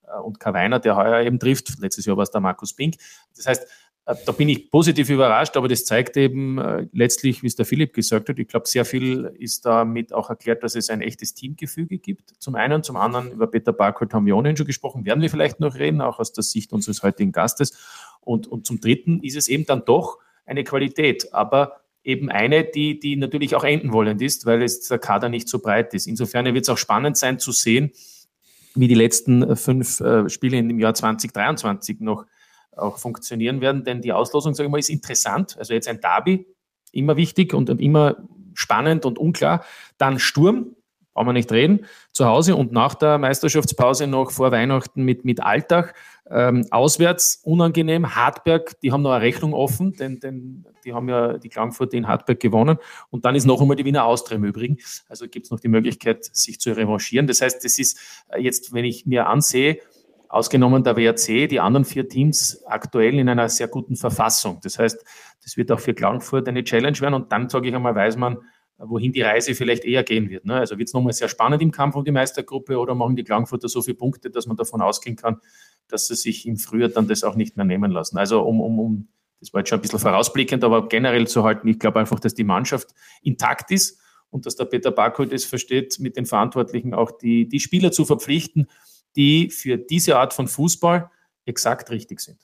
äh, 0.08 0.20
und 0.20 0.40
Karweiner, 0.40 0.80
der 0.80 0.96
heuer 0.96 1.22
eben 1.22 1.40
trifft. 1.40 1.80
Letztes 1.80 2.06
Jahr 2.06 2.18
war 2.18 2.24
es 2.24 2.32
der 2.32 2.42
Markus 2.42 2.74
Pink. 2.74 2.96
Das 3.36 3.46
heißt, 3.46 3.68
da 4.06 4.32
bin 4.34 4.50
ich 4.50 4.70
positiv 4.70 5.10
überrascht, 5.10 5.58
aber 5.58 5.68
das 5.68 5.84
zeigt 5.84 6.16
eben 6.16 6.60
äh, 6.60 6.88
letztlich, 6.92 7.42
wie 7.42 7.48
es 7.48 7.56
der 7.56 7.66
Philipp 7.66 7.94
gesagt 7.94 8.30
hat, 8.30 8.38
ich 8.38 8.48
glaube, 8.48 8.68
sehr 8.68 8.86
viel 8.86 9.32
ist 9.40 9.66
damit 9.66 10.14
auch 10.14 10.30
erklärt, 10.30 10.64
dass 10.64 10.76
es 10.76 10.92
ein 10.92 11.02
echtes 11.02 11.34
Teamgefüge 11.34 11.98
gibt. 11.98 12.36
Zum 12.38 12.54
einen, 12.54 12.84
zum 12.84 12.98
anderen, 12.98 13.32
über 13.32 13.48
Peter 13.48 13.74
Barkholt 13.74 14.14
haben 14.14 14.28
wir 14.28 14.38
ohnehin 14.38 14.58
schon 14.58 14.68
gesprochen, 14.68 15.06
werden 15.06 15.22
wir 15.22 15.30
vielleicht 15.32 15.60
noch 15.60 15.74
reden, 15.74 16.02
auch 16.02 16.20
aus 16.20 16.34
der 16.34 16.44
Sicht 16.44 16.72
unseres 16.72 17.02
heutigen 17.02 17.32
Gastes. 17.32 17.76
Und, 18.22 18.46
und 18.48 18.68
zum 18.68 18.80
dritten 18.80 19.24
ist 19.24 19.38
es 19.38 19.48
eben 19.48 19.66
dann 19.66 19.84
doch 19.86 20.20
eine 20.46 20.64
Qualität, 20.64 21.34
aber 21.34 21.82
eben 22.04 22.30
eine, 22.30 22.64
die, 22.64 23.00
die 23.00 23.16
natürlich 23.16 23.56
auch 23.56 23.64
enden 23.64 23.92
wollend 23.92 24.22
ist, 24.22 24.46
weil 24.46 24.62
es 24.62 24.88
der 24.88 25.00
Kader 25.00 25.30
nicht 25.30 25.50
so 25.50 25.58
breit 25.58 25.96
ist. 25.96 26.06
Insofern 26.06 26.46
wird 26.46 26.64
es 26.64 26.70
auch 26.70 26.78
spannend 26.78 27.18
sein 27.18 27.40
zu 27.40 27.52
sehen, 27.52 27.92
wie 28.76 28.88
die 28.88 28.94
letzten 28.94 29.56
fünf 29.56 30.00
äh, 30.02 30.30
Spiele 30.30 30.58
im 30.58 30.80
Jahr 30.80 30.94
2023 30.94 32.02
noch 32.02 32.26
auch 32.78 32.98
funktionieren 32.98 33.62
werden, 33.62 33.84
denn 33.84 34.02
die 34.02 34.14
Auslosung, 34.14 34.54
sage 34.54 34.68
ich 34.68 34.72
mal, 34.72 34.80
ist 34.80 34.90
interessant. 34.90 35.56
Also 35.58 35.74
jetzt 35.74 35.88
ein 35.88 36.02
Derby, 36.02 36.46
immer 36.92 37.18
wichtig 37.18 37.54
und, 37.54 37.70
und 37.70 37.82
immer 37.82 38.18
spannend 38.54 39.06
und 39.06 39.20
unklar. 39.20 39.64
Dann 39.98 40.20
Sturm, 40.20 40.76
brauchen 41.14 41.28
wir 41.28 41.34
nicht 41.34 41.52
reden, 41.52 41.86
zu 42.12 42.26
Hause 42.26 42.56
und 42.56 42.72
nach 42.72 42.94
der 42.94 43.18
Meisterschaftspause 43.18 44.06
noch 44.06 44.32
vor 44.32 44.52
Weihnachten 44.52 45.04
mit, 45.04 45.24
mit 45.24 45.42
Alltag. 45.42 45.96
Ähm, 46.30 46.66
auswärts 46.72 47.40
unangenehm. 47.44 48.16
Hartberg, 48.16 48.80
die 48.82 48.92
haben 48.92 49.04
noch 49.04 49.12
eine 49.12 49.24
Rechnung 49.24 49.54
offen, 49.54 49.94
denn, 49.94 50.20
denn 50.20 50.66
die 50.84 50.94
haben 50.94 51.08
ja 51.08 51.38
die 51.38 51.50
Klangfurte 51.50 51.96
in 51.96 52.08
Hartberg 52.08 52.40
gewonnen. 52.40 52.80
Und 53.12 53.26
dann 53.26 53.36
ist 53.36 53.46
noch 53.46 53.62
einmal 53.62 53.78
die 53.78 53.86
Wiener 53.86 54.06
Austria 54.06 54.38
im 54.38 54.44
Übrigen. 54.44 54.78
Also 55.08 55.28
gibt 55.28 55.46
es 55.46 55.52
noch 55.52 55.60
die 55.60 55.68
Möglichkeit, 55.68 56.26
sich 56.26 56.60
zu 56.60 56.76
revanchieren. 56.76 57.28
Das 57.28 57.42
heißt, 57.42 57.64
das 57.64 57.78
ist 57.80 58.00
äh, 58.30 58.42
jetzt, 58.42 58.74
wenn 58.74 58.86
ich 58.86 59.06
mir 59.06 59.28
ansehe, 59.28 59.80
ausgenommen 60.36 60.84
der 60.84 60.98
WRC, 60.98 61.48
die 61.48 61.62
anderen 61.62 61.86
vier 61.86 62.10
Teams 62.10 62.62
aktuell 62.66 63.18
in 63.18 63.30
einer 63.30 63.48
sehr 63.48 63.70
guten 63.70 63.96
Verfassung. 63.96 64.60
Das 64.64 64.78
heißt, 64.78 65.02
das 65.42 65.56
wird 65.56 65.72
auch 65.72 65.80
für 65.80 65.94
Klagenfurt 65.94 66.50
eine 66.50 66.62
Challenge 66.62 67.00
werden 67.00 67.14
und 67.14 67.32
dann, 67.32 67.48
sage 67.48 67.70
ich 67.70 67.74
einmal, 67.74 67.96
weiß 67.96 68.18
man, 68.18 68.40
wohin 68.78 69.14
die 69.14 69.22
Reise 69.22 69.56
vielleicht 69.56 69.86
eher 69.86 70.04
gehen 70.04 70.30
wird. 70.30 70.44
Ne? 70.44 70.56
Also 70.56 70.78
wird 70.78 70.90
es 70.90 70.94
nochmal 70.94 71.14
sehr 71.14 71.30
spannend 71.30 71.62
im 71.62 71.72
Kampf 71.72 71.96
um 71.96 72.04
die 72.04 72.12
Meistergruppe 72.12 72.78
oder 72.78 72.94
machen 72.96 73.16
die 73.16 73.24
Klagenfurter 73.24 73.70
so 73.70 73.82
viele 73.82 73.96
Punkte, 73.96 74.30
dass 74.30 74.46
man 74.46 74.58
davon 74.58 74.82
ausgehen 74.82 75.16
kann, 75.16 75.40
dass 75.88 76.08
sie 76.08 76.16
sich 76.16 76.46
im 76.46 76.58
Frühjahr 76.58 76.90
dann 76.90 77.08
das 77.08 77.24
auch 77.24 77.36
nicht 77.36 77.56
mehr 77.56 77.66
nehmen 77.66 77.92
lassen. 77.92 78.18
Also 78.18 78.42
um, 78.42 78.60
um, 78.60 78.78
um 78.78 79.08
das 79.40 79.54
war 79.54 79.62
jetzt 79.62 79.70
schon 79.70 79.80
ein 79.80 79.84
bisschen 79.84 80.00
vorausblickend, 80.00 80.66
aber 80.66 80.90
generell 80.90 81.28
zu 81.28 81.46
halten, 81.46 81.70
ich 81.70 81.80
glaube 81.80 82.02
einfach, 82.02 82.20
dass 82.20 82.34
die 82.34 82.44
Mannschaft 82.44 82.90
intakt 83.22 83.72
ist 83.72 84.02
und 84.32 84.46
dass 84.46 84.58
der 84.58 84.66
Peter 84.66 84.92
Barkold 84.92 85.32
es 85.32 85.46
versteht, 85.46 85.98
mit 86.00 86.18
den 86.18 86.26
Verantwortlichen 86.26 86.94
auch 86.94 87.12
die, 87.12 87.48
die 87.48 87.62
Spieler 87.62 87.94
zu 87.94 88.04
verpflichten, 88.04 88.68
die 89.16 89.50
für 89.50 89.78
diese 89.78 90.18
Art 90.18 90.34
von 90.34 90.48
Fußball 90.48 91.10
exakt 91.46 91.90
richtig 91.92 92.20
sind. 92.20 92.38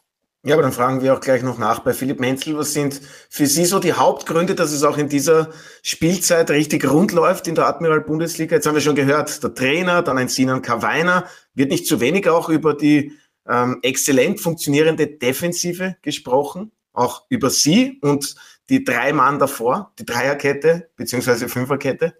Ja, 0.43 0.55
aber 0.55 0.63
dann 0.63 0.71
fragen 0.71 1.03
wir 1.03 1.13
auch 1.13 1.19
gleich 1.19 1.43
noch 1.43 1.59
nach 1.59 1.81
bei 1.81 1.93
Philipp 1.93 2.19
Menzel. 2.19 2.57
Was 2.57 2.73
sind 2.73 2.99
für 3.29 3.45
Sie 3.45 3.65
so 3.65 3.77
die 3.77 3.93
Hauptgründe, 3.93 4.55
dass 4.55 4.71
es 4.71 4.83
auch 4.83 4.97
in 4.97 5.07
dieser 5.07 5.51
Spielzeit 5.83 6.49
richtig 6.49 6.89
rund 6.89 7.11
läuft 7.11 7.47
in 7.47 7.53
der 7.53 7.67
Admiral 7.67 8.01
Bundesliga? 8.01 8.55
Jetzt 8.55 8.65
haben 8.65 8.73
wir 8.73 8.81
schon 8.81 8.95
gehört, 8.95 9.43
der 9.43 9.53
Trainer, 9.53 10.01
dann 10.01 10.17
ein 10.17 10.29
Sinan 10.29 10.63
Kawainer. 10.63 11.25
Wird 11.53 11.69
nicht 11.69 11.85
zu 11.85 12.01
wenig 12.01 12.27
auch 12.27 12.49
über 12.49 12.73
die 12.73 13.11
ähm, 13.47 13.79
exzellent 13.83 14.39
funktionierende 14.39 15.05
Defensive 15.05 15.97
gesprochen? 16.01 16.71
Auch 16.91 17.25
über 17.29 17.51
Sie 17.51 17.99
und 18.01 18.35
die 18.69 18.83
drei 18.83 19.13
Mann 19.13 19.37
davor, 19.37 19.93
die 19.99 20.05
Dreierkette 20.05 20.89
beziehungsweise 20.95 21.49
Fünferkette? 21.49 22.15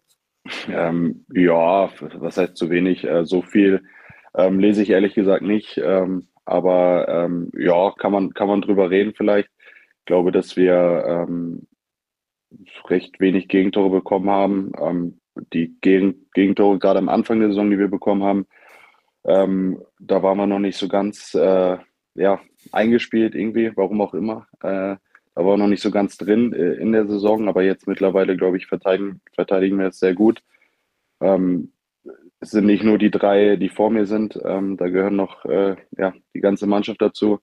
Ähm, 0.68 1.26
ja, 1.34 1.90
was 2.00 2.38
heißt 2.38 2.56
zu 2.56 2.70
wenig? 2.70 3.04
Äh, 3.04 3.26
so 3.26 3.42
viel 3.42 3.82
ähm, 4.36 4.60
lese 4.60 4.84
ich 4.84 4.90
ehrlich 4.90 5.14
gesagt 5.14 5.44
nicht. 5.44 5.78
Ähm, 5.84 6.28
aber 6.46 7.08
ähm, 7.08 7.52
ja, 7.58 7.92
kann 7.98 8.12
man, 8.12 8.34
kann 8.34 8.48
man 8.48 8.62
drüber 8.62 8.90
reden 8.90 9.14
vielleicht. 9.16 9.50
Ich 10.00 10.06
glaube, 10.06 10.32
dass 10.32 10.58
wir 10.58 11.06
ähm, 11.08 11.68
recht 12.90 13.20
wenig 13.20 13.48
Gegentore 13.48 13.90
bekommen 13.90 14.30
haben. 14.30 14.72
Ähm, 14.80 15.20
die 15.54 15.78
Gegen 15.82 16.28
Gegentore 16.34 16.80
gerade 16.80 17.00
am 17.00 17.10
Anfang 17.10 17.40
der 17.40 17.50
Saison, 17.50 17.70
die 17.70 17.80
wir 17.80 17.88
bekommen 17.88 18.24
haben, 18.24 18.48
ähm, 19.24 19.82
da 20.00 20.24
waren 20.24 20.38
wir 20.38 20.48
noch 20.48 20.60
nicht 20.60 20.78
so 20.78 20.88
ganz 20.88 21.34
äh, 21.36 21.78
ja, 22.16 22.42
eingespielt 22.72 23.36
irgendwie, 23.36 23.72
warum 23.76 24.02
auch 24.02 24.14
immer. 24.14 24.48
Äh, 24.62 24.98
da 25.34 25.46
war 25.46 25.58
noch 25.58 25.68
nicht 25.68 25.82
so 25.82 25.92
ganz 25.92 26.18
drin 26.18 26.54
äh, 26.54 26.74
in 26.74 26.92
der 26.92 27.08
Saison, 27.08 27.48
aber 27.48 27.64
jetzt 27.64 27.88
mittlerweile, 27.88 28.36
glaube 28.36 28.58
ich, 28.58 28.68
verteidigen, 28.68 29.22
verteidigen 29.34 29.80
wir 29.80 29.88
es 29.88 30.00
sehr 30.00 30.14
gut. 30.14 30.42
Ähm, 31.22 31.72
es 32.42 32.50
sind 32.50 32.66
nicht 32.66 32.84
nur 32.84 32.98
die 32.98 33.12
drei, 33.12 33.56
die 33.56 33.70
vor 33.70 33.92
mir 33.92 34.08
sind, 34.08 34.38
ähm, 34.44 34.76
da 34.76 34.90
gehören 34.90 35.16
noch 35.16 35.46
äh, 35.46 35.76
ja, 35.98 36.14
die 36.34 36.42
ganze 36.42 36.66
Mannschaft 36.66 37.02
dazu. 37.02 37.40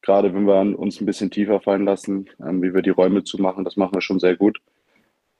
Gerade 0.00 0.34
wenn 0.34 0.46
wir 0.46 0.78
uns 0.78 1.00
ein 1.00 1.06
bisschen 1.06 1.30
tiefer 1.30 1.60
fallen 1.60 1.84
lassen, 1.84 2.28
ähm, 2.40 2.62
wie 2.62 2.74
wir 2.74 2.80
die 2.80 2.90
Räume 2.90 3.22
zumachen, 3.22 3.64
das 3.66 3.76
machen 3.76 3.94
wir 3.94 4.00
schon 4.00 4.18
sehr 4.18 4.36
gut. 4.36 4.58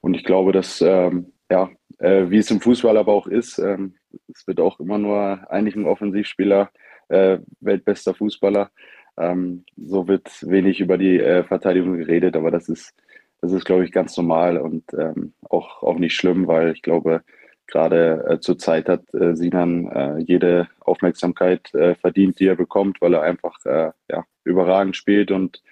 Und 0.02 0.14
ich 0.14 0.24
glaube, 0.24 0.52
dass, 0.52 0.82
ähm, 0.82 1.32
ja, 1.50 1.70
äh, 1.98 2.28
wie 2.28 2.38
es 2.38 2.50
im 2.50 2.60
Fußball 2.60 2.96
aber 2.98 3.12
auch 3.12 3.26
ist, 3.26 3.58
ähm, 3.58 3.94
es 4.28 4.46
wird 4.46 4.60
auch 4.60 4.78
immer 4.80 4.98
nur 4.98 5.50
eigentlich 5.50 5.76
ein 5.76 5.86
Offensivspieler, 5.86 6.70
äh, 7.08 7.38
weltbester 7.60 8.12
Fußballer. 8.12 8.70
Ähm, 9.16 9.64
so 9.76 10.08
wird 10.08 10.28
wenig 10.46 10.78
über 10.80 10.98
die 10.98 11.18
äh, 11.18 11.42
Verteidigung 11.44 11.96
geredet, 11.96 12.36
aber 12.36 12.50
das 12.50 12.68
ist, 12.68 12.94
das 13.40 13.52
ist, 13.52 13.64
glaube 13.64 13.84
ich, 13.84 13.92
ganz 13.92 14.14
normal 14.18 14.58
und 14.58 14.84
ähm, 14.92 15.32
auch, 15.48 15.82
auch 15.82 15.98
nicht 15.98 16.14
schlimm, 16.14 16.46
weil 16.46 16.72
ich 16.72 16.82
glaube, 16.82 17.22
gerade 17.70 18.24
äh, 18.28 18.40
zur 18.40 18.58
Zeit 18.58 18.88
hat 18.88 19.02
äh, 19.14 19.34
Sinan 19.34 19.86
äh, 19.88 20.18
jede 20.18 20.68
Aufmerksamkeit 20.80 21.72
äh, 21.74 21.94
verdient, 21.94 22.40
die 22.40 22.46
er 22.46 22.56
bekommt, 22.56 23.00
weil 23.00 23.14
er 23.14 23.22
einfach 23.22 23.56
äh, 23.64 23.90
ja, 24.10 24.24
überragend 24.44 24.96
spielt 24.96 25.30
und 25.30 25.62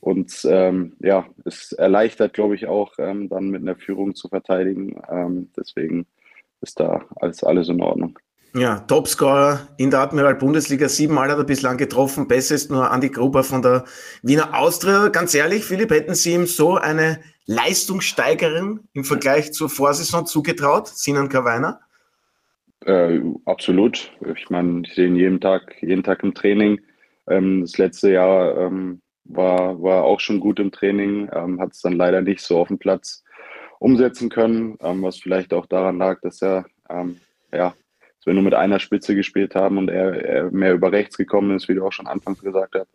uns 0.00 0.44
ähm, 0.44 0.96
ja, 1.00 1.26
es 1.44 1.72
erleichtert, 1.72 2.32
glaube 2.32 2.54
ich, 2.54 2.66
auch 2.66 2.92
ähm, 2.98 3.28
dann 3.28 3.50
mit 3.50 3.62
einer 3.62 3.76
Führung 3.76 4.14
zu 4.14 4.28
verteidigen. 4.28 5.00
Ähm, 5.10 5.50
deswegen 5.56 6.06
ist 6.62 6.80
da 6.80 7.02
alles, 7.16 7.44
alles 7.44 7.68
in 7.68 7.82
Ordnung. 7.82 8.18
Ja, 8.54 8.80
Topscorer 8.80 9.68
in 9.76 9.90
der 9.90 10.00
Admiral 10.00 10.34
Bundesliga. 10.34 10.88
Siebenmal 10.88 11.30
hat 11.30 11.38
er 11.38 11.44
bislang 11.44 11.76
getroffen. 11.76 12.26
Besser 12.26 12.56
ist 12.56 12.70
nur 12.70 12.90
Andi 12.90 13.10
Gruber 13.10 13.44
von 13.44 13.62
der 13.62 13.84
Wiener 14.22 14.58
Austria. 14.58 15.08
Ganz 15.08 15.34
ehrlich, 15.34 15.64
Philipp, 15.64 15.90
hätten 15.90 16.14
Sie 16.14 16.34
ihm 16.34 16.46
so 16.46 16.76
eine 16.76 17.20
Leistungssteigerin 17.50 18.88
im 18.92 19.02
Vergleich 19.02 19.52
zur 19.52 19.68
Vorsaison 19.68 20.24
zugetraut? 20.24 20.86
Sinan 20.86 21.28
Kawainer? 21.28 21.80
Äh, 22.86 23.20
absolut. 23.44 24.12
Ich 24.36 24.50
meine, 24.50 24.82
ich 24.86 24.94
sehe 24.94 25.08
ihn 25.08 25.16
jeden 25.16 25.40
Tag, 25.40 25.82
jeden 25.82 26.04
Tag 26.04 26.22
im 26.22 26.32
Training. 26.32 26.80
Ähm, 27.28 27.62
das 27.62 27.76
letzte 27.76 28.12
Jahr 28.12 28.56
ähm, 28.56 29.02
war, 29.24 29.82
war 29.82 30.04
auch 30.04 30.20
schon 30.20 30.38
gut 30.38 30.60
im 30.60 30.70
Training, 30.70 31.28
ähm, 31.32 31.60
hat 31.60 31.72
es 31.72 31.80
dann 31.80 31.94
leider 31.94 32.22
nicht 32.22 32.40
so 32.40 32.56
auf 32.56 32.68
dem 32.68 32.78
Platz 32.78 33.24
umsetzen 33.80 34.28
können, 34.28 34.76
ähm, 34.80 35.02
was 35.02 35.18
vielleicht 35.18 35.52
auch 35.52 35.66
daran 35.66 35.98
lag, 35.98 36.20
dass 36.20 36.40
er 36.42 36.66
ähm, 36.88 37.20
ja, 37.52 37.74
dass 38.00 38.26
wir 38.26 38.34
nur 38.34 38.44
mit 38.44 38.54
einer 38.54 38.78
Spitze 38.78 39.16
gespielt 39.16 39.56
haben 39.56 39.76
und 39.76 39.88
er, 39.88 40.24
er 40.24 40.50
mehr 40.52 40.74
über 40.74 40.92
rechts 40.92 41.16
gekommen 41.16 41.56
ist, 41.56 41.68
wie 41.68 41.74
du 41.74 41.84
auch 41.84 41.92
schon 41.92 42.06
anfangs 42.06 42.42
gesagt 42.42 42.76
hast. 42.76 42.90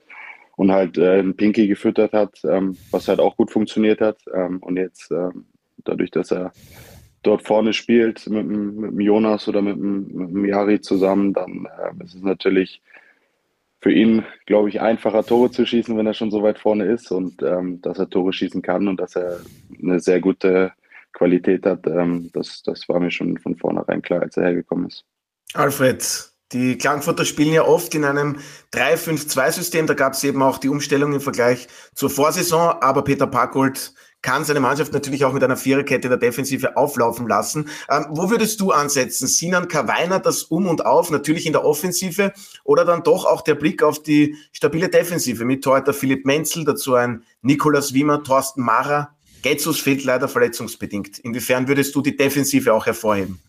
Und 0.56 0.72
halt 0.72 0.98
äh, 0.98 1.22
Pinky 1.24 1.68
gefüttert 1.68 2.14
hat, 2.14 2.40
ähm, 2.46 2.78
was 2.92 3.08
halt 3.08 3.20
auch 3.20 3.36
gut 3.36 3.52
funktioniert 3.52 4.02
hat. 4.02 4.20
Ähm, 4.34 4.60
und 4.62 4.78
jetzt 4.78 5.12
ähm, 5.12 5.46
dadurch, 5.84 6.12
dass 6.12 6.32
er 6.32 6.54
dort 7.24 7.46
vorne 7.46 7.74
spielt 7.74 8.28
mit, 8.28 8.46
mit 8.46 8.92
dem 8.92 9.00
Jonas 9.00 9.48
oder 9.48 9.62
mit 9.62 9.76
dem, 9.76 10.08
mit 10.08 10.30
dem 10.30 10.46
Jari 10.46 10.80
zusammen, 10.80 11.34
dann 11.34 11.68
äh, 11.78 12.04
ist 12.04 12.16
es 12.16 12.22
natürlich 12.22 12.82
für 13.82 13.92
ihn, 13.92 14.26
glaube 14.46 14.70
ich, 14.70 14.82
einfacher 14.82 15.24
Tore 15.24 15.52
zu 15.52 15.66
schießen, 15.66 15.96
wenn 15.98 16.08
er 16.08 16.16
schon 16.16 16.32
so 16.32 16.42
weit 16.42 16.58
vorne 16.58 16.86
ist 16.86 17.12
und 17.12 17.44
ähm, 17.44 17.82
dass 17.82 18.00
er 18.00 18.10
Tore 18.10 18.34
schießen 18.34 18.62
kann 18.62 18.88
und 18.88 19.00
dass 19.00 19.16
er 19.16 19.40
eine 19.80 20.00
sehr 20.00 20.20
gute 20.22 20.72
Qualität 21.14 21.66
hat, 21.66 21.86
ähm, 21.88 22.30
das, 22.34 22.64
das 22.64 22.90
war 22.90 23.00
mir 23.00 23.12
schon 23.12 23.38
von 23.38 23.56
vornherein 23.56 24.02
klar, 24.02 24.22
als 24.22 24.38
er 24.38 24.46
hergekommen 24.46 24.88
ist. 24.88 25.06
Alfred, 25.54 26.04
die 26.52 26.78
Klangfurter 26.78 27.26
spielen 27.26 27.54
ja 27.54 27.64
oft 27.64 27.96
in 27.96 28.06
einem 28.06 28.38
3-5-2-System. 28.74 29.88
Da 29.88 29.94
gab 29.94 30.14
es 30.14 30.24
eben 30.24 30.42
auch 30.42 30.58
die 30.58 30.70
Umstellung 30.70 31.14
im 31.14 31.22
Vergleich 31.22 31.68
zur 31.96 32.10
Vorsaison. 32.10 32.76
Aber 32.82 33.04
Peter 33.04 33.28
Parkholt 33.28 33.94
kann 34.22 34.44
seine 34.44 34.60
Mannschaft 34.60 34.92
natürlich 34.92 35.24
auch 35.24 35.34
mit 35.34 35.44
einer 35.44 35.56
Viererkette 35.56 36.10
der 36.10 36.18
Defensive 36.18 36.76
auflaufen 36.78 37.28
lassen. 37.28 37.70
Ähm, 37.90 38.08
wo 38.10 38.30
würdest 38.30 38.60
du 38.60 38.72
ansetzen? 38.72 39.28
Sinan 39.28 39.68
Kawainer 39.68 40.20
das 40.20 40.44
Um 40.44 40.68
und 40.68 40.86
Auf, 40.86 41.12
natürlich 41.12 41.46
in 41.46 41.54
der 41.54 41.64
Offensive 41.64 42.34
oder 42.64 42.86
dann 42.86 43.04
doch 43.04 43.26
auch 43.26 43.42
der 43.42 43.54
Blick 43.54 43.84
auf 43.84 44.02
die 44.02 44.36
stabile 44.52 44.90
Defensive 44.90 45.46
mit 45.46 45.64
Torhüter 45.64 45.94
Philipp 45.94 46.26
Menzel, 46.26 46.66
dazu 46.66 46.96
ein 46.96 47.24
Nikolas 47.44 47.94
Wiemer, 47.94 48.24
Thorsten 48.24 48.64
Mara. 48.64 49.16
Getzus 49.44 49.80
fehlt 49.80 50.04
leider 50.04 50.28
verletzungsbedingt. 50.28 51.20
Inwiefern 51.20 51.68
würdest 51.68 51.94
du 51.94 52.02
die 52.02 52.18
Defensive 52.18 52.74
auch 52.74 52.88
hervorheben? 52.88 53.40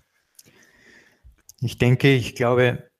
Ich 1.60 1.78
denke, 1.78 2.12
ich 2.12 2.34
glaube, 2.34 2.90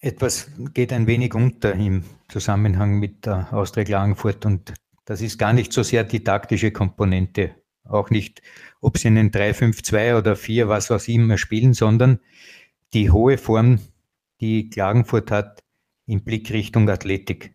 etwas 0.00 0.50
geht 0.72 0.92
ein 0.92 1.06
wenig 1.06 1.34
unter 1.34 1.74
im 1.74 2.04
Zusammenhang 2.28 2.98
mit 2.98 3.26
der 3.26 3.52
Austria 3.52 3.84
Klagenfurt 3.84 4.46
und 4.46 4.72
das 5.04 5.20
ist 5.20 5.38
gar 5.38 5.52
nicht 5.52 5.72
so 5.72 5.82
sehr 5.82 6.04
die 6.04 6.24
taktische 6.24 6.70
Komponente, 6.70 7.56
auch 7.84 8.10
nicht, 8.10 8.42
ob 8.80 8.96
sie 8.98 9.08
einen 9.08 9.30
3-5-2 9.30 10.18
oder 10.18 10.36
4, 10.36 10.68
was 10.68 10.90
auch 10.90 11.06
immer 11.08 11.36
spielen, 11.36 11.74
sondern 11.74 12.20
die 12.94 13.10
hohe 13.10 13.36
Form, 13.36 13.80
die 14.40 14.70
Klagenfurt 14.70 15.30
hat 15.30 15.62
in 16.06 16.24
Blickrichtung 16.24 16.88
Athletik. 16.88 17.54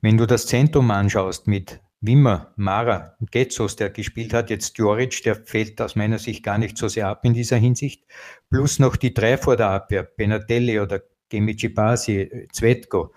Wenn 0.00 0.16
du 0.16 0.26
das 0.26 0.46
Zentrum 0.46 0.90
anschaust 0.90 1.46
mit 1.46 1.80
Wimmer, 2.06 2.52
Mara 2.56 3.16
Getzos, 3.30 3.76
der 3.76 3.90
gespielt 3.90 4.34
hat, 4.34 4.50
jetzt 4.50 4.76
Joric, 4.76 5.22
der 5.22 5.36
fällt 5.36 5.80
aus 5.80 5.96
meiner 5.96 6.18
Sicht 6.18 6.42
gar 6.42 6.58
nicht 6.58 6.76
so 6.76 6.88
sehr 6.88 7.08
ab 7.08 7.24
in 7.24 7.32
dieser 7.32 7.56
Hinsicht, 7.56 8.04
plus 8.50 8.78
noch 8.78 8.96
die 8.96 9.14
drei 9.14 9.38
vor 9.38 9.56
der 9.56 9.70
Abwehr, 9.70 10.02
Benatelli 10.02 10.80
oder 10.80 11.02
Gemici 11.30 11.68
Basi, 11.68 12.46
Zvetko, 12.52 13.12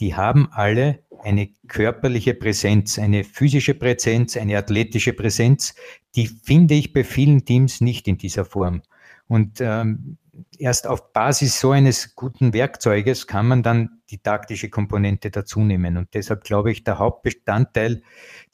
die 0.00 0.14
haben 0.14 0.48
alle 0.52 1.02
eine 1.22 1.48
körperliche 1.68 2.34
Präsenz, 2.34 2.98
eine 2.98 3.24
physische 3.24 3.74
Präsenz, 3.74 4.36
eine 4.36 4.58
athletische 4.58 5.14
Präsenz, 5.14 5.74
die 6.14 6.26
finde 6.26 6.74
ich 6.74 6.92
bei 6.92 7.04
vielen 7.04 7.44
Teams 7.44 7.80
nicht 7.80 8.06
in 8.06 8.18
dieser 8.18 8.44
Form. 8.44 8.82
Und 9.28 9.60
ähm, 9.60 10.18
erst 10.58 10.86
auf 10.86 11.12
Basis 11.12 11.60
so 11.60 11.70
eines 11.70 12.14
guten 12.14 12.52
Werkzeuges 12.52 13.26
kann 13.26 13.46
man 13.48 13.62
dann 13.62 14.00
die 14.10 14.18
taktische 14.18 14.68
Komponente 14.68 15.30
dazu 15.30 15.60
nehmen. 15.60 15.96
Und 15.96 16.14
deshalb 16.14 16.44
glaube 16.44 16.70
ich, 16.70 16.84
der 16.84 16.98
Hauptbestandteil 16.98 18.02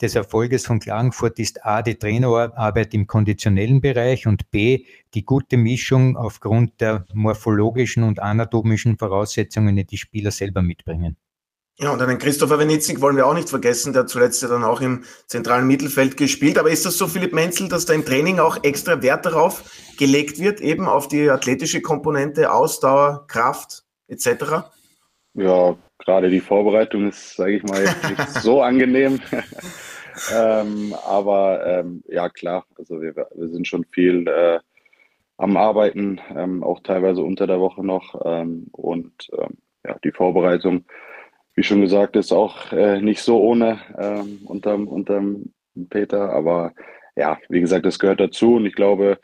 des 0.01 0.15
Erfolges 0.15 0.65
von 0.65 0.79
Klagenfurt 0.79 1.39
ist 1.39 1.65
A, 1.65 1.81
die 1.81 1.95
Trainerarbeit 1.95 2.93
im 2.93 3.07
konditionellen 3.07 3.81
Bereich 3.81 4.27
und 4.27 4.49
B, 4.51 4.85
die 5.13 5.25
gute 5.25 5.57
Mischung 5.57 6.17
aufgrund 6.17 6.81
der 6.81 7.05
morphologischen 7.13 8.03
und 8.03 8.19
anatomischen 8.19 8.97
Voraussetzungen, 8.97 9.75
die 9.75 9.85
die 9.85 9.97
Spieler 9.97 10.31
selber 10.31 10.61
mitbringen. 10.61 11.17
Ja, 11.79 11.91
und 11.91 12.01
einen 12.01 12.19
Christopher 12.19 12.59
Wenitzig 12.59 13.01
wollen 13.01 13.15
wir 13.15 13.25
auch 13.25 13.33
nicht 13.33 13.49
vergessen, 13.49 13.93
der 13.93 14.05
zuletzt 14.05 14.43
ja 14.43 14.47
dann 14.47 14.63
auch 14.63 14.79
im 14.79 15.03
zentralen 15.25 15.67
Mittelfeld 15.67 16.17
gespielt. 16.17 16.59
Aber 16.59 16.69
ist 16.69 16.85
das 16.85 16.97
so, 16.97 17.07
Philipp 17.07 17.33
Menzel, 17.33 17.67
dass 17.67 17.85
da 17.85 17.93
im 17.93 18.05
Training 18.05 18.39
auch 18.39 18.63
extra 18.63 19.01
Wert 19.01 19.25
darauf 19.25 19.63
gelegt 19.97 20.39
wird, 20.39 20.61
eben 20.61 20.87
auf 20.87 21.07
die 21.07 21.29
athletische 21.29 21.81
Komponente, 21.81 22.51
Ausdauer, 22.51 23.25
Kraft 23.27 23.83
etc.? 24.07 24.69
Ja, 25.33 25.75
gerade 25.97 26.29
die 26.29 26.41
Vorbereitung 26.41 27.09
ist, 27.09 27.35
sage 27.35 27.55
ich 27.55 27.63
mal, 27.63 27.81
jetzt 27.81 28.07
nicht 28.07 28.29
so 28.41 28.61
angenehm. 28.61 29.19
ähm, 30.31 30.93
aber 31.07 31.65
ähm, 31.65 32.03
ja, 32.07 32.29
klar, 32.29 32.65
also 32.77 33.01
wir, 33.01 33.15
wir 33.15 33.49
sind 33.49 33.67
schon 33.67 33.83
viel 33.85 34.27
äh, 34.27 34.59
am 35.37 35.57
Arbeiten, 35.57 36.21
ähm, 36.35 36.63
auch 36.63 36.81
teilweise 36.81 37.23
unter 37.23 37.47
der 37.47 37.59
Woche 37.59 37.83
noch. 37.83 38.21
Ähm, 38.23 38.67
und 38.71 39.27
ähm, 39.35 39.57
ja, 39.83 39.97
die 40.03 40.11
Vorbereitung 40.11 40.85
wie 41.55 41.63
schon 41.63 41.81
gesagt, 41.81 42.15
ist 42.15 42.31
auch 42.31 42.71
äh, 42.71 43.01
nicht 43.01 43.21
so 43.21 43.39
ohne 43.39 43.79
ähm, 43.97 44.39
unterm, 44.45 44.87
unterm 44.87 45.53
Peter. 45.89 46.31
Aber 46.33 46.73
ja, 47.15 47.37
wie 47.49 47.61
gesagt, 47.61 47.85
das 47.85 47.99
gehört 47.99 48.19
dazu. 48.19 48.55
Und 48.55 48.65
ich 48.65 48.75
glaube, 48.75 49.19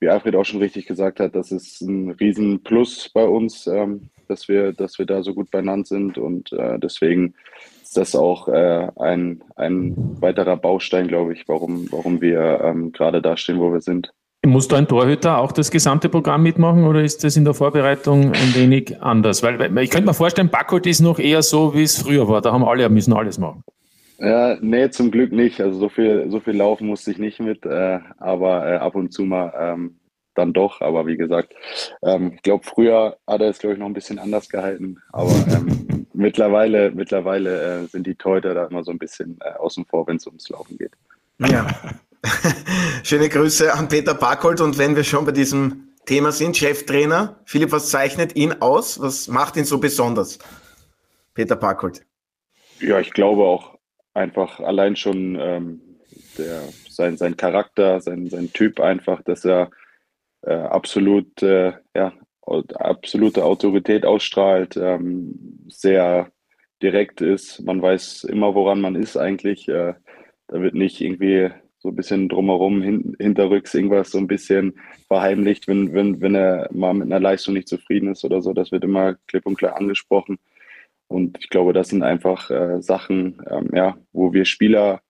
wie 0.00 0.08
Alfred 0.08 0.36
auch 0.36 0.44
schon 0.44 0.60
richtig 0.60 0.86
gesagt 0.86 1.20
hat, 1.20 1.34
das 1.34 1.52
ist 1.52 1.80
ein 1.82 2.10
Riesenplus 2.10 3.10
bei 3.12 3.24
uns, 3.24 3.66
ähm, 3.66 4.10
dass, 4.28 4.48
wir, 4.48 4.72
dass 4.72 4.98
wir 4.98 5.06
da 5.06 5.22
so 5.22 5.34
gut 5.34 5.50
benannt 5.50 5.86
sind. 5.86 6.18
Und 6.18 6.52
äh, 6.52 6.78
deswegen 6.78 7.34
ist 7.82 7.96
das 7.96 8.14
auch 8.14 8.48
äh, 8.48 8.88
ein, 8.96 9.42
ein 9.56 9.94
weiterer 10.20 10.56
Baustein, 10.56 11.08
glaube 11.08 11.34
ich, 11.34 11.46
warum, 11.46 11.90
warum 11.92 12.20
wir 12.20 12.60
ähm, 12.62 12.92
gerade 12.92 13.20
da 13.20 13.36
stehen, 13.36 13.60
wo 13.60 13.72
wir 13.72 13.80
sind. 13.80 14.12
Muss 14.46 14.68
da 14.68 14.76
ein 14.76 14.88
Torhüter 14.88 15.38
auch 15.38 15.52
das 15.52 15.70
gesamte 15.70 16.08
Programm 16.08 16.42
mitmachen 16.42 16.84
oder 16.84 17.02
ist 17.02 17.24
das 17.24 17.36
in 17.36 17.44
der 17.44 17.54
Vorbereitung 17.54 18.32
ein 18.32 18.54
wenig 18.54 19.00
anders? 19.02 19.42
Weil, 19.42 19.60
ich 19.78 19.90
könnte 19.90 20.06
mir 20.06 20.14
vorstellen, 20.14 20.48
Backholt 20.48 20.86
ist 20.86 21.00
noch 21.00 21.18
eher 21.18 21.42
so, 21.42 21.74
wie 21.74 21.82
es 21.82 22.00
früher 22.00 22.28
war. 22.28 22.40
Da 22.40 22.52
haben 22.52 22.64
alle 22.64 22.88
müssen 22.88 23.12
alles 23.12 23.38
machen. 23.38 23.62
Ja, 24.18 24.56
nee, 24.60 24.88
zum 24.90 25.10
Glück 25.10 25.32
nicht. 25.32 25.60
Also 25.60 25.78
so 25.78 25.88
viel, 25.88 26.30
so 26.30 26.40
viel 26.40 26.56
laufen 26.56 26.86
musste 26.86 27.10
ich 27.10 27.18
nicht 27.18 27.40
mit, 27.40 27.66
äh, 27.66 27.98
aber 28.18 28.66
äh, 28.66 28.76
ab 28.76 28.94
und 28.94 29.12
zu 29.12 29.24
mal 29.24 29.52
ähm, 29.58 29.96
dann 30.34 30.52
doch. 30.52 30.80
Aber 30.80 31.06
wie 31.06 31.16
gesagt, 31.16 31.54
ähm, 32.02 32.32
ich 32.34 32.42
glaube, 32.42 32.64
früher 32.64 33.18
hat 33.26 33.40
er 33.40 33.48
es, 33.48 33.58
glaube 33.58 33.74
ich, 33.74 33.78
noch 33.80 33.86
ein 33.86 33.94
bisschen 33.94 34.18
anders 34.18 34.48
gehalten. 34.48 34.98
Aber 35.12 35.32
ähm, 35.50 36.06
mittlerweile, 36.14 36.90
mittlerweile 36.92 37.82
äh, 37.82 37.86
sind 37.86 38.06
die 38.06 38.14
Torhüter 38.14 38.54
da 38.54 38.66
immer 38.66 38.84
so 38.84 38.90
ein 38.90 38.98
bisschen 38.98 39.38
äh, 39.42 39.50
außen 39.58 39.84
vor, 39.84 40.06
wenn 40.06 40.16
es 40.16 40.26
ums 40.26 40.48
Laufen 40.48 40.78
geht. 40.78 40.92
Ja, 41.38 41.66
Schöne 43.06 43.28
Grüße 43.28 43.72
an 43.72 43.86
Peter 43.86 44.14
Barkold 44.14 44.60
und 44.60 44.78
wenn 44.78 44.96
wir 44.96 45.04
schon 45.04 45.24
bei 45.24 45.30
diesem 45.30 45.94
Thema 46.06 46.32
sind, 46.32 46.56
Cheftrainer, 46.56 47.38
Philipp, 47.44 47.70
was 47.70 47.88
zeichnet 47.88 48.34
ihn 48.34 48.54
aus? 48.54 49.00
Was 49.00 49.28
macht 49.28 49.56
ihn 49.56 49.64
so 49.64 49.78
besonders? 49.78 50.40
Peter 51.32 51.54
Barkold. 51.54 52.04
Ja, 52.80 52.98
ich 52.98 53.12
glaube 53.12 53.44
auch 53.44 53.78
einfach 54.12 54.58
allein 54.58 54.96
schon 54.96 55.38
ähm, 55.38 55.80
der, 56.36 56.62
sein, 56.88 57.16
sein 57.16 57.36
Charakter, 57.36 58.00
sein, 58.00 58.28
sein 58.28 58.52
Typ 58.52 58.80
einfach, 58.80 59.22
dass 59.22 59.44
er 59.44 59.70
äh, 60.42 60.54
absolut, 60.54 61.40
äh, 61.44 61.74
ja, 61.94 62.12
absolute 62.74 63.44
Autorität 63.44 64.04
ausstrahlt, 64.04 64.76
ähm, 64.76 65.62
sehr 65.68 66.32
direkt 66.82 67.20
ist. 67.20 67.60
Man 67.60 67.80
weiß 67.80 68.24
immer, 68.24 68.56
woran 68.56 68.80
man 68.80 68.96
ist 68.96 69.16
eigentlich. 69.16 69.68
Äh, 69.68 69.94
da 70.48 70.60
wird 70.60 70.74
nicht 70.74 71.00
irgendwie 71.00 71.52
so 71.86 71.92
ein 71.92 71.96
bisschen 71.96 72.28
drumherum, 72.28 72.82
hin, 72.82 73.16
hinterrücks 73.20 73.72
irgendwas 73.72 74.10
so 74.10 74.18
ein 74.18 74.26
bisschen 74.26 74.74
verheimlicht, 75.06 75.68
wenn, 75.68 75.94
wenn, 75.94 76.20
wenn 76.20 76.34
er 76.34 76.68
mal 76.72 76.92
mit 76.94 77.04
einer 77.04 77.20
Leistung 77.20 77.54
nicht 77.54 77.68
zufrieden 77.68 78.10
ist 78.10 78.24
oder 78.24 78.42
so. 78.42 78.52
Das 78.52 78.72
wird 78.72 78.82
immer 78.82 79.14
klipp 79.28 79.46
und 79.46 79.56
klar 79.56 79.76
angesprochen. 79.76 80.38
Und 81.06 81.38
ich 81.38 81.48
glaube, 81.48 81.72
das 81.72 81.88
sind 81.88 82.02
einfach 82.02 82.50
äh, 82.50 82.82
Sachen, 82.82 83.40
ähm, 83.48 83.70
ja, 83.72 83.96
wo 84.12 84.32
wir 84.32 84.44
Spieler 84.46 85.00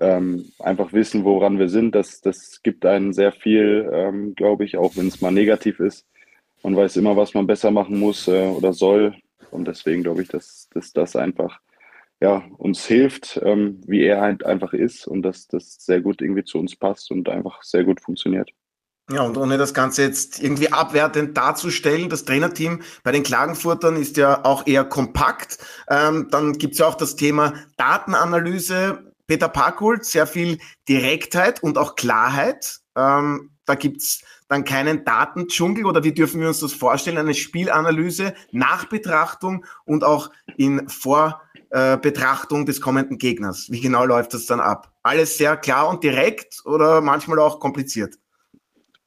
ähm, 0.00 0.46
einfach 0.58 0.94
wissen, 0.94 1.24
woran 1.24 1.58
wir 1.58 1.68
sind. 1.68 1.94
Das, 1.94 2.22
das 2.22 2.62
gibt 2.62 2.86
einen 2.86 3.12
sehr 3.12 3.32
viel, 3.32 3.90
ähm, 3.92 4.34
glaube 4.34 4.64
ich, 4.64 4.78
auch 4.78 4.96
wenn 4.96 5.08
es 5.08 5.20
mal 5.20 5.30
negativ 5.30 5.78
ist. 5.78 6.06
Man 6.62 6.74
weiß 6.74 6.96
immer, 6.96 7.18
was 7.18 7.34
man 7.34 7.46
besser 7.46 7.70
machen 7.70 7.98
muss 7.98 8.28
äh, 8.28 8.46
oder 8.46 8.72
soll. 8.72 9.14
Und 9.50 9.68
deswegen 9.68 10.02
glaube 10.02 10.22
ich, 10.22 10.28
dass, 10.28 10.70
dass 10.72 10.94
das 10.94 11.16
einfach 11.16 11.60
ja, 12.20 12.44
uns 12.56 12.84
hilft, 12.84 13.40
ähm, 13.44 13.80
wie 13.86 14.02
er 14.02 14.20
halt 14.20 14.44
einfach 14.44 14.72
ist 14.72 15.06
und 15.06 15.22
dass 15.22 15.46
das 15.46 15.76
sehr 15.78 16.00
gut 16.00 16.20
irgendwie 16.20 16.44
zu 16.44 16.58
uns 16.58 16.74
passt 16.76 17.10
und 17.10 17.28
einfach 17.28 17.62
sehr 17.62 17.84
gut 17.84 18.00
funktioniert. 18.00 18.50
Ja, 19.10 19.22
und 19.22 19.38
ohne 19.38 19.56
das 19.56 19.72
Ganze 19.72 20.02
jetzt 20.02 20.42
irgendwie 20.42 20.70
abwertend 20.70 21.36
darzustellen, 21.36 22.10
das 22.10 22.26
Trainerteam 22.26 22.82
bei 23.02 23.12
den 23.12 23.22
Klagenfurtern 23.22 23.96
ist 23.96 24.18
ja 24.18 24.44
auch 24.44 24.66
eher 24.66 24.84
kompakt. 24.84 25.58
Ähm, 25.88 26.28
dann 26.30 26.58
gibt's 26.58 26.78
ja 26.78 26.86
auch 26.86 26.94
das 26.94 27.16
Thema 27.16 27.54
Datenanalyse. 27.78 29.12
Peter 29.26 29.48
Parkholt, 29.48 30.04
sehr 30.04 30.26
viel 30.26 30.58
Direktheit 30.88 31.62
und 31.62 31.78
auch 31.78 31.96
Klarheit. 31.96 32.80
Ähm, 32.96 33.50
da 33.68 33.74
gibt's 33.74 34.24
dann 34.48 34.64
keinen 34.64 35.04
Datendschungel 35.04 35.84
oder 35.84 36.02
wie 36.04 36.12
dürfen 36.12 36.40
wir 36.40 36.48
uns 36.48 36.60
das 36.60 36.72
vorstellen? 36.72 37.18
Eine 37.18 37.34
Spielanalyse, 37.34 38.34
Nachbetrachtung 38.50 39.64
und 39.84 40.04
auch 40.04 40.30
in 40.56 40.88
Vor- 40.88 41.42
äh, 41.70 41.98
Betrachtung 41.98 42.64
des 42.64 42.80
kommenden 42.80 43.18
Gegners. 43.18 43.70
Wie 43.70 43.80
genau 43.80 44.06
läuft 44.06 44.32
das 44.32 44.46
dann 44.46 44.60
ab? 44.60 44.90
Alles 45.02 45.36
sehr 45.36 45.56
klar 45.58 45.90
und 45.90 46.02
direkt 46.02 46.62
oder 46.64 47.02
manchmal 47.02 47.38
auch 47.40 47.60
kompliziert? 47.60 48.14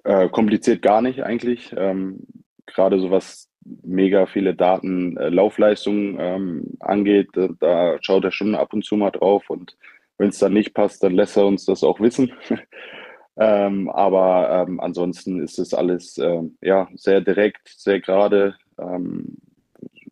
Äh, 0.03 0.29
kompliziert 0.29 0.83
gar 0.83 1.01
nicht 1.01 1.23
eigentlich. 1.23 1.73
Ähm, 1.75 2.19
Gerade 2.67 2.99
so 2.99 3.09
was 3.09 3.49
mega 3.83 4.27
viele 4.27 4.53
Daten, 4.53 5.17
äh, 5.17 5.29
Laufleistungen 5.29 6.17
ähm, 6.19 6.77
angeht, 6.79 7.35
äh, 7.35 7.49
da 7.59 7.97
schaut 8.01 8.23
er 8.23 8.31
schon 8.31 8.55
ab 8.55 8.73
und 8.73 8.85
zu 8.85 8.95
mal 8.95 9.11
drauf 9.11 9.49
und 9.49 9.75
wenn 10.17 10.29
es 10.29 10.37
dann 10.37 10.53
nicht 10.53 10.75
passt, 10.75 11.03
dann 11.03 11.13
lässt 11.13 11.37
er 11.37 11.47
uns 11.47 11.65
das 11.65 11.83
auch 11.83 11.99
wissen. 11.99 12.31
ähm, 13.37 13.89
aber 13.89 14.65
ähm, 14.67 14.79
ansonsten 14.79 15.41
ist 15.41 15.57
es 15.57 15.73
alles 15.73 16.17
ähm, 16.17 16.57
ja, 16.61 16.89
sehr 16.95 17.21
direkt, 17.21 17.69
sehr 17.69 17.99
gerade. 18.01 18.55
Ähm, 18.77 19.37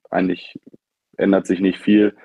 eigentlich 0.09 0.59
ändert 1.17 1.45
sich 1.45 1.59
nicht 1.59 1.79
viel. 1.79 2.15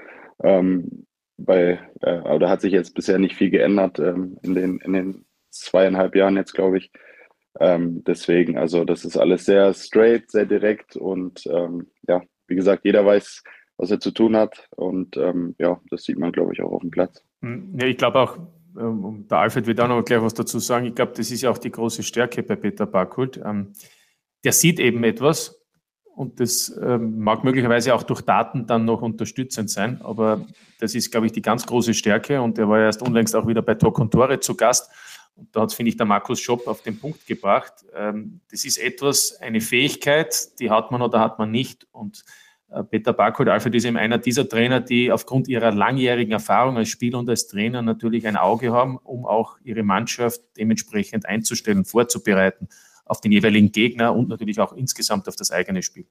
Ähm, 0.42 1.06
bei, 1.36 1.80
äh, 2.00 2.38
da 2.38 2.48
hat 2.48 2.60
sich 2.60 2.72
jetzt 2.72 2.94
bisher 2.94 3.18
nicht 3.18 3.34
viel 3.34 3.50
geändert 3.50 3.98
ähm, 3.98 4.38
in, 4.42 4.54
den, 4.54 4.78
in 4.78 4.92
den 4.92 5.24
zweieinhalb 5.50 6.14
Jahren 6.14 6.36
jetzt, 6.36 6.54
glaube 6.54 6.78
ich. 6.78 6.90
Deswegen, 7.56 8.58
also 8.58 8.84
das 8.84 9.04
ist 9.04 9.16
alles 9.16 9.44
sehr 9.44 9.72
straight, 9.74 10.28
sehr 10.28 10.44
direkt 10.44 10.96
und 10.96 11.44
ja, 11.44 12.20
wie 12.48 12.56
gesagt, 12.56 12.84
jeder 12.84 13.06
weiß, 13.06 13.44
was 13.76 13.92
er 13.92 14.00
zu 14.00 14.10
tun 14.10 14.34
hat 14.36 14.66
und 14.74 15.14
ja, 15.14 15.80
das 15.88 16.02
sieht 16.02 16.18
man, 16.18 16.32
glaube 16.32 16.52
ich, 16.52 16.60
auch 16.60 16.72
auf 16.72 16.80
dem 16.80 16.90
Platz. 16.90 17.22
Hm, 17.42 17.78
ja, 17.80 17.86
ich 17.86 17.96
glaube 17.96 18.18
auch, 18.18 18.38
ähm, 18.78 19.26
der 19.28 19.38
Alfred 19.38 19.66
wird 19.66 19.80
auch 19.80 19.88
noch 19.88 20.04
gleich 20.04 20.22
was 20.22 20.34
dazu 20.34 20.58
sagen. 20.58 20.86
Ich 20.86 20.94
glaube, 20.94 21.12
das 21.16 21.30
ist 21.30 21.42
ja 21.42 21.50
auch 21.50 21.58
die 21.58 21.70
große 21.70 22.02
Stärke 22.02 22.42
bei 22.42 22.56
Peter 22.56 22.86
Barkult. 22.86 23.40
Ähm, 23.44 23.72
der 24.44 24.52
sieht 24.52 24.78
eben 24.78 25.02
etwas, 25.04 25.64
und 26.14 26.38
das 26.38 26.72
ähm, 26.80 27.18
mag 27.18 27.42
möglicherweise 27.42 27.92
auch 27.94 28.04
durch 28.04 28.20
Daten 28.20 28.66
dann 28.66 28.84
noch 28.84 29.02
unterstützend 29.02 29.68
sein, 29.68 30.00
aber 30.02 30.46
das 30.78 30.94
ist, 30.94 31.10
glaube 31.10 31.26
ich, 31.26 31.32
die 31.32 31.42
ganz 31.42 31.66
große 31.66 31.92
Stärke. 31.92 32.40
Und 32.40 32.56
er 32.58 32.68
war 32.68 32.78
ja 32.78 32.84
erst 32.84 33.02
unlängst 33.02 33.34
auch 33.34 33.48
wieder 33.48 33.62
bei 33.62 33.74
Tor 33.74 33.98
und 33.98 34.12
Tore 34.12 34.38
zu 34.38 34.54
Gast. 34.54 34.90
Und 35.34 35.54
da 35.56 35.62
hat, 35.62 35.72
finde 35.72 35.88
ich, 35.88 35.96
der 35.96 36.06
Markus 36.06 36.38
Schopp 36.38 36.68
auf 36.68 36.82
den 36.82 37.00
Punkt 37.00 37.26
gebracht. 37.26 37.72
Ähm, 37.94 38.40
das 38.50 38.64
ist 38.64 38.78
etwas, 38.78 39.36
eine 39.40 39.60
Fähigkeit, 39.60 40.60
die 40.60 40.70
hat 40.70 40.92
man 40.92 41.02
oder 41.02 41.18
hat 41.18 41.40
man 41.40 41.50
nicht. 41.50 41.88
Und 41.90 42.24
Peter 42.90 43.12
Barkholt 43.12 43.48
Alfred 43.48 43.74
ist 43.74 43.84
eben 43.84 43.96
einer 43.96 44.18
dieser 44.18 44.48
Trainer, 44.48 44.80
die 44.80 45.12
aufgrund 45.12 45.48
ihrer 45.48 45.70
langjährigen 45.70 46.32
Erfahrung 46.32 46.76
als 46.76 46.88
Spieler 46.88 47.18
und 47.18 47.28
als 47.28 47.46
Trainer 47.46 47.82
natürlich 47.82 48.26
ein 48.26 48.36
Auge 48.36 48.72
haben, 48.72 48.98
um 48.98 49.26
auch 49.26 49.58
ihre 49.62 49.82
Mannschaft 49.82 50.40
dementsprechend 50.56 51.26
einzustellen, 51.26 51.84
vorzubereiten 51.84 52.68
auf 53.04 53.20
den 53.20 53.32
jeweiligen 53.32 53.70
Gegner 53.70 54.14
und 54.14 54.28
natürlich 54.28 54.58
auch 54.60 54.72
insgesamt 54.72 55.28
auf 55.28 55.36
das 55.36 55.50
eigene 55.50 55.82
Spiel. 55.82 56.06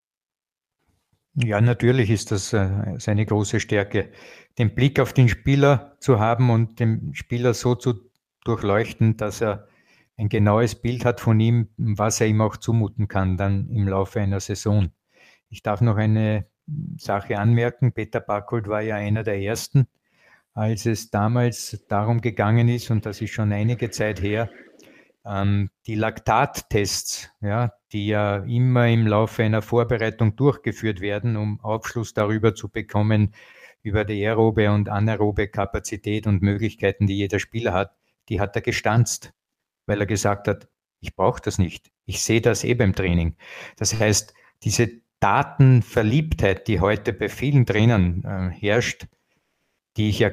Ja, 1.35 1.59
natürlich 1.59 2.11
ist 2.11 2.31
das 2.31 2.53
äh, 2.53 2.69
seine 2.99 3.25
große 3.25 3.59
Stärke, 3.59 4.11
den 4.59 4.75
Blick 4.75 4.99
auf 4.99 5.13
den 5.13 5.27
Spieler 5.27 5.97
zu 5.99 6.19
haben 6.19 6.51
und 6.51 6.79
den 6.79 7.15
Spieler 7.15 7.55
so 7.55 7.73
zu 7.73 8.11
durchleuchten, 8.45 9.17
dass 9.17 9.41
er 9.41 9.67
ein 10.15 10.29
genaues 10.29 10.75
Bild 10.75 11.05
hat 11.05 11.19
von 11.19 11.39
ihm, 11.39 11.69
was 11.77 12.21
er 12.21 12.27
ihm 12.27 12.41
auch 12.41 12.57
zumuten 12.57 13.07
kann 13.07 13.35
dann 13.35 13.67
im 13.69 13.87
Laufe 13.87 14.19
einer 14.19 14.39
Saison. 14.39 14.91
Ich 15.53 15.61
darf 15.61 15.81
noch 15.81 15.97
eine 15.97 16.47
Sache 16.97 17.37
anmerken. 17.37 17.93
Peter 17.93 18.19
Barkold 18.19 18.67
war 18.67 18.81
ja 18.81 18.95
einer 18.95 19.23
der 19.23 19.39
ersten, 19.39 19.87
als 20.53 20.87
es 20.87 21.11
damals 21.11 21.85
darum 21.87 22.21
gegangen 22.21 22.69
ist, 22.69 22.89
und 22.89 23.05
das 23.05 23.21
ist 23.21 23.31
schon 23.33 23.53
einige 23.53 23.89
Zeit 23.91 24.21
her, 24.21 24.49
Ähm, 25.25 25.69
die 25.87 25.95
Laktattests, 25.95 27.29
ja, 27.41 27.73
die 27.93 28.07
ja 28.07 28.37
immer 28.39 28.89
im 28.89 29.07
Laufe 29.07 29.43
einer 29.43 29.61
Vorbereitung 29.61 30.35
durchgeführt 30.35 31.01
werden, 31.01 31.37
um 31.37 31.61
Aufschluss 31.61 32.13
darüber 32.13 32.55
zu 32.55 32.67
bekommen, 32.69 33.33
über 33.83 34.05
die 34.05 34.25
aerobe 34.25 34.71
und 34.71 34.89
anaerobe 34.89 35.47
Kapazität 35.47 36.27
und 36.27 36.41
Möglichkeiten, 36.41 37.07
die 37.07 37.17
jeder 37.17 37.39
Spieler 37.39 37.73
hat, 37.73 37.95
die 38.29 38.41
hat 38.41 38.55
er 38.57 38.63
gestanzt, 38.63 39.33
weil 39.85 40.01
er 40.01 40.07
gesagt 40.07 40.47
hat, 40.49 40.67
ich 40.99 41.15
brauche 41.15 41.41
das 41.41 41.57
nicht. 41.59 41.91
Ich 42.05 42.23
sehe 42.23 42.41
das 42.41 42.63
eh 42.65 42.73
beim 42.75 42.93
Training. 42.93 43.35
Das 43.77 43.97
heißt, 43.97 44.33
diese 44.63 45.02
Datenverliebtheit, 45.23 46.67
die 46.67 46.81
heute 46.81 47.13
bei 47.13 47.29
vielen 47.29 47.65
Trainern 47.65 48.23
äh, 48.25 48.53
herrscht, 48.53 49.07
die 49.95 50.09
ich 50.09 50.19
ja 50.19 50.31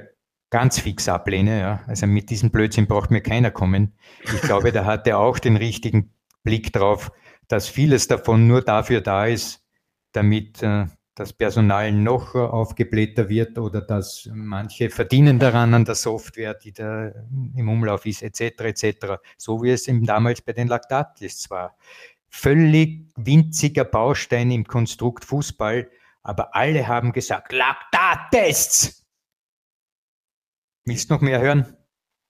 ganz 0.50 0.81
fix 0.81 1.09
ablehne, 1.09 1.61
ja. 1.61 1.81
also 1.87 2.09
mit 2.09 2.29
diesem 2.29 2.50
Blödsinn 2.50 2.88
braucht 2.88 3.12
mir 3.12 3.20
keiner 3.20 3.53
kommen. 3.53 3.94
Ich 4.24 4.40
glaube, 4.40 4.72
da 4.72 4.85
hat 4.85 5.07
er 5.07 5.20
auch 5.20 5.38
den 5.38 5.57
richtigen 5.57 6.12
Blick 6.42 6.72
drauf, 6.72 7.12
dass 7.46 7.68
vieles 7.68 8.09
davon 8.09 8.48
nur 8.48 8.62
dafür 8.62 9.00
da 9.00 9.26
ist, 9.26 9.62
damit 10.11 10.61
äh, 10.64 10.87
das 11.14 11.35
Personal 11.35 11.92
noch 11.92 12.35
aufgeblähter 12.35 13.29
wird 13.29 13.59
oder 13.59 13.83
dass 13.83 14.29
manche 14.33 14.90
verdienen 14.90 15.38
daran 15.38 15.72
an 15.72 15.85
der 15.85 15.94
Software, 15.94 16.55
die 16.55 16.72
da 16.72 17.12
im 17.55 17.68
Umlauf 17.68 18.07
ist, 18.07 18.22
etc. 18.22 18.40
etc. 18.61 19.07
So 19.37 19.62
wie 19.62 19.70
es 19.70 19.87
eben 19.87 20.05
damals 20.05 20.40
bei 20.40 20.53
den 20.53 20.66
Laktattests 20.66 21.48
war. 21.48 21.76
Völlig 22.31 23.12
winziger 23.16 23.85
Baustein 23.85 24.51
im 24.51 24.64
Konstrukt 24.66 25.25
Fußball, 25.25 25.90
aber 26.23 26.55
alle 26.55 26.87
haben 26.87 27.12
gesagt, 27.12 27.53
Laktattests! 27.53 29.05
Willst 30.85 31.11
du 31.11 31.14
noch 31.14 31.21
mehr 31.21 31.40
hören? 31.40 31.77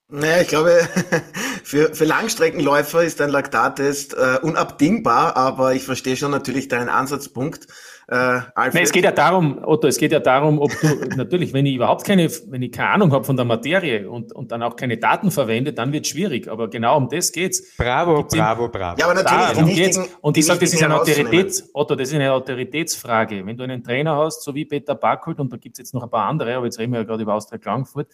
Naja, 0.09 0.41
ich 0.41 0.49
glaube, 0.49 0.89
für, 1.65 1.95
für 1.95 2.05
Langstreckenläufer 2.05 3.05
ist 3.05 3.21
ein 3.21 3.31
Laktattest 3.31 4.15
äh, 4.15 4.39
unabdingbar, 4.43 5.37
aber 5.37 5.75
ich 5.75 5.85
verstehe 5.85 6.17
schon 6.17 6.33
natürlich 6.33 6.67
deinen 6.67 6.89
Ansatzpunkt. 6.89 7.69
Äh, 8.11 8.40
Nein, 8.57 8.73
es 8.83 8.90
geht 8.90 9.05
ja 9.05 9.12
darum, 9.12 9.61
Otto, 9.62 9.87
es 9.87 9.96
geht 9.96 10.11
ja 10.11 10.18
darum, 10.18 10.59
ob 10.59 10.73
du 10.81 10.88
natürlich, 11.16 11.53
wenn 11.53 11.64
ich 11.64 11.77
überhaupt 11.77 12.05
keine, 12.05 12.29
wenn 12.49 12.61
ich 12.61 12.73
keine 12.73 12.88
Ahnung 12.90 13.12
habe 13.12 13.25
von 13.25 13.37
der 13.37 13.44
Materie 13.44 14.11
und, 14.11 14.33
und 14.33 14.51
dann 14.51 14.64
auch 14.64 14.75
keine 14.75 14.96
Daten 14.96 15.31
verwende, 15.31 15.73
dann 15.73 15.92
wird 15.92 16.07
es 16.07 16.11
schwierig. 16.11 16.49
Aber 16.49 16.68
genau 16.68 16.96
um 16.96 17.09
das 17.09 17.31
geht's. 17.31 17.77
Bravo, 17.77 18.25
bravo, 18.25 18.68
bravo. 18.68 18.99
Ja, 18.99 19.05
aber 19.07 19.14
natürlich. 19.14 19.46
Darum 19.53 19.66
geht's. 19.66 20.01
Und 20.23 20.37
ich 20.37 20.44
sage, 20.44 20.59
das 20.59 20.75
ist 20.75 20.83
eine 20.83 21.01
Autorität, 21.01 21.62
Otto, 21.73 21.94
das 21.94 22.09
ist 22.09 22.14
eine 22.16 22.33
Autoritätsfrage. 22.33 23.46
Wenn 23.46 23.57
du 23.57 23.62
einen 23.62 23.85
Trainer 23.85 24.16
hast, 24.16 24.42
so 24.42 24.57
wie 24.57 24.64
Peter 24.64 24.96
Backholt, 24.96 25.38
und 25.38 25.53
da 25.53 25.57
gibt 25.57 25.77
es 25.77 25.79
jetzt 25.79 25.94
noch 25.94 26.03
ein 26.03 26.11
paar 26.11 26.27
andere, 26.27 26.57
aber 26.57 26.64
jetzt 26.64 26.81
reden 26.81 26.92
wir 26.92 27.01
ja 27.01 27.05
gerade 27.05 27.23
über 27.23 27.35
Austria 27.35 27.59
Klangfurt, 27.59 28.09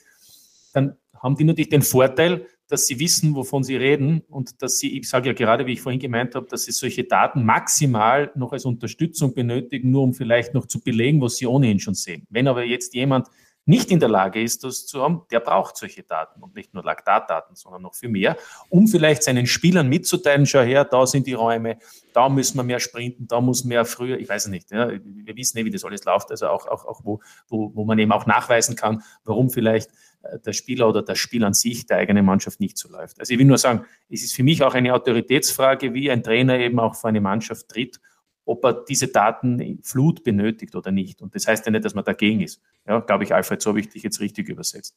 dann 0.74 0.94
haben 1.22 1.36
die 1.36 1.44
natürlich 1.44 1.70
den 1.70 1.80
Vorteil, 1.80 2.44
dass 2.68 2.86
sie 2.86 2.98
wissen, 2.98 3.34
wovon 3.34 3.62
sie 3.62 3.76
reden 3.76 4.22
und 4.28 4.62
dass 4.62 4.78
sie, 4.78 4.98
ich 4.98 5.08
sage 5.08 5.28
ja 5.28 5.32
gerade, 5.32 5.66
wie 5.66 5.72
ich 5.72 5.80
vorhin 5.80 6.00
gemeint 6.00 6.34
habe, 6.34 6.46
dass 6.48 6.64
sie 6.64 6.72
solche 6.72 7.04
Daten 7.04 7.44
maximal 7.44 8.32
noch 8.34 8.52
als 8.52 8.64
Unterstützung 8.64 9.34
benötigen, 9.34 9.90
nur 9.90 10.02
um 10.02 10.14
vielleicht 10.14 10.54
noch 10.54 10.66
zu 10.66 10.80
belegen, 10.80 11.20
was 11.20 11.36
sie 11.36 11.46
ohnehin 11.46 11.78
schon 11.78 11.94
sehen. 11.94 12.26
Wenn 12.30 12.48
aber 12.48 12.64
jetzt 12.64 12.94
jemand 12.94 13.28
nicht 13.66 13.90
in 13.90 13.98
der 13.98 14.08
Lage 14.08 14.40
ist, 14.40 14.62
das 14.64 14.86
zu 14.86 15.02
haben, 15.02 15.22
der 15.30 15.40
braucht 15.40 15.76
solche 15.76 16.04
Daten 16.04 16.42
und 16.42 16.54
nicht 16.54 16.72
nur 16.72 16.84
Laktatdaten, 16.84 17.56
sondern 17.56 17.82
noch 17.82 17.94
viel 17.94 18.08
mehr, 18.08 18.36
um 18.68 18.86
vielleicht 18.86 19.24
seinen 19.24 19.46
Spielern 19.46 19.88
mitzuteilen, 19.88 20.46
schau 20.46 20.60
her, 20.60 20.84
da 20.84 21.04
sind 21.04 21.26
die 21.26 21.34
Räume, 21.34 21.78
da 22.12 22.28
müssen 22.28 22.56
wir 22.56 22.62
mehr 22.62 22.78
sprinten, 22.78 23.26
da 23.26 23.40
muss 23.40 23.64
mehr 23.64 23.84
früher, 23.84 24.18
ich 24.18 24.28
weiß 24.28 24.44
es 24.44 24.50
nicht, 24.50 24.70
ja, 24.70 24.88
wir 24.88 25.36
wissen 25.36 25.58
nicht, 25.58 25.66
wie 25.66 25.70
das 25.70 25.84
alles 25.84 26.04
läuft, 26.04 26.30
also 26.30 26.46
auch, 26.46 26.66
auch, 26.68 26.84
auch 26.86 27.00
wo, 27.04 27.20
wo, 27.48 27.72
wo 27.74 27.84
man 27.84 27.98
eben 27.98 28.12
auch 28.12 28.26
nachweisen 28.26 28.76
kann, 28.76 29.02
warum 29.24 29.50
vielleicht 29.50 29.90
äh, 30.22 30.38
der 30.38 30.52
Spieler 30.52 30.88
oder 30.88 31.02
das 31.02 31.18
Spiel 31.18 31.44
an 31.44 31.52
sich 31.52 31.86
der 31.86 31.98
eigenen 31.98 32.24
Mannschaft 32.24 32.60
nicht 32.60 32.78
so 32.78 32.88
läuft. 32.88 33.18
Also 33.18 33.32
ich 33.32 33.38
will 33.38 33.46
nur 33.46 33.58
sagen, 33.58 33.84
es 34.08 34.22
ist 34.22 34.34
für 34.34 34.44
mich 34.44 34.62
auch 34.62 34.74
eine 34.74 34.94
Autoritätsfrage, 34.94 35.92
wie 35.92 36.10
ein 36.10 36.22
Trainer 36.22 36.58
eben 36.58 36.78
auch 36.78 36.94
vor 36.94 37.08
eine 37.08 37.20
Mannschaft 37.20 37.68
tritt, 37.68 38.00
ob 38.46 38.64
er 38.64 38.84
diese 38.88 39.08
Datenflut 39.08 40.24
benötigt 40.24 40.74
oder 40.74 40.92
nicht. 40.92 41.20
Und 41.20 41.34
das 41.34 41.46
heißt 41.46 41.66
ja 41.66 41.72
nicht, 41.72 41.84
dass 41.84 41.94
man 41.94 42.04
dagegen 42.04 42.40
ist. 42.40 42.62
Ja, 42.86 43.00
glaube 43.00 43.24
ich, 43.24 43.34
Alfred, 43.34 43.60
so 43.60 43.70
habe 43.70 43.80
ich 43.80 43.88
dich 43.88 44.02
jetzt 44.02 44.20
richtig 44.20 44.48
übersetzt. 44.48 44.96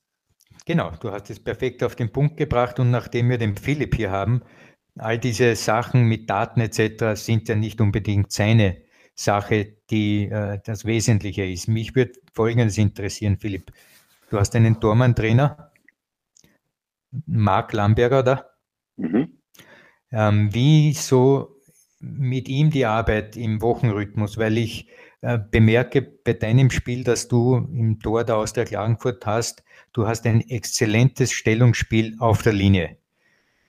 Genau, 0.66 0.92
du 1.02 1.12
hast 1.12 1.30
es 1.30 1.40
perfekt 1.40 1.84
auf 1.84 1.96
den 1.96 2.12
Punkt 2.12 2.38
gebracht 2.38 2.80
und 2.80 2.92
nachdem 2.92 3.30
wir 3.30 3.40
den 3.40 3.58
Philipp 3.58 3.96
hier 3.96 4.12
haben, 4.12 4.44
all 4.98 5.18
diese 5.18 5.56
Sachen 5.56 6.04
mit 6.04 6.30
Daten 6.30 6.62
etc. 6.62 7.20
sind 7.20 7.50
ja 7.50 7.56
nicht 7.56 7.82
unbedingt 7.82 8.32
seine 8.32 8.78
Sache, 9.16 9.78
die 9.90 10.26
äh, 10.26 10.60
das 10.64 10.86
Wesentliche 10.86 11.44
ist. 11.44 11.68
Mich 11.68 11.96
würde 11.96 12.14
Folgendes 12.34 12.78
interessieren, 12.78 13.38
Philipp. 13.38 13.72
Du 14.30 14.38
hast 14.38 14.56
einen 14.56 14.80
Tormann-Trainer, 14.80 15.72
Marc 17.26 17.74
Lamberger 17.74 18.22
da. 18.22 18.46
Mhm. 18.98 19.40
Ähm, 20.12 20.54
wie 20.54 20.94
so 20.94 21.59
mit 22.00 22.48
ihm 22.48 22.70
die 22.70 22.86
Arbeit 22.86 23.36
im 23.38 23.62
Wochenrhythmus? 23.62 24.38
Weil 24.38 24.58
ich 24.58 24.88
äh, 25.22 25.38
bemerke 25.38 26.02
bei 26.02 26.34
deinem 26.34 26.70
Spiel, 26.70 27.04
dass 27.04 27.28
du 27.28 27.56
im 27.58 28.00
Tor 28.00 28.24
der 28.24 28.38
Austria 28.38 28.66
Klagenfurt 28.66 29.26
hast, 29.26 29.64
du 29.94 30.08
hast 30.08 30.26
ein 30.26 30.42
exzellentes 30.50 31.32
Stellungsspiel 31.32 32.16
auf 32.20 32.42
der 32.42 32.54
Linie. 32.54 32.98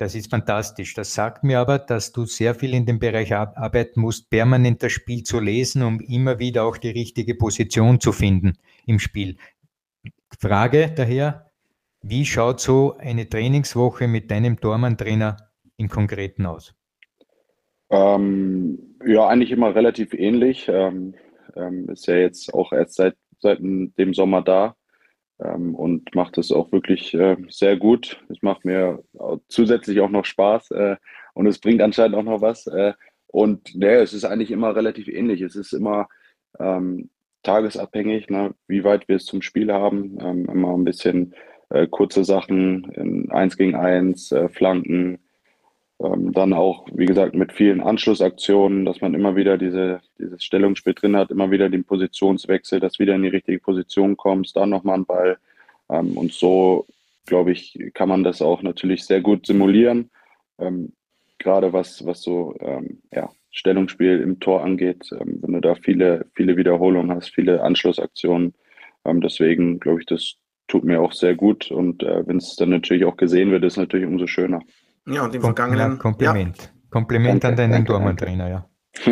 Das 0.01 0.15
ist 0.15 0.31
fantastisch. 0.31 0.95
Das 0.95 1.13
sagt 1.13 1.45
mir 1.45 1.61
aber, 1.61 1.79
dass 1.79 2.13
du 2.13 2.25
sehr 2.25 2.55
viel 2.55 2.73
in 2.73 2.87
dem 2.87 2.99
Bereich 2.99 3.35
arbeiten 3.35 4.01
musst, 4.01 4.31
permanent 4.31 4.83
das 4.83 4.93
Spiel 4.93 5.25
zu 5.25 5.41
lesen, 5.41 5.83
um 5.83 6.01
immer 6.01 6.39
wieder 6.39 6.65
auch 6.65 6.79
die 6.79 6.89
richtige 6.89 7.35
Position 7.35 8.01
zu 8.01 8.13
finden 8.13 8.55
im 8.87 8.99
Spiel. 8.99 9.37
Frage 10.39 10.91
daher, 10.91 11.51
wie 12.01 12.25
schaut 12.25 12.61
so 12.61 12.97
eine 12.97 13.29
Trainingswoche 13.29 14.09
mit 14.09 14.31
deinem 14.31 14.59
Tormann-Trainer 14.59 15.37
im 15.77 15.91
Konkreten 15.91 16.47
aus? 16.47 16.75
Ähm, 17.91 18.97
ja, 19.05 19.27
eigentlich 19.27 19.51
immer 19.51 19.75
relativ 19.75 20.15
ähnlich. 20.15 20.69
Ähm, 20.69 21.15
ähm, 21.57 21.89
ist 21.89 22.07
ja 22.07 22.17
jetzt 22.17 22.55
auch 22.55 22.73
erst 22.73 22.95
seit, 22.95 23.17
seit 23.41 23.59
dem 23.61 24.15
Sommer 24.15 24.43
da 24.43 24.77
ähm, 25.41 25.75
und 25.75 26.15
macht 26.15 26.39
es 26.39 26.53
auch 26.53 26.71
wirklich 26.73 27.15
äh, 27.15 27.37
sehr 27.49 27.77
gut. 27.77 28.23
Es 28.29 28.43
macht 28.43 28.65
mir 28.65 29.03
zusätzlich 29.49 30.01
auch 30.01 30.11
noch 30.11 30.25
Spaß 30.25 30.71
äh, 30.73 30.97
und 31.35 31.47
es 31.47 31.59
bringt 31.59 31.83
anscheinend 31.83 32.17
auch 32.17 32.23
noch 32.23 32.41
was. 32.41 32.67
Äh, 32.67 32.95
und 33.27 33.75
ne, 33.77 33.97
es 33.97 34.13
ist 34.13 34.25
eigentlich 34.25 34.51
immer 34.51 34.75
relativ 34.75 35.09
ähnlich. 35.09 35.41
Es 35.41 35.57
ist 35.57 35.73
immer 35.73 36.09
ähm, 36.59 37.11
tagesabhängig, 37.43 38.29
ne, 38.29 38.55
wie 38.67 38.85
weit 38.85 39.09
wir 39.09 39.17
es 39.17 39.25
zum 39.25 39.43
Spiel 39.43 39.73
haben. 39.73 40.19
Ähm, 40.21 40.47
immer 40.47 40.77
ein 40.77 40.85
bisschen 40.85 41.35
äh, 41.71 41.87
kurze 41.87 42.25
Sachen 42.25 42.91
in 42.93 43.31
1 43.31 43.57
gegen 43.57 43.75
1, 43.75 44.33
äh, 44.33 44.49
Flanken. 44.49 45.19
Ähm, 46.03 46.33
dann 46.33 46.55
auch, 46.55 46.87
wie 46.93 47.05
gesagt, 47.05 47.35
mit 47.35 47.53
vielen 47.53 47.83
Anschlussaktionen, 47.83 48.87
dass 48.87 49.03
man 49.03 49.13
immer 49.13 49.37
wieder 49.37 49.59
diese, 49.59 50.01
dieses 50.19 50.43
Stellungsspiel 50.43 50.95
drin 50.95 51.17
hat, 51.17 51.31
immer 51.31 51.51
wieder 51.51 51.69
den 51.69 51.85
Positionswechsel, 51.85 52.81
dass 52.81 52.99
wieder 52.99 53.15
in 53.15 53.23
die 53.23 53.29
richtige 53.29 53.59
Position 53.59 54.17
kommst, 54.17 54.57
dann 54.57 54.71
nochmal 54.71 54.99
ein 54.99 55.05
Ball. 55.05 55.39
Ähm, 55.91 56.17
und 56.17 56.33
so, 56.33 56.87
glaube 57.27 57.53
ich, 57.53 57.79
kann 57.93 58.09
man 58.09 58.25
das 58.25 58.41
auch 58.41 58.63
natürlich 58.63 59.05
sehr 59.05 59.21
gut 59.21 59.47
simulieren. 59.47 60.11
Ähm, 60.59 60.95
gerade 61.39 61.73
was, 61.75 62.07
was 62.07 62.23
so 62.23 62.55
ähm, 62.61 63.03
ja, 63.13 63.31
Stellungsspiel 63.51 64.21
im 64.21 64.41
Tor 64.41 64.63
angeht, 64.63 65.11
ähm, 65.13 65.39
wenn 65.43 65.53
du 65.53 65.61
da 65.61 65.75
viele, 65.75 66.27
viele 66.35 66.57
Wiederholungen 66.57 67.15
hast, 67.15 67.35
viele 67.35 67.63
Anschlussaktionen. 67.63 68.55
Ähm, 69.05 69.21
deswegen 69.21 69.81
glaube 69.81 70.01
ich, 70.01 70.07
das 70.07 70.37
tut 70.67 70.85
mir 70.85 71.03
auch 71.03 71.13
sehr 71.13 71.35
gut. 71.35 71.71
Und 71.71 72.03
äh, 72.03 72.27
wenn 72.27 72.39
es 72.39 72.57
dann 72.57 72.71
natürlich 72.71 73.05
auch 73.05 73.19
gesehen 73.19 73.51
wird, 73.51 73.65
ist 73.65 73.77
natürlich 73.77 74.07
umso 74.07 74.27
schöner. 74.27 74.61
Ja, 75.07 75.23
und 75.23 75.35
im 75.35 75.41
vergangenen. 75.41 75.99
Kompliment. 75.99 76.59
Ja. 76.59 76.69
Kompliment 76.91 77.45
an 77.45 77.57
deinen 77.57 77.85
Dormann-Trainer, 77.85 78.49
ja. 78.49 78.69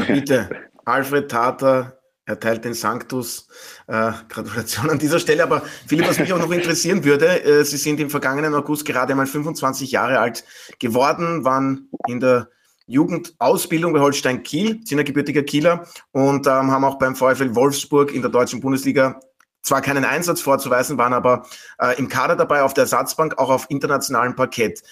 Bitte, 0.09 0.51
Alfred 0.85 1.31
Tater 1.31 1.99
erteilt 2.29 2.65
den 2.65 2.75
Sanctus. 2.75 3.49
Äh, 3.87 4.13
Gratulation 4.29 4.91
an 4.91 4.99
dieser 4.99 5.19
Stelle. 5.19 5.43
Aber 5.43 5.63
Philipp, 5.87 6.09
was 6.09 6.19
mich 6.19 6.33
auch 6.33 6.39
noch 6.39 6.51
interessieren 6.51 7.05
würde, 7.05 7.43
äh, 7.43 7.65
Sie 7.65 7.79
sind 7.79 7.99
im 8.01 8.11
vergangenen 8.11 8.55
August 8.55 8.85
gerade 8.85 9.13
einmal 9.13 9.27
25 9.27 9.91
Jahre 9.91 10.21
alt 10.21 10.45
geworden, 10.79 11.45
waren 11.45 11.89
in 12.07 12.21
der 12.21 12.49
Jugendausbildung 12.87 13.93
bei 13.93 14.01
Holstein 14.01 14.43
Kiel, 14.43 14.81
sind 14.85 14.99
ein 14.99 15.05
gebürtiger 15.05 15.43
Kieler 15.43 15.87
und 16.13 16.47
ähm, 16.47 16.71
haben 16.71 16.85
auch 16.85 16.99
beim 16.99 17.15
VfL 17.15 17.55
Wolfsburg 17.55 18.15
in 18.15 18.23
der 18.23 18.31
deutschen 18.31 18.61
Bundesliga 18.61 19.21
zwar 19.63 19.83
keinen 19.83 20.05
Einsatz 20.05 20.41
vorzuweisen, 20.41 20.97
waren 20.97 21.13
aber 21.13 21.47
äh, 21.79 21.99
im 21.99 22.09
Kader 22.09 22.37
dabei, 22.37 22.63
auf 22.63 22.73
der 22.73 22.83
Ersatzbank, 22.83 23.39
auch 23.39 23.51
auf 23.51 23.67
internationalem 23.69 24.35
Parkett. 24.35 24.83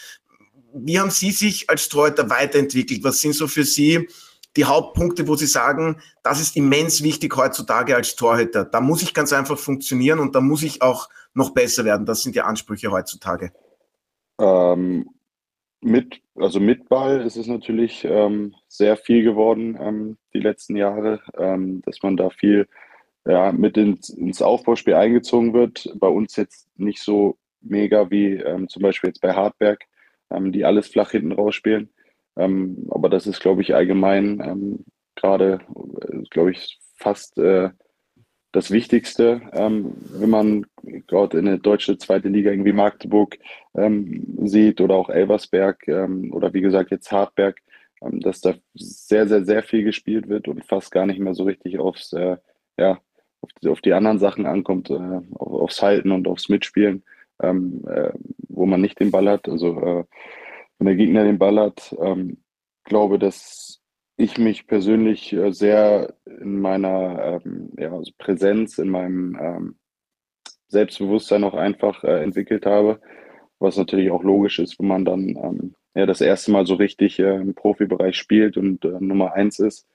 Wie 0.79 0.99
haben 0.99 1.11
Sie 1.11 1.31
sich 1.31 1.71
als 1.71 1.89
Torhüter 1.89 2.29
weiterentwickelt? 2.29 3.03
Was 3.05 3.21
sind 3.21 3.35
so 3.35 3.47
für 3.47 3.65
Sie 3.65 4.09
die 4.57 4.65
Hauptpunkte, 4.65 5.27
wo 5.29 5.37
Sie 5.37 5.47
sagen, 5.47 6.01
das 6.23 6.41
ist 6.41 6.57
immens 6.57 7.03
wichtig 7.03 7.37
heutzutage 7.37 7.97
als 7.97 8.17
Torhüter? 8.17 8.65
Da 8.65 8.81
muss 8.81 9.03
ich 9.03 9.15
ganz 9.15 9.33
einfach 9.33 9.59
funktionieren 9.59 10.19
und 10.19 10.35
da 10.35 10.41
muss 10.41 10.63
ich 10.63 10.83
auch 10.83 11.09
noch 11.35 11.51
besser 11.51 11.85
werden. 11.85 12.07
Das 12.07 12.23
sind 12.23 12.35
die 12.35 12.43
Ansprüche 12.43 12.91
heutzutage. 12.91 13.53
Ähm, 14.39 15.09
mit, 15.81 16.21
also 16.35 16.61
mit 16.61 16.89
Ball 16.89 17.21
ist 17.21 17.37
es 17.37 17.47
natürlich 17.47 18.05
ähm, 18.05 18.55
sehr 18.69 18.97
viel 18.97 19.23
geworden 19.23 19.79
ähm, 19.81 20.19
die 20.35 20.41
letzten 20.41 20.77
Jahre, 20.77 21.21
ähm, 21.39 21.83
dass 21.83 22.03
man 22.03 22.17
da 22.17 22.31
viel 22.31 22.67
ja, 23.27 23.53
mit 23.53 23.77
ins, 23.77 24.11
ins 24.11 24.43
Aufbauspiel 24.43 24.95
eingezogen 24.95 25.53
wird. 25.53 25.93
Bei 25.97 26.09
uns 26.09 26.37
jetzt 26.37 26.69
nicht 26.77 27.01
so 27.03 27.37
mega 27.61 28.11
wie 28.11 28.35
ähm, 28.35 28.69
zum 28.69 28.83
Beispiel 28.83 29.09
jetzt 29.09 29.21
bei 29.21 29.33
Hartberg. 29.33 29.85
Ähm, 30.31 30.53
die 30.53 30.65
alles 30.65 30.89
flach 30.89 31.11
hinten 31.11 31.33
rausspielen. 31.33 31.91
Ähm, 32.37 32.87
aber 32.91 33.09
das 33.09 33.27
ist, 33.27 33.41
glaube 33.41 33.63
ich, 33.63 33.75
allgemein 33.75 34.41
ähm, 34.41 34.85
gerade, 35.15 35.61
äh, 36.11 36.23
glaube 36.31 36.53
ich, 36.53 36.79
fast 36.97 37.39
äh, 37.39 37.71
das 38.53 38.71
Wichtigste, 38.71 39.43
ähm, 39.53 39.93
wenn 40.11 40.31
man 40.31 40.67
gerade 41.07 41.39
in 41.39 41.45
der 41.45 41.59
deutsche 41.59 41.99
zweite 41.99 42.29
Liga 42.29 42.51
irgendwie 42.51 42.73
Magdeburg 42.73 43.39
ähm, 43.75 44.27
sieht 44.45 44.81
oder 44.81 44.95
auch 44.95 45.11
Elversberg 45.11 45.87
ähm, 45.89 46.33
oder 46.33 46.55
wie 46.55 46.63
gesagt 46.63 46.91
jetzt 46.91 47.13
Hartberg, 47.13 47.61
dass 48.01 48.41
da 48.41 48.55
sehr, 48.75 49.27
sehr, 49.29 49.45
sehr 49.45 49.63
viel 49.63 49.83
gespielt 49.83 50.29
wird 50.29 50.49
und 50.49 50.65
fast 50.65 50.91
gar 50.91 51.07
nicht 51.07 51.19
mehr 51.19 51.35
so 51.35 51.45
richtig 51.45 51.79
aufs, 51.79 52.13
äh, 52.13 52.37
ja, 52.79 53.01
auf 53.41 53.51
die, 53.63 53.69
auf 53.69 53.81
die, 53.81 53.93
anderen 53.93 54.19
Sachen 54.19 54.47
ankommt, 54.47 54.91
äh, 54.91 55.21
aufs 55.35 55.83
Halten 55.83 56.13
und 56.13 56.29
aufs 56.29 56.49
Mitspielen, 56.49 57.05
ähm, 57.43 57.85
äh, 57.89 58.13
wo 58.49 58.67
man 58.67 58.81
nicht 58.81 59.01
den 59.01 59.11
Ball 59.11 59.29
hat. 59.29 59.49
Also 59.49 59.81
äh, 59.81 60.05
wenn 60.79 60.87
der 60.87 60.97
Gegner 60.97 61.25
den 61.25 61.39
Ball 61.39 61.59
hat, 61.59 61.95
ähm, 62.01 62.39
glaube, 62.85 63.19
dass 63.19 63.81
ich 64.17 64.39
mich 64.39 64.67
persönlich 64.67 65.33
äh, 65.33 65.53
sehr 65.53 66.15
in 66.25 66.61
meiner 66.61 67.41
ähm, 67.45 67.71
ja, 67.79 67.93
also 67.93 68.13
Präsenz, 68.17 68.79
in 68.79 68.89
meinem 68.89 69.39
ähm, 69.41 69.77
Selbstbewusstsein 70.69 71.45
auch 71.45 71.55
einfach 71.55 72.03
äh, 72.03 72.23
entwickelt 72.23 72.67
habe, 72.67 73.01
was 73.59 73.77
natürlich 73.77 74.11
auch 74.11 74.23
logisch 74.23 74.59
ist, 74.59 74.79
wenn 74.79 74.89
man 74.89 75.05
dann 75.05 75.29
ähm, 75.37 75.75
ja, 75.95 76.07
das 76.07 76.21
erste 76.21 76.51
Mal 76.51 76.67
so 76.67 76.75
richtig 76.75 77.19
äh, 77.19 77.37
im 77.37 77.55
Profibereich 77.55 78.17
spielt 78.17 78.57
und 78.57 78.85
äh, 78.85 79.01
Nummer 79.01 79.35
eins 79.35 79.59
ist. 79.59 79.87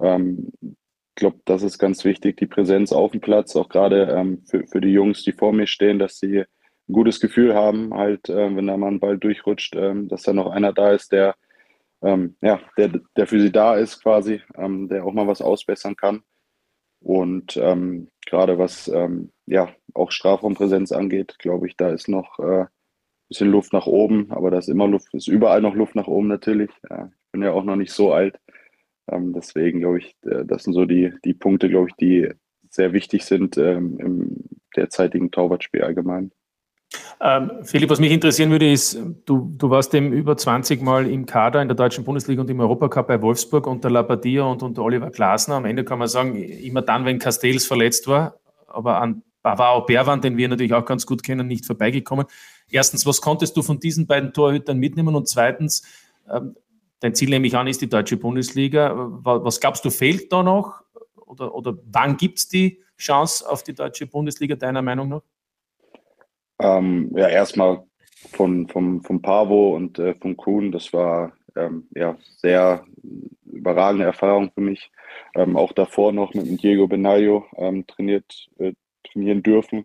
Ähm, 0.00 0.52
ich 0.60 1.16
glaube, 1.16 1.40
das 1.44 1.62
ist 1.62 1.78
ganz 1.78 2.04
wichtig, 2.04 2.38
die 2.38 2.46
Präsenz 2.46 2.90
auf 2.92 3.12
dem 3.12 3.20
Platz, 3.20 3.54
auch 3.54 3.68
gerade 3.68 4.04
ähm, 4.10 4.42
für, 4.46 4.66
für 4.66 4.80
die 4.80 4.92
Jungs, 4.92 5.22
die 5.22 5.32
vor 5.32 5.52
mir 5.52 5.66
stehen, 5.66 5.98
dass 5.98 6.18
sie 6.18 6.44
gutes 6.92 7.20
Gefühl 7.20 7.54
haben, 7.54 7.94
halt, 7.94 8.28
äh, 8.28 8.54
wenn 8.54 8.66
da 8.66 8.76
mal 8.76 8.88
ein 8.88 9.00
Ball 9.00 9.18
durchrutscht, 9.18 9.74
ähm, 9.76 10.08
dass 10.08 10.22
da 10.22 10.32
noch 10.32 10.50
einer 10.50 10.72
da 10.72 10.92
ist, 10.92 11.12
der 11.12 11.34
ähm, 12.02 12.36
ja, 12.40 12.60
der, 12.76 13.00
der 13.16 13.26
für 13.26 13.40
sie 13.40 13.52
da 13.52 13.76
ist 13.76 14.02
quasi, 14.02 14.40
ähm, 14.56 14.88
der 14.88 15.04
auch 15.04 15.12
mal 15.12 15.28
was 15.28 15.40
ausbessern 15.40 15.96
kann. 15.96 16.22
Und 17.00 17.56
ähm, 17.56 18.08
gerade 18.26 18.58
was 18.58 18.88
ähm, 18.88 19.32
ja 19.46 19.70
auch 19.94 20.10
Strafraumpräsenz 20.12 20.92
angeht, 20.92 21.36
glaube 21.38 21.66
ich, 21.66 21.76
da 21.76 21.90
ist 21.90 22.08
noch 22.08 22.38
äh, 22.38 22.62
ein 22.62 22.68
bisschen 23.28 23.50
Luft 23.50 23.72
nach 23.72 23.86
oben, 23.86 24.30
aber 24.30 24.50
da 24.50 24.58
ist 24.58 24.68
immer 24.68 24.88
Luft, 24.88 25.12
ist 25.14 25.28
überall 25.28 25.60
noch 25.60 25.74
Luft 25.74 25.94
nach 25.94 26.06
oben 26.06 26.28
natürlich. 26.28 26.70
Ja, 26.90 27.06
ich 27.06 27.32
bin 27.32 27.42
ja 27.42 27.52
auch 27.52 27.64
noch 27.64 27.76
nicht 27.76 27.92
so 27.92 28.12
alt. 28.12 28.38
Ähm, 29.10 29.32
deswegen 29.32 29.80
glaube 29.80 29.98
ich, 29.98 30.16
äh, 30.24 30.44
das 30.44 30.64
sind 30.64 30.74
so 30.74 30.84
die, 30.84 31.12
die 31.24 31.34
Punkte, 31.34 31.68
glaube 31.68 31.88
ich, 31.88 31.96
die 31.96 32.28
sehr 32.70 32.92
wichtig 32.94 33.24
sind 33.24 33.58
im 33.58 34.38
derzeitigen 34.74 35.30
Torwartspiel 35.30 35.82
allgemein. 35.82 36.32
Ähm, 37.20 37.50
Philipp, 37.62 37.90
was 37.90 38.00
mich 38.00 38.10
interessieren 38.10 38.50
würde, 38.50 38.70
ist, 38.70 38.98
du, 39.26 39.54
du 39.56 39.70
warst 39.70 39.94
eben 39.94 40.12
über 40.12 40.36
20 40.36 40.82
Mal 40.82 41.08
im 41.08 41.26
Kader 41.26 41.62
in 41.62 41.68
der 41.68 41.76
deutschen 41.76 42.04
Bundesliga 42.04 42.42
und 42.42 42.50
im 42.50 42.60
Europacup 42.60 43.06
bei 43.06 43.22
Wolfsburg 43.22 43.66
unter 43.66 43.90
Labadia 43.90 44.42
und 44.42 44.62
unter 44.62 44.82
Oliver 44.82 45.10
Glasner. 45.10 45.56
Am 45.56 45.64
Ende 45.64 45.84
kann 45.84 45.98
man 45.98 46.08
sagen, 46.08 46.36
immer 46.36 46.82
dann, 46.82 47.04
wenn 47.04 47.18
Castells 47.18 47.66
verletzt 47.66 48.08
war, 48.08 48.36
aber 48.66 49.00
an 49.00 49.22
Bavaro 49.42 49.84
Berwan, 49.84 50.20
den 50.20 50.36
wir 50.36 50.48
natürlich 50.48 50.74
auch 50.74 50.84
ganz 50.84 51.06
gut 51.06 51.22
kennen, 51.22 51.46
nicht 51.46 51.66
vorbeigekommen. 51.66 52.26
Erstens, 52.68 53.06
was 53.06 53.20
konntest 53.20 53.56
du 53.56 53.62
von 53.62 53.80
diesen 53.80 54.06
beiden 54.06 54.32
Torhütern 54.32 54.78
mitnehmen? 54.78 55.14
Und 55.14 55.28
zweitens, 55.28 55.82
ähm, 56.30 56.56
dein 57.00 57.14
Ziel 57.14 57.30
nehme 57.30 57.46
ich 57.46 57.56
an, 57.56 57.66
ist 57.66 57.80
die 57.80 57.88
deutsche 57.88 58.16
Bundesliga. 58.16 58.92
Was 58.96 59.60
glaubst 59.60 59.84
du, 59.84 59.90
fehlt 59.90 60.32
da 60.32 60.42
noch? 60.42 60.82
Oder, 61.16 61.54
oder 61.54 61.74
wann 61.90 62.16
gibt 62.16 62.38
es 62.38 62.48
die 62.48 62.80
Chance 62.96 63.48
auf 63.48 63.62
die 63.62 63.74
deutsche 63.74 64.06
Bundesliga, 64.06 64.54
deiner 64.54 64.82
Meinung 64.82 65.08
nach? 65.08 65.22
Ähm, 66.62 67.10
ja, 67.14 67.28
erstmal 67.28 67.82
von, 68.30 68.68
vom, 68.68 69.02
vom 69.02 69.22
Pavo 69.22 69.74
und 69.74 69.98
äh, 69.98 70.14
vom 70.14 70.36
Kuhn, 70.36 70.72
das 70.72 70.92
war 70.92 71.32
ähm, 71.56 71.88
ja 71.94 72.16
sehr 72.36 72.84
überragende 73.44 74.04
Erfahrung 74.04 74.50
für 74.52 74.60
mich. 74.60 74.90
Ähm, 75.34 75.56
auch 75.56 75.72
davor 75.72 76.12
noch 76.12 76.34
mit 76.34 76.46
dem 76.46 76.56
Diego 76.56 76.86
Benaglio 76.86 77.44
ähm, 77.56 77.86
trainiert, 77.86 78.48
äh, 78.58 78.72
trainieren 79.04 79.42
dürfen. 79.42 79.84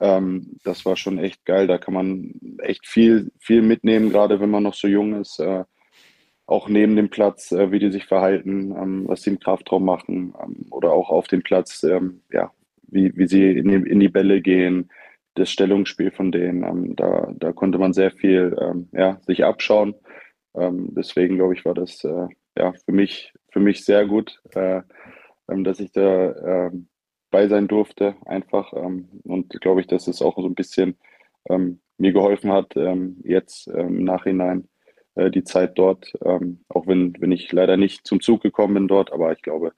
Ähm, 0.00 0.58
das 0.64 0.84
war 0.84 0.96
schon 0.96 1.18
echt 1.18 1.44
geil. 1.44 1.66
Da 1.66 1.78
kann 1.78 1.94
man 1.94 2.34
echt 2.62 2.86
viel, 2.86 3.30
viel 3.38 3.62
mitnehmen, 3.62 4.10
gerade 4.10 4.40
wenn 4.40 4.50
man 4.50 4.62
noch 4.62 4.74
so 4.74 4.88
jung 4.88 5.20
ist. 5.20 5.38
Äh, 5.38 5.64
auch 6.46 6.68
neben 6.68 6.94
dem 6.96 7.10
Platz, 7.10 7.52
äh, 7.52 7.72
wie 7.72 7.78
die 7.78 7.90
sich 7.90 8.06
verhalten, 8.06 8.72
ähm, 8.72 9.04
was 9.08 9.22
sie 9.22 9.30
im 9.30 9.40
Kraftraum 9.40 9.84
machen 9.84 10.34
oder 10.70 10.92
auch 10.92 11.10
auf 11.10 11.26
dem 11.26 11.42
Platz, 11.42 11.84
ja, 12.32 12.52
wie, 12.88 13.16
wie 13.16 13.26
sie 13.26 13.50
in 13.50 13.68
die, 13.68 13.90
in 13.90 14.00
die 14.00 14.08
Bälle 14.08 14.40
gehen, 14.40 14.90
das 15.36 15.50
Stellungsspiel 15.50 16.10
von 16.10 16.32
denen. 16.32 16.64
Ähm, 16.64 16.96
da, 16.96 17.32
da 17.36 17.52
konnte 17.52 17.78
man 17.78 17.92
sehr 17.92 18.10
viel 18.10 18.56
ähm, 18.60 18.88
ja, 18.92 19.20
sich 19.26 19.44
abschauen. 19.44 19.94
Ähm, 20.54 20.88
deswegen 20.94 21.36
glaube 21.36 21.54
ich, 21.54 21.64
war 21.64 21.74
das 21.74 22.02
äh, 22.04 22.28
ja, 22.58 22.72
für, 22.72 22.92
mich, 22.92 23.32
für 23.50 23.60
mich 23.60 23.84
sehr 23.84 24.06
gut, 24.06 24.40
äh, 24.54 24.82
ähm, 25.48 25.64
dass 25.64 25.80
ich 25.80 25.92
da 25.92 26.66
ähm, 26.66 26.88
bei 27.30 27.48
sein 27.48 27.68
durfte, 27.68 28.16
einfach. 28.24 28.72
Ähm, 28.72 29.08
und 29.24 29.60
glaube 29.60 29.80
ich, 29.80 29.86
dass 29.86 30.08
es 30.08 30.22
auch 30.22 30.36
so 30.36 30.46
ein 30.46 30.54
bisschen 30.54 30.96
mir 31.98 32.12
geholfen 32.12 32.50
hat, 32.50 32.74
jetzt 33.22 33.68
im 33.68 34.02
Nachhinein 34.02 34.66
äh, 35.14 35.30
die 35.30 35.44
Zeit 35.44 35.78
dort, 35.78 36.12
auch 36.20 36.88
wenn, 36.88 37.14
wenn 37.20 37.30
ich 37.30 37.52
leider 37.52 37.76
nicht 37.76 38.04
zum 38.04 38.20
Zug 38.20 38.42
gekommen 38.42 38.74
bin 38.74 38.88
dort, 38.88 39.12
aber 39.12 39.30
ich 39.30 39.42
glaube, 39.42 39.72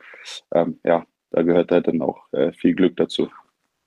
ja, 0.83 1.05
da 1.31 1.43
gehört 1.43 1.71
halt 1.71 1.89
dann 1.89 2.03
auch 2.03 2.33
äh, 2.33 2.53
viel 2.53 2.75
Glück 2.75 2.97
dazu. 2.97 3.29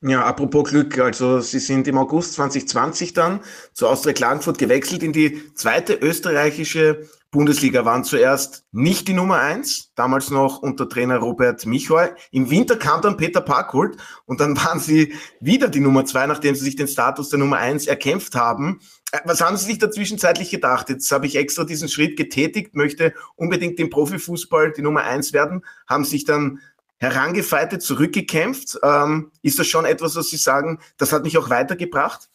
Ja, 0.03 0.25
apropos 0.25 0.67
Glück, 0.67 0.97
also 0.97 1.41
Sie 1.41 1.59
sind 1.59 1.87
im 1.87 1.99
August 1.99 2.33
2020 2.33 3.13
dann 3.13 3.39
zu 3.73 3.87
Austria 3.87 4.13
Klagenfurt 4.13 4.57
gewechselt 4.57 5.03
in 5.03 5.13
die 5.13 5.53
zweite 5.53 5.93
österreichische 5.93 7.07
Bundesliga, 7.29 7.85
waren 7.85 8.03
zuerst 8.03 8.65
nicht 8.71 9.07
die 9.07 9.13
Nummer 9.13 9.37
eins, 9.37 9.91
damals 9.93 10.31
noch 10.31 10.63
unter 10.63 10.89
Trainer 10.89 11.17
Robert 11.17 11.67
Michol. 11.67 12.15
Im 12.31 12.49
Winter 12.49 12.77
kam 12.77 13.03
dann 13.03 13.15
Peter 13.15 13.41
Parkholt 13.41 13.97
und 14.25 14.41
dann 14.41 14.57
waren 14.65 14.79
Sie 14.79 15.13
wieder 15.39 15.67
die 15.67 15.79
Nummer 15.79 16.03
zwei, 16.03 16.25
nachdem 16.25 16.55
Sie 16.55 16.65
sich 16.65 16.75
den 16.75 16.87
Status 16.87 17.29
der 17.29 17.37
Nummer 17.37 17.57
eins 17.57 17.85
erkämpft 17.85 18.33
haben. 18.33 18.79
Äh, 19.11 19.19
was 19.25 19.39
haben 19.39 19.55
Sie 19.55 19.65
sich 19.65 19.77
da 19.77 19.91
zwischenzeitlich 19.91 20.49
gedacht? 20.49 20.89
Jetzt 20.89 21.11
habe 21.11 21.27
ich 21.27 21.35
extra 21.35 21.63
diesen 21.63 21.89
Schritt 21.89 22.17
getätigt, 22.17 22.75
möchte 22.75 23.13
unbedingt 23.35 23.79
im 23.79 23.91
Profifußball 23.91 24.71
die 24.71 24.81
Nummer 24.81 25.03
eins 25.03 25.31
werden, 25.31 25.63
haben 25.87 26.05
sich 26.05 26.25
dann 26.25 26.59
herangefeitet, 27.01 27.81
zurückgekämpft. 27.81 28.79
Ähm, 28.83 29.31
ist 29.41 29.57
das 29.57 29.67
schon 29.67 29.85
etwas, 29.85 30.15
was 30.15 30.29
Sie 30.29 30.37
sagen, 30.37 30.79
das 30.97 31.11
hat 31.11 31.23
mich 31.23 31.37
auch 31.37 31.49
weitergebracht? 31.49 32.29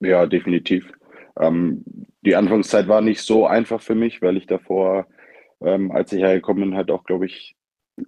Ja, 0.00 0.26
definitiv. 0.26 0.92
Ähm, 1.38 1.84
die 2.22 2.34
Anfangszeit 2.34 2.88
war 2.88 3.00
nicht 3.00 3.20
so 3.22 3.46
einfach 3.46 3.80
für 3.80 3.94
mich, 3.94 4.20
weil 4.20 4.36
ich 4.36 4.46
davor, 4.46 5.06
ähm, 5.60 5.92
als 5.92 6.12
ich 6.12 6.20
hergekommen 6.20 6.70
bin, 6.70 6.76
halt 6.76 6.90
auch, 6.90 7.04
glaube 7.04 7.26
ich, 7.26 7.54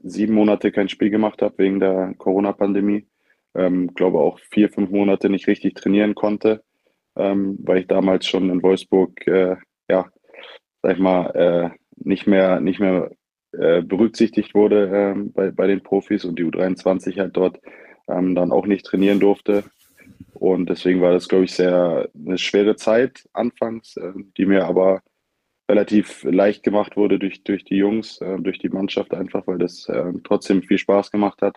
sieben 0.02 0.34
Monate 0.34 0.72
kein 0.72 0.88
Spiel 0.88 1.10
gemacht 1.10 1.40
habe 1.40 1.58
wegen 1.58 1.78
der 1.78 2.14
Corona-Pandemie. 2.18 3.06
Ähm, 3.54 3.94
glaube 3.94 4.18
auch 4.18 4.40
vier, 4.40 4.68
fünf 4.68 4.90
Monate 4.90 5.30
nicht 5.30 5.46
richtig 5.46 5.74
trainieren 5.74 6.16
konnte, 6.16 6.64
ähm, 7.14 7.58
weil 7.62 7.78
ich 7.78 7.86
damals 7.86 8.26
schon 8.26 8.50
in 8.50 8.62
Wolfsburg, 8.62 9.24
äh, 9.28 9.56
ja, 9.88 10.10
sag 10.82 10.94
ich 10.94 10.98
mal, 10.98 11.30
äh, 11.30 11.70
nicht 11.96 12.26
mehr, 12.26 12.60
nicht 12.60 12.80
mehr 12.80 13.12
äh, 13.58 13.82
berücksichtigt 13.82 14.54
wurde 14.54 14.90
ähm, 14.92 15.32
bei, 15.32 15.50
bei 15.50 15.66
den 15.66 15.82
Profis 15.82 16.24
und 16.24 16.38
die 16.38 16.44
U23 16.44 17.18
halt 17.18 17.36
dort 17.36 17.60
ähm, 18.08 18.34
dann 18.34 18.52
auch 18.52 18.66
nicht 18.66 18.86
trainieren 18.86 19.20
durfte. 19.20 19.64
Und 20.34 20.68
deswegen 20.68 21.00
war 21.00 21.12
das, 21.12 21.28
glaube 21.28 21.44
ich, 21.44 21.52
sehr 21.52 22.08
eine 22.14 22.38
schwere 22.38 22.76
Zeit 22.76 23.28
anfangs, 23.32 23.96
äh, 23.96 24.12
die 24.36 24.46
mir 24.46 24.66
aber 24.66 25.02
relativ 25.68 26.22
leicht 26.24 26.62
gemacht 26.62 26.96
wurde 26.96 27.18
durch, 27.18 27.42
durch 27.42 27.64
die 27.64 27.76
Jungs, 27.76 28.20
äh, 28.20 28.38
durch 28.38 28.58
die 28.58 28.68
Mannschaft 28.68 29.14
einfach, 29.14 29.46
weil 29.46 29.58
das 29.58 29.88
äh, 29.88 30.12
trotzdem 30.24 30.62
viel 30.62 30.78
Spaß 30.78 31.10
gemacht 31.10 31.42
hat. 31.42 31.56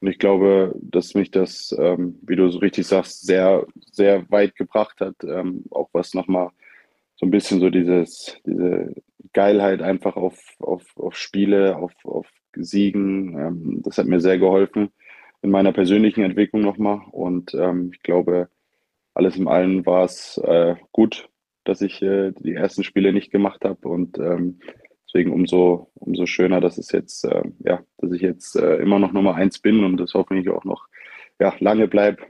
Und 0.00 0.08
ich 0.08 0.18
glaube, 0.18 0.74
dass 0.80 1.14
mich 1.14 1.30
das, 1.30 1.74
ähm, 1.78 2.18
wie 2.22 2.36
du 2.36 2.48
so 2.50 2.58
richtig 2.58 2.86
sagst, 2.86 3.24
sehr, 3.24 3.66
sehr 3.92 4.28
weit 4.30 4.56
gebracht 4.56 5.00
hat, 5.00 5.14
ähm, 5.22 5.64
auch 5.70 5.88
was 5.92 6.14
nochmal 6.14 6.50
so 7.22 7.26
ein 7.26 7.30
bisschen 7.30 7.60
so 7.60 7.70
dieses, 7.70 8.36
diese 8.44 8.96
Geilheit 9.32 9.80
einfach 9.80 10.16
auf, 10.16 10.42
auf, 10.58 10.84
auf 10.96 11.16
Spiele, 11.16 11.76
auf, 11.76 11.92
auf 12.02 12.26
Siegen. 12.56 13.38
Ähm, 13.38 13.82
das 13.84 13.96
hat 13.96 14.06
mir 14.06 14.18
sehr 14.18 14.40
geholfen 14.40 14.90
in 15.40 15.50
meiner 15.50 15.72
persönlichen 15.72 16.24
Entwicklung 16.24 16.62
nochmal. 16.62 17.00
Und 17.12 17.54
ähm, 17.54 17.92
ich 17.94 18.02
glaube, 18.02 18.48
alles 19.14 19.36
in 19.36 19.46
allem 19.46 19.86
war 19.86 20.04
es 20.04 20.36
äh, 20.38 20.74
gut, 20.90 21.28
dass 21.62 21.80
ich 21.80 22.02
äh, 22.02 22.32
die 22.32 22.54
ersten 22.54 22.82
Spiele 22.82 23.12
nicht 23.12 23.30
gemacht 23.30 23.64
habe. 23.64 23.88
Und 23.88 24.18
ähm, 24.18 24.58
deswegen 25.06 25.30
umso, 25.30 25.92
umso 25.94 26.26
schöner, 26.26 26.60
dass 26.60 26.76
es 26.76 26.90
jetzt, 26.90 27.24
äh, 27.24 27.44
ja, 27.60 27.84
dass 27.98 28.10
ich 28.10 28.22
jetzt 28.22 28.56
äh, 28.56 28.78
immer 28.78 28.98
noch 28.98 29.12
Nummer 29.12 29.36
eins 29.36 29.60
bin 29.60 29.84
und 29.84 29.96
das 29.96 30.14
hoffentlich 30.14 30.48
auch 30.48 30.64
noch 30.64 30.88
ja, 31.38 31.54
lange 31.60 31.86
bleibe. 31.86 32.24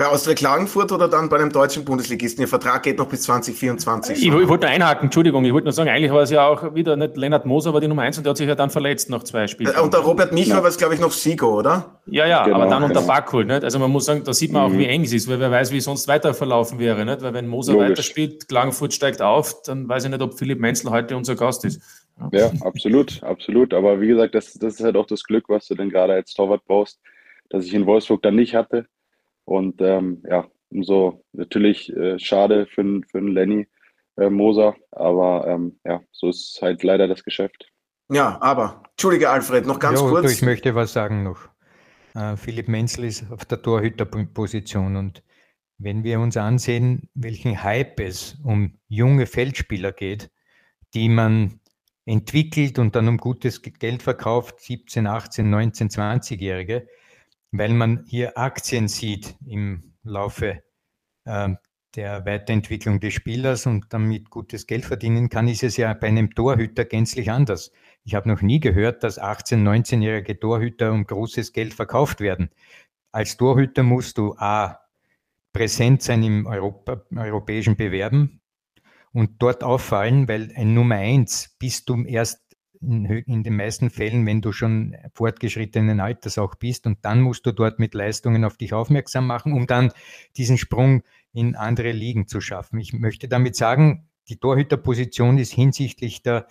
Bei 0.00 0.06
Austria 0.06 0.34
Klagenfurt 0.34 0.92
oder 0.92 1.08
dann 1.08 1.28
bei 1.28 1.36
einem 1.36 1.52
deutschen 1.52 1.84
Bundesligisten? 1.84 2.40
Ihr 2.40 2.48
Vertrag 2.48 2.84
geht 2.84 2.96
noch 2.96 3.06
bis 3.06 3.20
2024. 3.24 4.16
Ich, 4.16 4.32
ich 4.32 4.48
wollte 4.48 4.66
einhaken, 4.66 5.04
Entschuldigung, 5.04 5.44
ich 5.44 5.52
wollte 5.52 5.66
nur 5.66 5.74
sagen, 5.74 5.90
eigentlich 5.90 6.10
war 6.10 6.22
es 6.22 6.30
ja 6.30 6.46
auch 6.46 6.74
wieder 6.74 6.96
nicht 6.96 7.18
Lennart 7.18 7.44
Moser 7.44 7.74
war 7.74 7.82
die 7.82 7.86
Nummer 7.86 8.00
eins 8.00 8.16
und 8.16 8.24
der 8.24 8.30
hat 8.30 8.38
sich 8.38 8.48
ja 8.48 8.54
dann 8.54 8.70
verletzt 8.70 9.10
nach 9.10 9.22
zwei 9.24 9.46
Spielen. 9.46 9.74
Äh, 9.76 9.78
und 9.78 9.92
der 9.92 10.00
Robert 10.00 10.32
Michel 10.32 10.54
ja. 10.54 10.62
war 10.62 10.70
es, 10.70 10.78
glaube 10.78 10.94
ich, 10.94 11.00
noch 11.00 11.12
Sigo, 11.12 11.58
oder? 11.58 12.00
Ja, 12.06 12.26
ja, 12.26 12.44
genau, 12.44 12.56
aber 12.56 12.70
dann 12.70 12.82
unter 12.84 13.00
genau. 13.00 13.12
Backhol. 13.12 13.44
Nicht? 13.44 13.62
Also 13.62 13.78
man 13.78 13.90
muss 13.90 14.06
sagen, 14.06 14.24
da 14.24 14.32
sieht 14.32 14.52
man 14.52 14.62
mhm. 14.62 14.74
auch, 14.74 14.78
wie 14.78 14.86
eng 14.86 15.02
es 15.02 15.12
ist, 15.12 15.28
weil 15.28 15.38
wer 15.38 15.50
weiß, 15.50 15.70
wie 15.70 15.76
es 15.76 15.84
sonst 15.84 16.08
weiter 16.08 16.32
verlaufen 16.32 16.78
wäre. 16.78 17.04
Nicht? 17.04 17.20
Weil 17.20 17.34
wenn 17.34 17.46
Moser 17.46 17.74
Logisch. 17.74 17.90
weiterspielt, 17.90 18.48
Klagenfurt 18.48 18.94
steigt 18.94 19.20
auf, 19.20 19.60
dann 19.64 19.86
weiß 19.86 20.04
ich 20.04 20.10
nicht, 20.10 20.22
ob 20.22 20.32
Philipp 20.32 20.60
Menzel 20.60 20.90
heute 20.92 21.14
unser 21.14 21.36
Gast 21.36 21.62
ist. 21.66 22.08
Ja, 22.32 22.46
ja 22.46 22.50
absolut, 22.62 23.22
absolut. 23.22 23.74
Aber 23.74 24.00
wie 24.00 24.06
gesagt, 24.06 24.34
das, 24.34 24.54
das 24.54 24.76
ist 24.76 24.82
halt 24.82 24.96
auch 24.96 25.06
das 25.06 25.24
Glück, 25.24 25.50
was 25.50 25.66
du 25.66 25.74
denn 25.74 25.90
gerade 25.90 26.14
als 26.14 26.32
Torwart 26.32 26.62
brauchst, 26.66 26.98
dass 27.50 27.66
ich 27.66 27.74
in 27.74 27.84
Wolfsburg 27.84 28.22
dann 28.22 28.36
nicht 28.36 28.54
hatte. 28.54 28.86
Und 29.50 29.80
ähm, 29.80 30.22
ja, 30.30 30.46
umso 30.70 31.24
natürlich 31.32 31.92
äh, 31.96 32.20
schade 32.20 32.66
für, 32.66 33.00
für 33.10 33.18
einen 33.18 33.34
Lenny 33.34 33.66
äh, 34.16 34.30
Moser, 34.30 34.76
aber 34.92 35.44
ähm, 35.48 35.80
ja, 35.84 36.00
so 36.12 36.28
ist 36.28 36.60
halt 36.62 36.84
leider 36.84 37.08
das 37.08 37.24
Geschäft. 37.24 37.68
Ja, 38.12 38.40
aber, 38.40 38.84
Entschuldige 38.90 39.28
Alfred, 39.28 39.66
noch 39.66 39.80
ganz 39.80 40.00
ja, 40.00 40.08
kurz. 40.08 40.30
Ich 40.30 40.42
möchte 40.42 40.76
was 40.76 40.92
sagen 40.92 41.24
noch. 41.24 41.48
Äh, 42.14 42.36
Philipp 42.36 42.68
Menzel 42.68 43.06
ist 43.06 43.28
auf 43.32 43.44
der 43.44 43.60
Torhüterposition 43.60 44.94
und 44.94 45.24
wenn 45.78 46.04
wir 46.04 46.20
uns 46.20 46.36
ansehen, 46.36 47.08
welchen 47.14 47.60
Hype 47.60 47.98
es 47.98 48.38
um 48.44 48.78
junge 48.86 49.26
Feldspieler 49.26 49.90
geht, 49.90 50.30
die 50.94 51.08
man 51.08 51.58
entwickelt 52.04 52.78
und 52.78 52.94
dann 52.94 53.08
um 53.08 53.18
gutes 53.18 53.62
Geld 53.62 54.04
verkauft, 54.04 54.60
17, 54.60 55.08
18, 55.08 55.50
19, 55.50 55.88
20-Jährige, 55.88 56.86
weil 57.52 57.72
man 57.72 58.04
hier 58.06 58.38
Aktien 58.38 58.88
sieht 58.88 59.36
im 59.46 59.94
Laufe 60.02 60.62
äh, 61.24 61.48
der 61.96 62.24
Weiterentwicklung 62.24 63.00
des 63.00 63.14
Spielers 63.14 63.66
und 63.66 63.92
damit 63.92 64.30
gutes 64.30 64.66
Geld 64.66 64.84
verdienen 64.84 65.28
kann, 65.28 65.48
ist 65.48 65.64
es 65.64 65.76
ja 65.76 65.92
bei 65.92 66.06
einem 66.06 66.34
Torhüter 66.34 66.84
gänzlich 66.84 67.30
anders. 67.30 67.72
Ich 68.04 68.14
habe 68.14 68.28
noch 68.28 68.42
nie 68.42 68.60
gehört, 68.60 69.02
dass 69.02 69.20
18-, 69.20 69.56
19-jährige 69.56 70.38
Torhüter 70.38 70.92
um 70.92 71.04
großes 71.04 71.52
Geld 71.52 71.74
verkauft 71.74 72.20
werden. 72.20 72.50
Als 73.12 73.36
Torhüter 73.36 73.82
musst 73.82 74.18
du 74.18 74.34
A, 74.38 74.78
präsent 75.52 76.02
sein 76.02 76.22
im 76.22 76.46
Europa, 76.46 77.04
europäischen 77.14 77.76
Bewerben 77.76 78.40
und 79.12 79.42
dort 79.42 79.64
auffallen, 79.64 80.28
weil 80.28 80.52
ein 80.54 80.74
Nummer 80.74 80.94
eins 80.96 81.56
bist 81.58 81.88
du 81.88 82.04
erst 82.04 82.49
in, 82.80 83.04
in, 83.04 83.42
den 83.42 83.56
meisten 83.56 83.90
Fällen, 83.90 84.26
wenn 84.26 84.40
du 84.40 84.52
schon 84.52 84.96
fortgeschrittenen 85.12 86.00
Alters 86.00 86.38
auch 86.38 86.54
bist. 86.54 86.86
Und 86.86 87.04
dann 87.04 87.20
musst 87.20 87.44
du 87.46 87.52
dort 87.52 87.78
mit 87.78 87.94
Leistungen 87.94 88.44
auf 88.44 88.56
dich 88.56 88.72
aufmerksam 88.72 89.26
machen, 89.26 89.52
um 89.52 89.66
dann 89.66 89.92
diesen 90.36 90.58
Sprung 90.58 91.02
in 91.32 91.56
andere 91.56 91.92
Ligen 91.92 92.26
zu 92.26 92.40
schaffen. 92.40 92.80
Ich 92.80 92.92
möchte 92.92 93.28
damit 93.28 93.56
sagen, 93.56 94.08
die 94.28 94.36
Torhüterposition 94.36 95.38
ist 95.38 95.52
hinsichtlich 95.52 96.22
der 96.22 96.46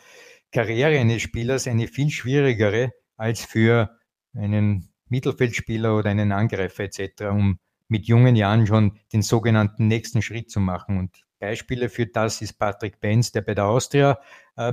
Karriere 0.52 1.00
eines 1.00 1.22
Spielers 1.22 1.68
eine 1.68 1.88
viel 1.88 2.10
schwierigere 2.10 2.92
als 3.18 3.44
für 3.44 3.98
einen 4.34 4.90
Mittelfeldspieler 5.10 5.98
oder 5.98 6.10
einen 6.10 6.32
Angreifer 6.32 6.84
etc., 6.84 7.24
um 7.32 7.60
mit 7.88 8.06
jungen 8.06 8.36
Jahren 8.36 8.68
schon 8.68 9.00
den 9.12 9.22
sogenannten 9.22 9.88
nächsten 9.88 10.22
Schritt 10.22 10.52
zu 10.52 10.60
machen. 10.60 10.98
Und 10.98 11.24
Beispiele 11.40 11.90
für 11.90 12.06
das 12.06 12.42
ist 12.42 12.54
Patrick 12.54 13.00
Benz, 13.00 13.32
der 13.32 13.42
bei 13.42 13.56
der 13.56 13.66
Austria 13.66 14.20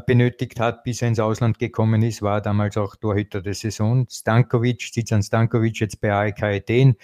benötigt 0.07 0.59
hat, 0.59 0.83
bis 0.83 1.01
er 1.01 1.09
ins 1.09 1.21
Ausland 1.21 1.59
gekommen 1.59 2.03
ist, 2.03 2.21
war 2.21 2.41
damals 2.41 2.77
auch 2.77 2.97
Torhüter 2.97 3.41
der 3.41 3.55
Saison. 3.55 4.07
Stankovic, 4.11 4.81
Zizan 4.93 5.23
Stankovic 5.23 5.79
jetzt 5.79 6.01
bei 6.01 6.13
AEK 6.13 6.43
Athen 6.43 6.97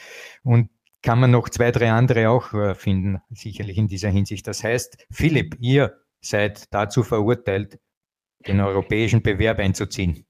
und 0.43 0.68
kann 1.03 1.20
man 1.20 1.30
noch 1.30 1.49
zwei, 1.49 1.70
drei 1.70 1.91
andere 1.91 2.28
auch 2.28 2.53
äh, 2.55 2.74
finden, 2.74 3.20
sicherlich 3.30 3.76
in 3.76 3.89
dieser 3.89 4.09
Hinsicht. 4.09 4.47
Das 4.47 4.62
heißt, 4.62 5.07
Philipp, 5.11 5.57
ihr 5.61 5.99
seid 6.20 6.72
dazu 6.72 7.03
verurteilt, 7.03 7.78
den 8.47 8.61
europäischen 8.61 9.22
Bewerb 9.22 9.59
einzuziehen. 9.59 10.24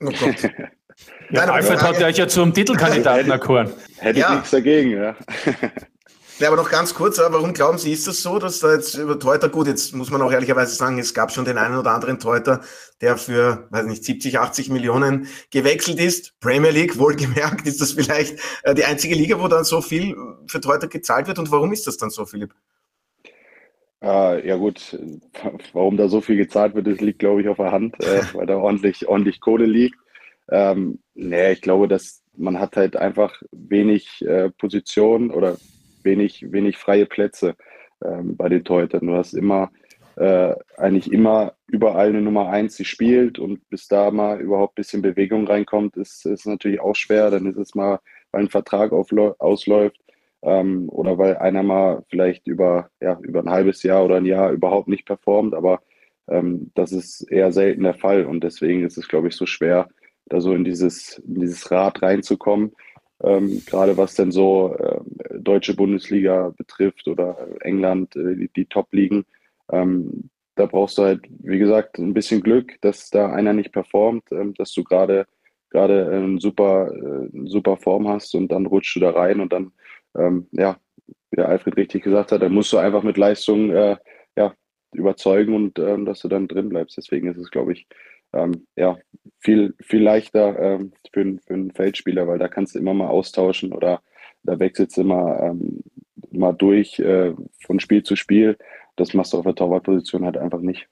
Oh 0.00 0.06
Gott. 0.06 0.42
ja, 1.30 1.44
Alfred 1.44 1.82
hat 1.82 2.02
euch 2.02 2.16
ja 2.16 2.28
zum 2.28 2.52
Titelkandidaten 2.52 3.30
erkoren. 3.30 3.72
Hätte 3.98 4.18
ich 4.18 4.24
ja. 4.24 4.34
nichts 4.34 4.50
dagegen, 4.50 4.90
ja. 4.90 5.16
Ja, 6.40 6.48
aber 6.48 6.56
noch 6.56 6.70
ganz 6.70 6.94
kurz, 6.94 7.18
warum 7.18 7.52
glauben 7.52 7.76
Sie, 7.76 7.92
ist 7.92 8.06
das 8.06 8.22
so, 8.22 8.38
dass 8.38 8.60
da 8.60 8.72
jetzt 8.72 8.94
über 8.94 9.18
Teuter, 9.18 9.50
gut, 9.50 9.66
jetzt 9.66 9.94
muss 9.94 10.10
man 10.10 10.22
auch 10.22 10.32
ehrlicherweise 10.32 10.74
sagen, 10.74 10.98
es 10.98 11.12
gab 11.12 11.30
schon 11.32 11.44
den 11.44 11.58
einen 11.58 11.76
oder 11.76 11.90
anderen 11.90 12.18
Teuter, 12.18 12.62
der 13.02 13.18
für, 13.18 13.68
weiß 13.68 13.84
nicht, 13.84 14.02
70, 14.04 14.38
80 14.38 14.70
Millionen 14.70 15.28
gewechselt 15.50 16.00
ist. 16.00 16.40
Premier 16.40 16.70
League, 16.70 16.98
wohlgemerkt, 16.98 17.66
ist 17.66 17.82
das 17.82 17.92
vielleicht 17.92 18.38
äh, 18.62 18.72
die 18.74 18.86
einzige 18.86 19.14
Liga, 19.14 19.38
wo 19.38 19.48
dann 19.48 19.64
so 19.64 19.82
viel 19.82 20.16
für 20.46 20.62
Teuter 20.62 20.88
gezahlt 20.88 21.28
wird. 21.28 21.38
Und 21.38 21.50
warum 21.50 21.74
ist 21.74 21.86
das 21.86 21.98
dann 21.98 22.08
so, 22.08 22.24
Philipp? 22.24 22.54
Äh, 24.02 24.48
ja 24.48 24.56
gut, 24.56 24.98
warum 25.74 25.98
da 25.98 26.08
so 26.08 26.22
viel 26.22 26.36
gezahlt 26.36 26.74
wird, 26.74 26.86
das 26.86 27.00
liegt, 27.00 27.18
glaube 27.18 27.42
ich, 27.42 27.48
auf 27.48 27.58
der 27.58 27.70
Hand, 27.70 28.02
äh, 28.02 28.22
weil 28.32 28.46
da 28.46 28.56
ordentlich, 28.56 29.06
ordentlich 29.06 29.40
Kohle 29.40 29.66
liegt. 29.66 29.98
Ähm, 30.48 31.00
nee, 31.12 31.52
ich 31.52 31.60
glaube, 31.60 31.86
dass 31.86 32.22
man 32.34 32.58
hat 32.58 32.76
halt 32.76 32.96
einfach 32.96 33.42
wenig 33.52 34.24
äh, 34.24 34.48
Position 34.48 35.30
oder 35.30 35.58
wenig, 36.04 36.52
wenig 36.52 36.76
freie 36.76 37.06
Plätze 37.06 37.54
ähm, 38.04 38.36
bei 38.36 38.48
den 38.48 38.64
Torhütern. 38.64 39.06
Du 39.06 39.14
hast 39.14 39.34
immer, 39.34 39.70
äh, 40.16 40.54
eigentlich 40.76 41.12
immer 41.12 41.54
überall 41.66 42.08
eine 42.08 42.22
Nummer 42.22 42.48
eins, 42.48 42.76
die 42.76 42.84
spielt 42.84 43.38
und 43.38 43.68
bis 43.70 43.88
da 43.88 44.10
mal 44.10 44.40
überhaupt 44.40 44.72
ein 44.72 44.80
bisschen 44.80 45.02
Bewegung 45.02 45.46
reinkommt, 45.46 45.96
ist, 45.96 46.26
ist 46.26 46.46
natürlich 46.46 46.80
auch 46.80 46.96
schwer. 46.96 47.30
Dann 47.30 47.46
ist 47.46 47.58
es 47.58 47.74
mal, 47.74 48.00
weil 48.32 48.42
ein 48.42 48.48
Vertrag 48.48 48.92
ausläuft 48.92 50.00
ähm, 50.42 50.88
oder 50.88 51.18
weil 51.18 51.36
einer 51.36 51.62
mal 51.62 52.04
vielleicht 52.08 52.46
über, 52.46 52.90
ja, 53.00 53.18
über 53.22 53.40
ein 53.40 53.50
halbes 53.50 53.82
Jahr 53.82 54.04
oder 54.04 54.16
ein 54.16 54.26
Jahr 54.26 54.50
überhaupt 54.50 54.88
nicht 54.88 55.06
performt, 55.06 55.54
aber 55.54 55.80
ähm, 56.28 56.70
das 56.74 56.92
ist 56.92 57.22
eher 57.30 57.52
selten 57.52 57.82
der 57.82 57.94
Fall 57.94 58.24
und 58.24 58.44
deswegen 58.44 58.84
ist 58.84 58.98
es, 58.98 59.08
glaube 59.08 59.28
ich, 59.28 59.34
so 59.34 59.46
schwer, 59.46 59.88
da 60.26 60.40
so 60.40 60.54
in 60.54 60.64
dieses, 60.64 61.18
in 61.18 61.40
dieses 61.40 61.70
Rad 61.70 62.02
reinzukommen 62.02 62.72
ähm, 63.22 63.62
gerade 63.66 63.96
was 63.96 64.14
denn 64.14 64.32
so 64.32 64.74
äh, 64.78 65.00
deutsche 65.42 65.74
Bundesliga 65.74 66.52
betrifft 66.56 67.08
oder 67.08 67.36
England, 67.60 68.16
äh, 68.16 68.36
die, 68.36 68.50
die 68.54 68.66
Top-Ligen. 68.66 69.24
Ähm, 69.72 70.30
da 70.56 70.66
brauchst 70.66 70.98
du 70.98 71.02
halt, 71.02 71.22
wie 71.28 71.58
gesagt, 71.58 71.98
ein 71.98 72.14
bisschen 72.14 72.42
Glück, 72.42 72.80
dass 72.80 73.10
da 73.10 73.32
einer 73.32 73.52
nicht 73.52 73.72
performt, 73.72 74.24
ähm, 74.32 74.54
dass 74.54 74.72
du 74.72 74.84
gerade 74.84 75.26
gerade 75.70 76.10
eine 76.10 76.40
super, 76.40 76.92
äh, 76.92 77.48
super 77.48 77.76
Form 77.76 78.08
hast 78.08 78.34
und 78.34 78.48
dann 78.48 78.66
rutschst 78.66 78.96
du 78.96 79.00
da 79.00 79.10
rein 79.10 79.40
und 79.40 79.52
dann, 79.52 79.72
ähm, 80.16 80.48
ja, 80.52 80.78
wie 81.30 81.36
der 81.36 81.48
Alfred 81.48 81.76
richtig 81.76 82.02
gesagt 82.02 82.32
hat, 82.32 82.42
dann 82.42 82.52
musst 82.52 82.72
du 82.72 82.78
einfach 82.78 83.02
mit 83.02 83.16
Leistung 83.16 83.70
äh, 83.70 83.96
ja, 84.36 84.54
überzeugen 84.92 85.54
und 85.54 85.78
ähm, 85.78 86.04
dass 86.04 86.20
du 86.20 86.28
dann 86.28 86.48
drin 86.48 86.68
bleibst. 86.68 86.96
Deswegen 86.96 87.28
ist 87.28 87.38
es, 87.38 87.50
glaube 87.50 87.72
ich, 87.72 87.86
ähm, 88.32 88.66
ja, 88.76 88.98
viel, 89.38 89.74
viel 89.80 90.02
leichter 90.02 90.58
ähm, 90.58 90.92
für, 91.12 91.38
für 91.46 91.54
einen 91.54 91.70
Feldspieler, 91.72 92.26
weil 92.26 92.38
da 92.38 92.48
kannst 92.48 92.74
du 92.74 92.78
immer 92.78 92.94
mal 92.94 93.08
austauschen 93.08 93.72
oder 93.72 94.02
da 94.42 94.58
wechselst 94.58 94.96
du 94.96 95.02
immer, 95.02 95.40
ähm, 95.40 95.80
mal 96.32 96.52
durch 96.52 96.98
äh, 96.98 97.34
von 97.64 97.80
Spiel 97.80 98.02
zu 98.02 98.16
Spiel. 98.16 98.56
Das 98.96 99.14
machst 99.14 99.32
du 99.32 99.38
auf 99.38 99.44
der 99.44 99.54
Torwartposition 99.54 100.24
halt 100.24 100.36
einfach 100.36 100.60
nicht. 100.60 100.88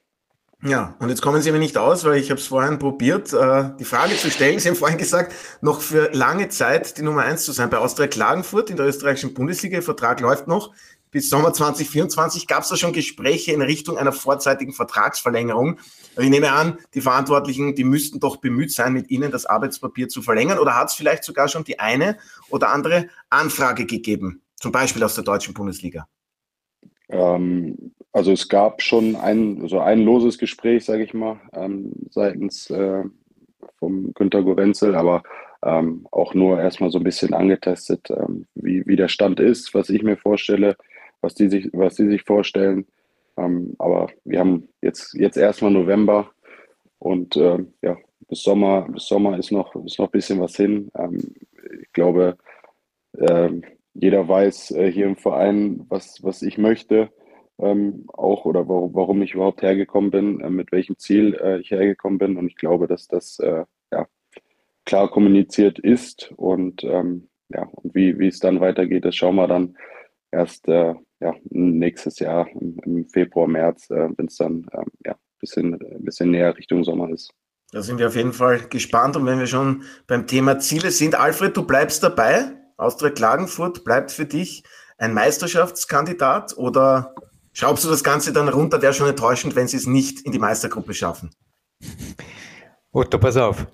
Ja, 0.65 0.97
und 0.99 1.09
jetzt 1.09 1.23
kommen 1.23 1.41
Sie 1.41 1.53
mir 1.53 1.61
nicht 1.61 1.79
aus, 1.79 2.05
weil 2.05 2.19
ich 2.19 2.31
habe 2.31 2.41
es 2.41 2.49
vorhin 2.49 2.81
probiert, 2.81 3.33
äh, 3.33 3.71
die 3.79 3.85
Frage 3.85 4.17
zu 4.17 4.29
stellen. 4.29 4.59
Sie 4.59 4.69
haben 4.69 4.77
vorhin 4.77 4.99
gesagt, 4.99 5.33
noch 5.61 5.81
für 5.81 6.11
lange 6.13 6.49
Zeit 6.49 6.99
die 6.99 7.03
Nummer 7.03 7.23
eins 7.23 7.45
zu 7.45 7.53
sein 7.53 7.71
bei 7.71 7.79
Austria 7.79 8.09
Klagenfurt 8.09 8.69
in 8.69 8.77
der 8.77 8.87
österreichischen 8.87 9.35
Bundesliga. 9.35 9.77
Der 9.77 9.83
Vertrag 9.83 10.21
läuft 10.21 10.49
noch 10.49 10.75
bis 11.11 11.31
Sommer 11.31 11.53
2024 11.53 12.47
gab 12.47 12.63
es 12.63 12.69
da 12.69 12.77
schon 12.77 12.93
Gespräche 12.93 13.53
in 13.53 13.63
Richtung 13.63 13.97
einer 13.99 14.13
vorzeitigen 14.13 14.73
Vertragsverlängerung. 14.73 15.79
Ich 16.19 16.29
nehme 16.29 16.53
an, 16.53 16.79
die 16.95 17.01
Verantwortlichen, 17.01 17.75
die 17.75 17.85
müssten 17.85 18.21
doch 18.21 18.37
bemüht 18.37 18.73
sein, 18.73 18.93
mit 18.93 19.11
Ihnen 19.11 19.31
das 19.31 19.47
Arbeitspapier 19.47 20.09
zu 20.09 20.23
verlängern. 20.23 20.59
Oder 20.59 20.77
hat 20.77 20.89
es 20.89 20.95
vielleicht 20.95 21.25
sogar 21.25 21.49
schon 21.49 21.65
die 21.65 21.79
eine 21.79 22.19
oder 22.51 22.71
andere 22.71 23.09
Anfrage 23.31 23.87
gegeben, 23.87 24.43
zum 24.57 24.73
Beispiel 24.73 25.03
aus 25.03 25.15
der 25.15 25.25
deutschen 25.25 25.55
Bundesliga? 25.55 26.07
Ähm, 27.09 27.93
also 28.13 28.33
es 28.33 28.49
gab 28.49 28.83
schon 28.83 29.17
ein, 29.17 29.63
also 29.63 29.81
ein 29.81 30.01
loses 30.01 30.39
Gespräch, 30.39 30.85
sage 30.85 31.05
ich 31.05 31.15
mal, 31.15 31.41
ähm, 31.53 31.93
seitens 32.11 32.69
äh, 32.71 33.05
vom 33.79 34.13
Günter 34.15 34.43
Gorenzel, 34.43 34.95
aber 34.95 35.23
ähm, 35.65 36.07
auch 36.11 36.35
nur 36.35 36.61
erstmal 36.61 36.91
so 36.91 36.99
ein 36.99 37.05
bisschen 37.05 37.35
angetestet, 37.35 38.11
ähm, 38.11 38.47
wie, 38.55 38.87
wie 38.87 38.97
der 38.97 39.09
Stand 39.09 39.41
ist, 39.41 39.75
was 39.75 39.91
ich 39.91 40.03
mir 40.03 40.17
vorstelle 40.17 40.77
was 41.21 41.35
die 41.35 41.49
sich, 41.49 41.71
was 41.73 41.97
die 41.97 42.09
sich 42.09 42.23
vorstellen. 42.23 42.87
Ähm, 43.37 43.75
aber 43.79 44.09
wir 44.25 44.41
haben 44.41 44.69
jetzt, 44.83 45.15
jetzt 45.15 45.37
erstmal 45.37 45.71
November 45.71 46.31
und 46.99 47.37
äh, 47.37 47.59
ja, 47.83 47.97
bis 48.29 48.43
Sommer, 48.43 48.89
bis 48.89 49.07
Sommer 49.07 49.39
ist 49.39 49.53
noch, 49.53 49.75
ist 49.85 49.99
noch 49.99 50.07
ein 50.07 50.13
bisschen 50.13 50.41
was 50.41 50.57
hin. 50.57 50.91
Ähm, 50.97 51.35
ich 51.81 51.93
glaube, 51.93 52.37
äh, 53.13 53.51
jeder 53.95 54.29
weiß 54.29 54.73
äh, 54.73 54.91
hier 54.91 55.07
im 55.07 55.17
Verein, 55.17 55.85
was, 55.89 56.23
was 56.23 56.43
ich 56.43 56.59
möchte, 56.59 57.11
ähm, 57.59 58.05
auch 58.09 58.45
oder 58.45 58.69
warum, 58.69 58.95
warum 58.95 59.23
ich 59.23 59.35
überhaupt 59.35 59.63
hergekommen 59.63 60.11
bin, 60.11 60.41
äh, 60.41 60.51
mit 60.51 60.73
welchem 60.73 60.99
Ziel 60.99 61.35
äh, 61.35 61.59
ich 61.61 61.71
hergekommen 61.71 62.19
bin. 62.19 62.37
Und 62.37 62.47
ich 62.47 62.57
glaube, 62.57 62.87
dass 62.87 63.09
das 63.09 63.39
äh, 63.41 63.65
ja, 63.93 64.07
klar 64.85 65.11
kommuniziert 65.11 65.79
ist 65.79 66.33
und 66.37 66.85
ähm, 66.85 67.29
ja, 67.51 67.69
und 67.73 67.95
wie, 67.95 68.19
wie 68.19 68.29
es 68.29 68.41
dann 68.41 68.61
weitergeht, 68.61 69.05
das 69.05 69.17
schauen 69.17 69.37
wir 69.37 69.49
dann 69.49 69.77
erst 70.31 70.69
äh, 70.69 70.95
ja, 71.21 71.35
nächstes 71.51 72.19
Jahr 72.19 72.49
im, 72.49 72.79
im 72.85 73.09
Februar, 73.09 73.49
März, 73.49 73.91
äh, 73.91 74.09
wenn 74.17 74.27
es 74.27 74.37
dann 74.37 74.67
ähm, 74.73 74.87
ja, 75.05 75.17
bisschen, 75.41 75.75
ein 75.75 76.05
bisschen 76.05 76.31
näher 76.31 76.57
Richtung 76.57 76.85
Sommer 76.85 77.11
ist. 77.11 77.33
Da 77.71 77.83
sind 77.83 77.99
wir 77.99 78.07
auf 78.07 78.17
jeden 78.17 78.33
Fall 78.33 78.61
gespannt. 78.61 79.17
Und 79.17 79.27
wenn 79.27 79.39
wir 79.39 79.47
schon 79.47 79.83
beim 80.07 80.27
Thema 80.27 80.59
Ziele 80.59 80.91
sind, 80.91 81.15
Alfred, 81.19 81.57
du 81.57 81.67
bleibst 81.67 82.03
dabei. 82.03 82.53
Austria 82.77 83.11
Klagenfurt 83.11 83.85
bleibt 83.85 84.11
für 84.11 84.25
dich 84.25 84.63
ein 84.97 85.13
Meisterschaftskandidat 85.13 86.57
oder 86.57 87.15
schraubst 87.53 87.85
du 87.85 87.89
das 87.89 88.05
Ganze 88.05 88.33
dann 88.33 88.49
runter? 88.49 88.81
Wäre 88.81 88.95
schon 88.95 89.09
enttäuschend, 89.09 89.55
wenn 89.55 89.69
sie 89.69 89.77
es 89.77 89.87
nicht 89.87 90.21
in 90.23 90.33
die 90.33 90.39
Meistergruppe 90.39 90.95
schaffen. 90.95 91.31
Otto, 92.93 93.19
pass 93.19 93.37
auf. 93.37 93.67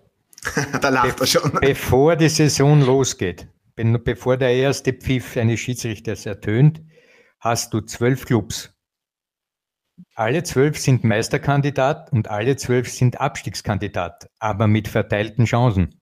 da 0.81 0.89
lacht 0.89 1.21
er 1.21 1.27
schon. 1.27 1.53
Bevor 1.61 2.17
die 2.17 2.29
Saison 2.29 2.81
losgeht, 2.81 3.47
bevor 3.77 4.37
der 4.37 4.53
erste 4.53 4.93
Pfiff 4.93 5.37
eines 5.37 5.61
Schiedsrichters 5.61 6.27
ertönt, 6.27 6.83
hast 7.41 7.75
du 7.75 7.81
zwölf 7.81 8.25
Clubs. 8.25 8.75
Alle 10.15 10.43
zwölf 10.43 10.79
sind 10.79 11.05
Meisterkandidat 11.05 12.13
und 12.13 12.29
alle 12.29 12.57
zwölf 12.57 12.91
sind 12.91 13.21
Abstiegskandidat, 13.21 14.29
aber 14.39 14.67
mit 14.67 14.89
verteilten 14.89 15.45
Chancen. 15.45 16.01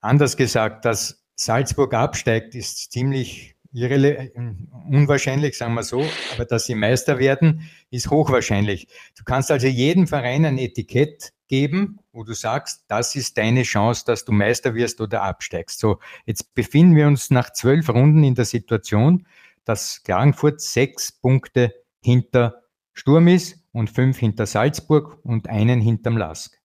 Anders 0.00 0.36
gesagt, 0.36 0.84
dass 0.84 1.24
Salzburg 1.34 1.94
absteigt, 1.94 2.54
ist 2.54 2.92
ziemlich 2.92 3.56
unwahrscheinlich, 3.72 5.58
sagen 5.58 5.74
wir 5.74 5.82
so, 5.82 6.06
aber 6.32 6.44
dass 6.44 6.66
sie 6.66 6.76
Meister 6.76 7.18
werden, 7.18 7.68
ist 7.90 8.08
hochwahrscheinlich. 8.08 8.86
Du 9.16 9.24
kannst 9.24 9.50
also 9.50 9.66
jedem 9.66 10.06
Verein 10.06 10.44
ein 10.44 10.58
Etikett 10.58 11.32
geben, 11.54 12.00
wo 12.10 12.24
du 12.24 12.32
sagst, 12.32 12.84
das 12.88 13.14
ist 13.14 13.38
deine 13.38 13.62
Chance, 13.62 14.02
dass 14.04 14.24
du 14.24 14.32
Meister 14.32 14.74
wirst 14.74 15.00
oder 15.00 15.22
absteigst. 15.22 15.78
So, 15.78 16.00
jetzt 16.26 16.52
befinden 16.54 16.96
wir 16.96 17.06
uns 17.06 17.30
nach 17.30 17.52
zwölf 17.52 17.88
Runden 17.88 18.24
in 18.24 18.34
der 18.34 18.44
Situation, 18.44 19.24
dass 19.64 20.02
Klagenfurt 20.02 20.60
sechs 20.60 21.12
Punkte 21.12 21.72
hinter 22.02 22.62
Sturm 22.92 23.28
ist 23.28 23.62
und 23.70 23.88
fünf 23.88 24.18
hinter 24.18 24.46
Salzburg 24.46 25.20
und 25.22 25.48
einen 25.48 25.80
hinterm 25.80 26.16
Lask. 26.16 26.60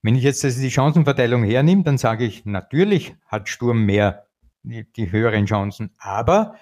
Wenn 0.00 0.16
ich 0.16 0.24
jetzt 0.24 0.42
also 0.42 0.62
die 0.62 0.70
Chancenverteilung 0.70 1.44
hernehme, 1.44 1.82
dann 1.82 1.98
sage 1.98 2.24
ich, 2.24 2.46
natürlich 2.46 3.14
hat 3.26 3.50
Sturm 3.50 3.84
mehr 3.84 4.26
die, 4.62 5.12
höheren 5.12 5.44
Chancen, 5.44 5.90
aber 5.98 6.54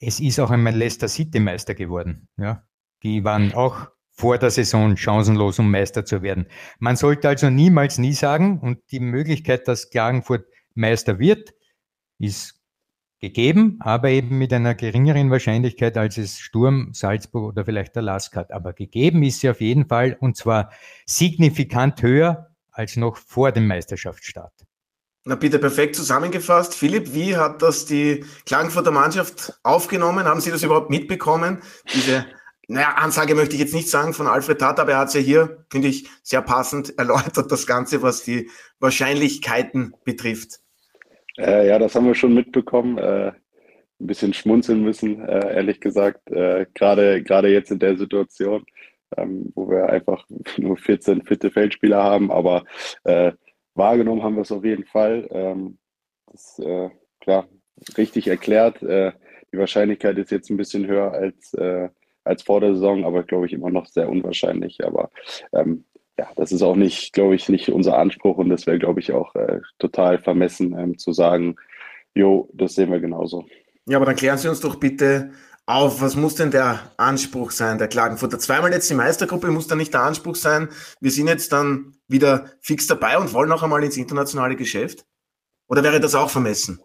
es 0.00 0.18
ist 0.18 0.40
auch 0.40 0.50
einmal 0.50 0.74
Leicester 0.74 1.06
City 1.06 1.38
Meister 1.38 1.74
geworden. 1.74 2.26
Ja, 2.36 2.64
die 3.04 3.22
waren 3.22 3.54
auch 3.54 3.90
vor 4.18 4.36
der 4.36 4.50
Saison 4.50 4.96
chancenlos, 4.96 5.60
um 5.60 5.70
Meister 5.70 6.04
zu 6.04 6.22
werden. 6.22 6.46
Man 6.80 6.96
sollte 6.96 7.28
also 7.28 7.50
niemals 7.50 7.98
nie 7.98 8.14
sagen, 8.14 8.58
und 8.58 8.80
die 8.90 8.98
Möglichkeit, 8.98 9.68
dass 9.68 9.90
Klagenfurt 9.90 10.44
Meister 10.74 11.20
wird, 11.20 11.54
ist 12.18 12.60
gegeben, 13.20 13.76
aber 13.78 14.10
eben 14.10 14.36
mit 14.38 14.52
einer 14.52 14.74
geringeren 14.74 15.30
Wahrscheinlichkeit, 15.30 15.96
als 15.96 16.18
es 16.18 16.40
Sturm, 16.40 16.90
Salzburg 16.94 17.44
oder 17.44 17.64
vielleicht 17.64 17.94
der 17.94 18.02
Lask 18.02 18.34
hat. 18.34 18.50
Aber 18.50 18.72
gegeben 18.72 19.22
ist 19.22 19.38
sie 19.40 19.50
auf 19.50 19.60
jeden 19.60 19.86
Fall 19.86 20.16
und 20.18 20.36
zwar 20.36 20.72
signifikant 21.06 22.02
höher 22.02 22.50
als 22.72 22.96
noch 22.96 23.16
vor 23.16 23.52
dem 23.52 23.68
Meisterschaftsstart. 23.68 24.52
Na 25.24 25.36
bitte 25.36 25.60
perfekt 25.60 25.94
zusammengefasst. 25.94 26.74
Philipp, 26.74 27.14
wie 27.14 27.36
hat 27.36 27.62
das 27.62 27.86
die 27.86 28.24
Klagenfurter 28.46 28.90
Mannschaft 28.90 29.52
aufgenommen? 29.62 30.24
Haben 30.24 30.40
Sie 30.40 30.50
das 30.50 30.64
überhaupt 30.64 30.90
mitbekommen? 30.90 31.58
Diese, 31.94 32.24
naja, 32.70 32.94
Ansage 32.96 33.34
möchte 33.34 33.54
ich 33.54 33.62
jetzt 33.62 33.74
nicht 33.74 33.88
sagen 33.88 34.12
von 34.12 34.26
Alfred 34.26 34.58
Tat, 34.58 34.78
aber 34.78 34.92
er 34.92 34.98
hat 34.98 35.08
es 35.08 35.14
ja 35.14 35.20
hier, 35.20 35.64
finde 35.70 35.88
ich, 35.88 36.08
sehr 36.22 36.42
passend 36.42 36.96
erläutert, 36.98 37.50
das 37.50 37.66
Ganze, 37.66 38.02
was 38.02 38.22
die 38.22 38.50
Wahrscheinlichkeiten 38.78 39.94
betrifft. 40.04 40.60
Äh, 41.38 41.66
ja, 41.68 41.78
das 41.78 41.94
haben 41.94 42.06
wir 42.06 42.14
schon 42.14 42.34
mitbekommen. 42.34 42.98
Äh, 42.98 43.32
ein 44.00 44.06
bisschen 44.06 44.34
schmunzeln 44.34 44.82
müssen, 44.82 45.26
äh, 45.26 45.54
ehrlich 45.56 45.80
gesagt. 45.80 46.30
Äh, 46.30 46.66
gerade 46.74 47.22
gerade 47.22 47.48
jetzt 47.48 47.70
in 47.72 47.78
der 47.78 47.96
Situation, 47.96 48.64
ähm, 49.16 49.50
wo 49.54 49.70
wir 49.70 49.88
einfach 49.88 50.24
nur 50.58 50.76
14 50.76 51.22
fitte 51.22 51.50
Feldspieler 51.50 52.02
haben, 52.02 52.30
aber 52.30 52.64
äh, 53.04 53.32
wahrgenommen 53.74 54.22
haben 54.22 54.36
wir 54.36 54.42
es 54.42 54.52
auf 54.52 54.64
jeden 54.64 54.84
Fall. 54.84 55.26
Ähm, 55.30 55.78
das 56.26 56.58
äh, 56.58 56.90
klar 57.20 57.48
richtig 57.96 58.26
erklärt. 58.26 58.82
die 58.82 59.56
Wahrscheinlichkeit 59.56 60.18
ist 60.18 60.32
jetzt 60.32 60.50
ein 60.50 60.56
bisschen 60.56 60.88
höher 60.88 61.12
als 61.12 61.54
als 62.24 62.42
vor 62.42 62.60
der 62.60 62.74
Saison, 62.74 63.04
aber 63.04 63.22
glaube 63.22 63.46
ich 63.46 63.52
immer 63.52 63.70
noch 63.70 63.86
sehr 63.86 64.08
unwahrscheinlich. 64.08 64.84
Aber 64.84 65.10
ähm, 65.52 65.84
ja, 66.18 66.28
das 66.36 66.52
ist 66.52 66.62
auch 66.62 66.76
nicht, 66.76 67.12
glaube 67.12 67.36
ich, 67.36 67.48
nicht 67.48 67.70
unser 67.70 67.96
Anspruch 67.96 68.38
und 68.38 68.48
das 68.50 68.66
wäre, 68.66 68.78
glaube 68.78 69.00
ich, 69.00 69.12
auch 69.12 69.34
äh, 69.36 69.60
total 69.78 70.18
vermessen 70.18 70.76
ähm, 70.76 70.98
zu 70.98 71.12
sagen, 71.12 71.56
jo, 72.14 72.48
das 72.52 72.74
sehen 72.74 72.90
wir 72.90 73.00
genauso. 73.00 73.46
Ja, 73.86 73.96
aber 73.96 74.06
dann 74.06 74.16
klären 74.16 74.38
Sie 74.38 74.48
uns 74.48 74.60
doch 74.60 74.76
bitte 74.76 75.30
auf, 75.64 76.00
was 76.00 76.16
muss 76.16 76.34
denn 76.34 76.50
der 76.50 76.92
Anspruch 76.96 77.50
sein, 77.50 77.78
der 77.78 77.88
Klagenfurter? 77.88 78.38
Zweimal 78.38 78.72
jetzt 78.72 78.90
die 78.90 78.94
Meistergruppe 78.94 79.48
muss 79.48 79.68
da 79.68 79.76
nicht 79.76 79.94
der 79.94 80.02
Anspruch 80.02 80.34
sein. 80.34 80.68
Wir 81.00 81.10
sind 81.10 81.28
jetzt 81.28 81.52
dann 81.52 81.94
wieder 82.08 82.46
fix 82.60 82.86
dabei 82.86 83.18
und 83.18 83.32
wollen 83.32 83.48
noch 83.48 83.62
einmal 83.62 83.84
ins 83.84 83.96
internationale 83.96 84.56
Geschäft? 84.56 85.04
Oder 85.68 85.82
wäre 85.82 86.00
das 86.00 86.14
auch 86.14 86.30
vermessen? 86.30 86.80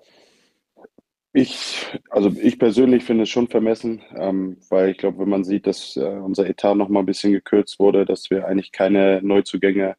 Ich, 1.36 1.88
also 2.12 2.32
ich 2.40 2.60
persönlich 2.60 3.04
finde 3.04 3.24
es 3.24 3.30
schon 3.30 3.48
vermessen, 3.48 4.04
ähm, 4.16 4.58
weil 4.70 4.90
ich 4.92 4.98
glaube, 5.00 5.20
wenn 5.20 5.30
man 5.30 5.44
sieht, 5.44 5.66
dass 5.66 5.98
äh, 5.98 6.02
unser 6.04 6.48
Etat 6.48 6.76
noch 6.76 6.90
mal 6.90 7.00
ein 7.00 7.08
bisschen 7.08 7.32
gekürzt 7.32 7.80
wurde, 7.80 8.06
dass 8.06 8.30
wir 8.30 8.46
eigentlich 8.48 8.72
keine 8.72 9.20
Neuzugänge 9.24 9.96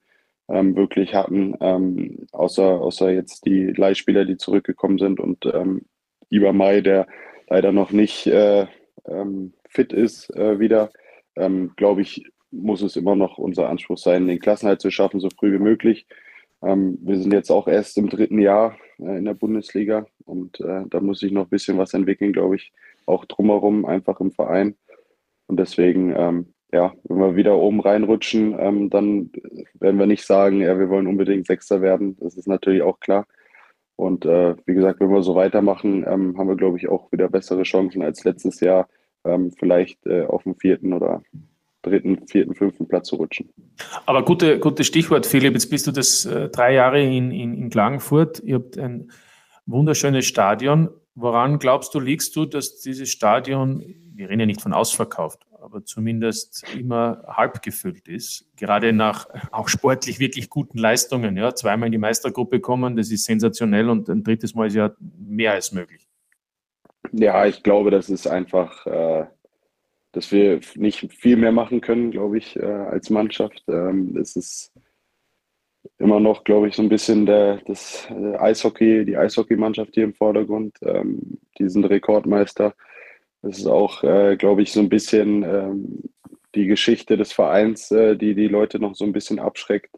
ähm, 0.48 0.76
wirklich 0.76 1.14
hatten, 1.14 1.56
ähm, 1.60 2.26
außer, 2.30 2.80
außer 2.80 3.10
jetzt 3.10 3.46
die 3.46 3.66
Leihspieler, 3.72 4.24
die 4.24 4.36
zurückgekommen 4.36 4.98
sind 4.98 5.18
und 5.18 5.44
ähm, 5.46 5.82
Iber 6.30 6.52
Mai, 6.52 6.80
der 6.82 7.08
leider 7.48 7.72
noch 7.72 7.90
nicht 7.90 8.26
äh, 8.28 8.66
ähm, 9.06 9.54
fit 9.68 9.92
ist 9.92 10.30
äh, 10.36 10.60
wieder, 10.60 10.90
ähm, 11.36 11.72
glaube 11.76 12.02
ich, 12.02 12.24
muss 12.52 12.82
es 12.82 12.94
immer 12.94 13.16
noch 13.16 13.38
unser 13.38 13.68
Anspruch 13.68 13.98
sein, 13.98 14.28
den 14.28 14.38
Klassenhalt 14.38 14.80
zu 14.80 14.90
schaffen, 14.92 15.18
so 15.18 15.28
früh 15.36 15.52
wie 15.52 15.62
möglich. 15.62 16.06
Ähm, 16.64 16.98
wir 17.02 17.18
sind 17.18 17.32
jetzt 17.32 17.50
auch 17.50 17.68
erst 17.68 17.98
im 17.98 18.08
dritten 18.08 18.38
Jahr 18.38 18.76
äh, 18.98 19.18
in 19.18 19.24
der 19.24 19.34
Bundesliga 19.34 20.06
und 20.24 20.60
äh, 20.60 20.84
da 20.88 21.00
muss 21.00 21.20
sich 21.20 21.32
noch 21.32 21.44
ein 21.44 21.50
bisschen 21.50 21.78
was 21.78 21.94
entwickeln, 21.94 22.32
glaube 22.32 22.56
ich, 22.56 22.72
auch 23.06 23.24
drumherum, 23.26 23.84
einfach 23.84 24.20
im 24.20 24.32
Verein. 24.32 24.76
Und 25.46 25.58
deswegen, 25.60 26.14
ähm, 26.16 26.54
ja, 26.72 26.94
wenn 27.04 27.18
wir 27.18 27.36
wieder 27.36 27.58
oben 27.58 27.80
reinrutschen, 27.80 28.56
ähm, 28.58 28.90
dann 28.90 29.30
werden 29.74 29.98
wir 29.98 30.06
nicht 30.06 30.24
sagen, 30.24 30.60
ja, 30.60 30.78
wir 30.78 30.88
wollen 30.88 31.06
unbedingt 31.06 31.46
Sechster 31.46 31.82
werden. 31.82 32.16
Das 32.20 32.36
ist 32.36 32.48
natürlich 32.48 32.82
auch 32.82 32.98
klar. 33.00 33.26
Und 33.96 34.24
äh, 34.24 34.56
wie 34.66 34.74
gesagt, 34.74 35.00
wenn 35.00 35.10
wir 35.10 35.22
so 35.22 35.34
weitermachen, 35.34 36.04
ähm, 36.08 36.36
haben 36.36 36.48
wir, 36.48 36.56
glaube 36.56 36.78
ich, 36.78 36.88
auch 36.88 37.12
wieder 37.12 37.28
bessere 37.28 37.62
Chancen 37.62 38.02
als 38.02 38.24
letztes 38.24 38.60
Jahr, 38.60 38.88
ähm, 39.24 39.52
vielleicht 39.52 40.04
äh, 40.06 40.24
auf 40.24 40.42
dem 40.42 40.56
vierten 40.56 40.92
oder 40.92 41.22
dritten, 41.84 42.26
vierten, 42.26 42.54
fünften 42.54 42.88
Platz 42.88 43.08
zu 43.08 43.16
rutschen. 43.16 43.48
Aber 44.06 44.24
gute, 44.24 44.58
gutes 44.58 44.86
Stichwort, 44.86 45.26
Philipp. 45.26 45.54
Jetzt 45.54 45.70
bist 45.70 45.86
du 45.86 45.92
das 45.92 46.24
äh, 46.26 46.48
drei 46.48 46.74
Jahre 46.74 47.02
in, 47.02 47.30
in, 47.30 47.54
in 47.54 47.70
Klagenfurt. 47.70 48.40
Ihr 48.40 48.56
habt 48.56 48.78
ein 48.78 49.10
wunderschönes 49.66 50.26
Stadion. 50.26 50.90
Woran 51.14 51.58
glaubst 51.58 51.94
du, 51.94 52.00
liegst 52.00 52.34
du, 52.34 52.44
dass 52.44 52.80
dieses 52.80 53.08
Stadion, 53.08 53.84
wir 54.14 54.28
reden 54.28 54.40
ja 54.40 54.46
nicht 54.46 54.60
von 54.60 54.72
ausverkauft, 54.72 55.46
aber 55.62 55.84
zumindest 55.84 56.64
immer 56.76 57.22
halb 57.28 57.62
gefüllt 57.62 58.08
ist? 58.08 58.46
Gerade 58.56 58.92
nach 58.92 59.28
auch 59.52 59.68
sportlich 59.68 60.18
wirklich 60.18 60.50
guten 60.50 60.78
Leistungen. 60.78 61.36
Ja, 61.36 61.54
zweimal 61.54 61.86
in 61.86 61.92
die 61.92 61.98
Meistergruppe 61.98 62.58
kommen, 62.58 62.96
das 62.96 63.12
ist 63.12 63.24
sensationell 63.24 63.88
und 63.90 64.08
ein 64.08 64.24
drittes 64.24 64.54
Mal 64.54 64.66
ist 64.66 64.74
ja 64.74 64.90
mehr 65.00 65.52
als 65.52 65.70
möglich. 65.70 66.08
Ja, 67.12 67.46
ich 67.46 67.62
glaube, 67.62 67.92
das 67.92 68.08
ist 68.08 68.26
einfach 68.26 68.84
äh, 68.86 69.26
dass 70.14 70.32
wir 70.32 70.60
nicht 70.76 71.12
viel 71.12 71.36
mehr 71.36 71.52
machen 71.52 71.80
können, 71.80 72.10
glaube 72.10 72.38
ich, 72.38 72.56
äh, 72.56 72.64
als 72.64 73.10
Mannschaft. 73.10 73.62
Ähm, 73.68 74.16
es 74.16 74.36
ist 74.36 74.72
immer 75.98 76.20
noch, 76.20 76.44
glaube 76.44 76.68
ich, 76.68 76.76
so 76.76 76.82
ein 76.82 76.88
bisschen 76.88 77.26
der, 77.26 77.58
das 77.66 78.08
äh, 78.10 78.36
Eishockey, 78.36 79.04
die 79.04 79.16
Eishockeymannschaft 79.16 79.94
hier 79.94 80.04
im 80.04 80.14
Vordergrund. 80.14 80.76
Ähm, 80.82 81.38
die 81.58 81.68
sind 81.68 81.84
Rekordmeister. 81.84 82.74
Es 83.42 83.58
ist 83.58 83.66
auch, 83.66 84.02
äh, 84.04 84.36
glaube 84.36 84.62
ich, 84.62 84.72
so 84.72 84.80
ein 84.80 84.88
bisschen 84.88 85.42
ähm, 85.42 86.02
die 86.54 86.66
Geschichte 86.66 87.16
des 87.16 87.32
Vereins, 87.32 87.90
äh, 87.90 88.16
die 88.16 88.34
die 88.34 88.48
Leute 88.48 88.78
noch 88.78 88.94
so 88.94 89.04
ein 89.04 89.12
bisschen 89.12 89.38
abschreckt. 89.38 89.90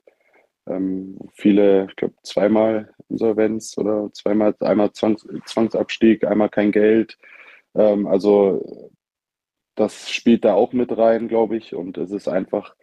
Ähm, 0.66 1.18
viele, 1.34 1.86
ich 1.88 1.96
glaube, 1.96 2.14
zweimal 2.22 2.92
Insolvenz 3.08 3.78
oder 3.78 4.10
zweimal, 4.12 4.54
einmal 4.60 4.92
Zwangs 4.92 5.26
Zwangsabstieg, 5.46 6.24
einmal 6.24 6.48
kein 6.48 6.72
Geld. 6.72 7.16
Ähm, 7.74 8.06
also 8.06 8.90
das 9.76 10.10
spielt 10.10 10.44
da 10.44 10.54
auch 10.54 10.72
mit 10.72 10.96
rein, 10.96 11.28
glaube 11.28 11.56
ich. 11.56 11.74
Und 11.74 11.98
es 11.98 12.10
ist 12.10 12.28
einfach, 12.28 12.74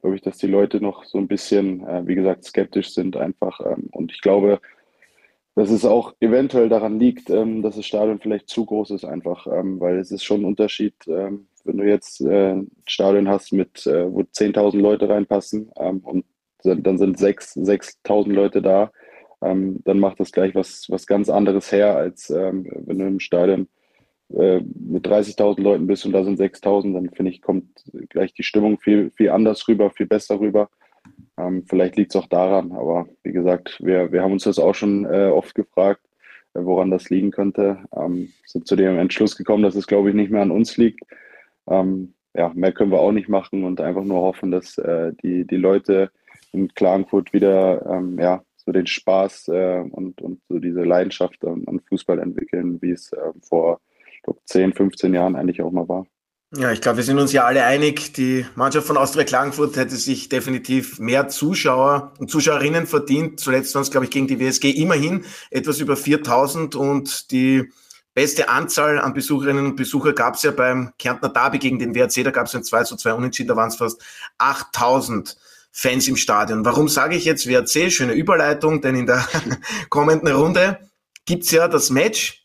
glaube 0.00 0.16
ich, 0.16 0.22
dass 0.22 0.38
die 0.38 0.48
Leute 0.48 0.80
noch 0.80 1.04
so 1.04 1.18
ein 1.18 1.28
bisschen, 1.28 1.86
äh, 1.86 2.06
wie 2.06 2.14
gesagt, 2.14 2.44
skeptisch 2.44 2.92
sind 2.92 3.16
einfach. 3.16 3.60
Ähm, 3.60 3.88
und 3.92 4.12
ich 4.12 4.20
glaube, 4.20 4.60
dass 5.54 5.70
es 5.70 5.84
auch 5.84 6.14
eventuell 6.20 6.68
daran 6.68 6.98
liegt, 6.98 7.30
ähm, 7.30 7.62
dass 7.62 7.76
das 7.76 7.86
Stadion 7.86 8.18
vielleicht 8.20 8.48
zu 8.48 8.66
groß 8.66 8.90
ist 8.90 9.04
einfach, 9.04 9.46
ähm, 9.46 9.80
weil 9.80 9.98
es 9.98 10.10
ist 10.10 10.24
schon 10.24 10.42
ein 10.42 10.46
Unterschied, 10.46 10.94
ähm, 11.06 11.46
wenn 11.64 11.78
du 11.78 11.84
jetzt 11.84 12.20
äh, 12.20 12.52
ein 12.54 12.70
Stadion 12.86 13.28
hast, 13.28 13.52
mit, 13.52 13.86
äh, 13.86 14.12
wo 14.12 14.20
10.000 14.22 14.78
Leute 14.80 15.08
reinpassen 15.08 15.70
ähm, 15.78 16.00
und 16.00 16.24
dann 16.64 16.98
sind 16.98 17.18
6.000 17.18 18.32
Leute 18.32 18.62
da. 18.62 18.90
ähm, 19.42 19.80
dann 19.84 20.00
macht 20.00 20.18
das 20.18 20.32
gleich 20.32 20.54
was, 20.54 20.86
was 20.88 21.06
ganz 21.06 21.28
anderes 21.28 21.70
her, 21.72 21.94
als 21.96 22.30
wenn 22.30 22.98
du 22.98 23.06
im 23.06 23.20
Stadion 23.20 23.68
äh, 24.36 24.60
mit 24.60 25.06
30.000 25.06 25.60
Leuten 25.60 25.86
bist 25.86 26.04
und 26.06 26.12
da 26.12 26.24
sind 26.24 26.40
6.000, 26.40 26.94
dann 26.94 27.10
finde 27.10 27.30
ich, 27.30 27.40
kommt 27.40 27.84
gleich 28.08 28.32
die 28.34 28.42
Stimmung 28.42 28.78
viel, 28.78 29.10
viel 29.10 29.30
anders 29.30 29.66
rüber, 29.68 29.90
viel 29.90 30.06
besser 30.06 30.40
rüber. 30.40 30.70
Ähm, 31.38 31.64
vielleicht 31.68 31.96
liegt 31.96 32.14
es 32.14 32.20
auch 32.20 32.26
daran, 32.26 32.72
aber 32.72 33.06
wie 33.22 33.32
gesagt, 33.32 33.78
wir, 33.82 34.12
wir 34.12 34.22
haben 34.22 34.32
uns 34.32 34.44
das 34.44 34.58
auch 34.58 34.74
schon 34.74 35.04
äh, 35.04 35.28
oft 35.28 35.54
gefragt, 35.54 36.00
äh, 36.54 36.64
woran 36.64 36.90
das 36.90 37.10
liegen 37.10 37.30
könnte. 37.30 37.78
Ähm, 37.94 38.32
sind 38.46 38.66
zu 38.66 38.76
dem 38.76 38.98
Entschluss 38.98 39.36
gekommen, 39.36 39.62
dass 39.62 39.74
es, 39.74 39.86
glaube 39.86 40.10
ich, 40.10 40.14
nicht 40.14 40.30
mehr 40.30 40.42
an 40.42 40.50
uns 40.50 40.76
liegt. 40.76 41.00
Ähm, 41.68 42.14
ja, 42.34 42.50
mehr 42.54 42.72
können 42.72 42.90
wir 42.90 43.00
auch 43.00 43.12
nicht 43.12 43.28
machen 43.28 43.64
und 43.64 43.80
einfach 43.80 44.04
nur 44.04 44.22
hoffen, 44.22 44.50
dass 44.50 44.78
äh, 44.78 45.12
die, 45.22 45.46
die 45.46 45.56
Leute 45.56 46.10
in 46.52 46.68
Klagenfurt 46.74 47.32
wieder 47.32 47.84
ähm, 47.86 48.18
ja, 48.18 48.42
so 48.56 48.72
den 48.72 48.86
Spaß 48.86 49.48
äh, 49.48 49.84
und, 49.90 50.20
und 50.20 50.40
so 50.48 50.58
diese 50.58 50.82
Leidenschaft 50.82 51.44
an, 51.44 51.64
an 51.66 51.80
Fußball 51.80 52.18
entwickeln, 52.18 52.80
wie 52.82 52.90
es 52.90 53.12
äh, 53.12 53.32
vor 53.42 53.80
glaub, 54.24 54.40
10, 54.46 54.72
15 54.72 55.14
Jahren 55.14 55.36
eigentlich 55.36 55.62
auch 55.62 55.70
mal 55.70 55.88
war. 55.88 56.06
Ja, 56.56 56.70
ich 56.70 56.80
glaube, 56.80 56.98
wir 56.98 57.04
sind 57.04 57.18
uns 57.18 57.32
ja 57.32 57.44
alle 57.44 57.64
einig, 57.64 58.12
die 58.12 58.46
Mannschaft 58.54 58.86
von 58.86 58.96
Austria 58.96 59.24
Klagenfurt 59.24 59.76
hätte 59.76 59.96
sich 59.96 60.28
definitiv 60.28 61.00
mehr 61.00 61.26
Zuschauer 61.26 62.12
und 62.20 62.30
Zuschauerinnen 62.30 62.86
verdient. 62.86 63.40
Zuletzt 63.40 63.74
waren 63.74 63.82
es, 63.82 63.90
glaube 63.90 64.04
ich, 64.04 64.12
gegen 64.12 64.28
die 64.28 64.38
WSG 64.38 64.70
immerhin 64.70 65.24
etwas 65.50 65.80
über 65.80 65.96
4000 65.96 66.76
und 66.76 67.32
die 67.32 67.72
beste 68.14 68.48
Anzahl 68.48 69.00
an 69.00 69.14
Besucherinnen 69.14 69.66
und 69.66 69.74
Besucher 69.74 70.12
gab 70.12 70.34
es 70.36 70.44
ja 70.44 70.52
beim 70.52 70.92
Kärntner 70.96 71.28
Derby 71.28 71.58
gegen 71.58 71.80
den 71.80 71.92
WRC, 71.92 72.22
da 72.22 72.30
gab 72.30 72.46
es 72.46 72.54
ein 72.54 72.62
2 72.62 72.84
zu 72.84 72.96
2 72.96 73.14
Unentschieden, 73.14 73.48
da 73.48 73.56
waren 73.56 73.68
es 73.68 73.76
fast 73.76 74.00
8000 74.38 75.36
Fans 75.72 76.06
im 76.06 76.14
Stadion. 76.14 76.64
Warum 76.64 76.88
sage 76.88 77.16
ich 77.16 77.24
jetzt 77.24 77.48
WRC? 77.48 77.90
Schöne 77.90 78.12
Überleitung, 78.12 78.80
denn 78.80 78.94
in 78.94 79.06
der 79.06 79.26
kommenden 79.90 80.28
Runde 80.28 80.78
gibt's 81.24 81.50
ja 81.50 81.66
das 81.66 81.90
Match 81.90 82.43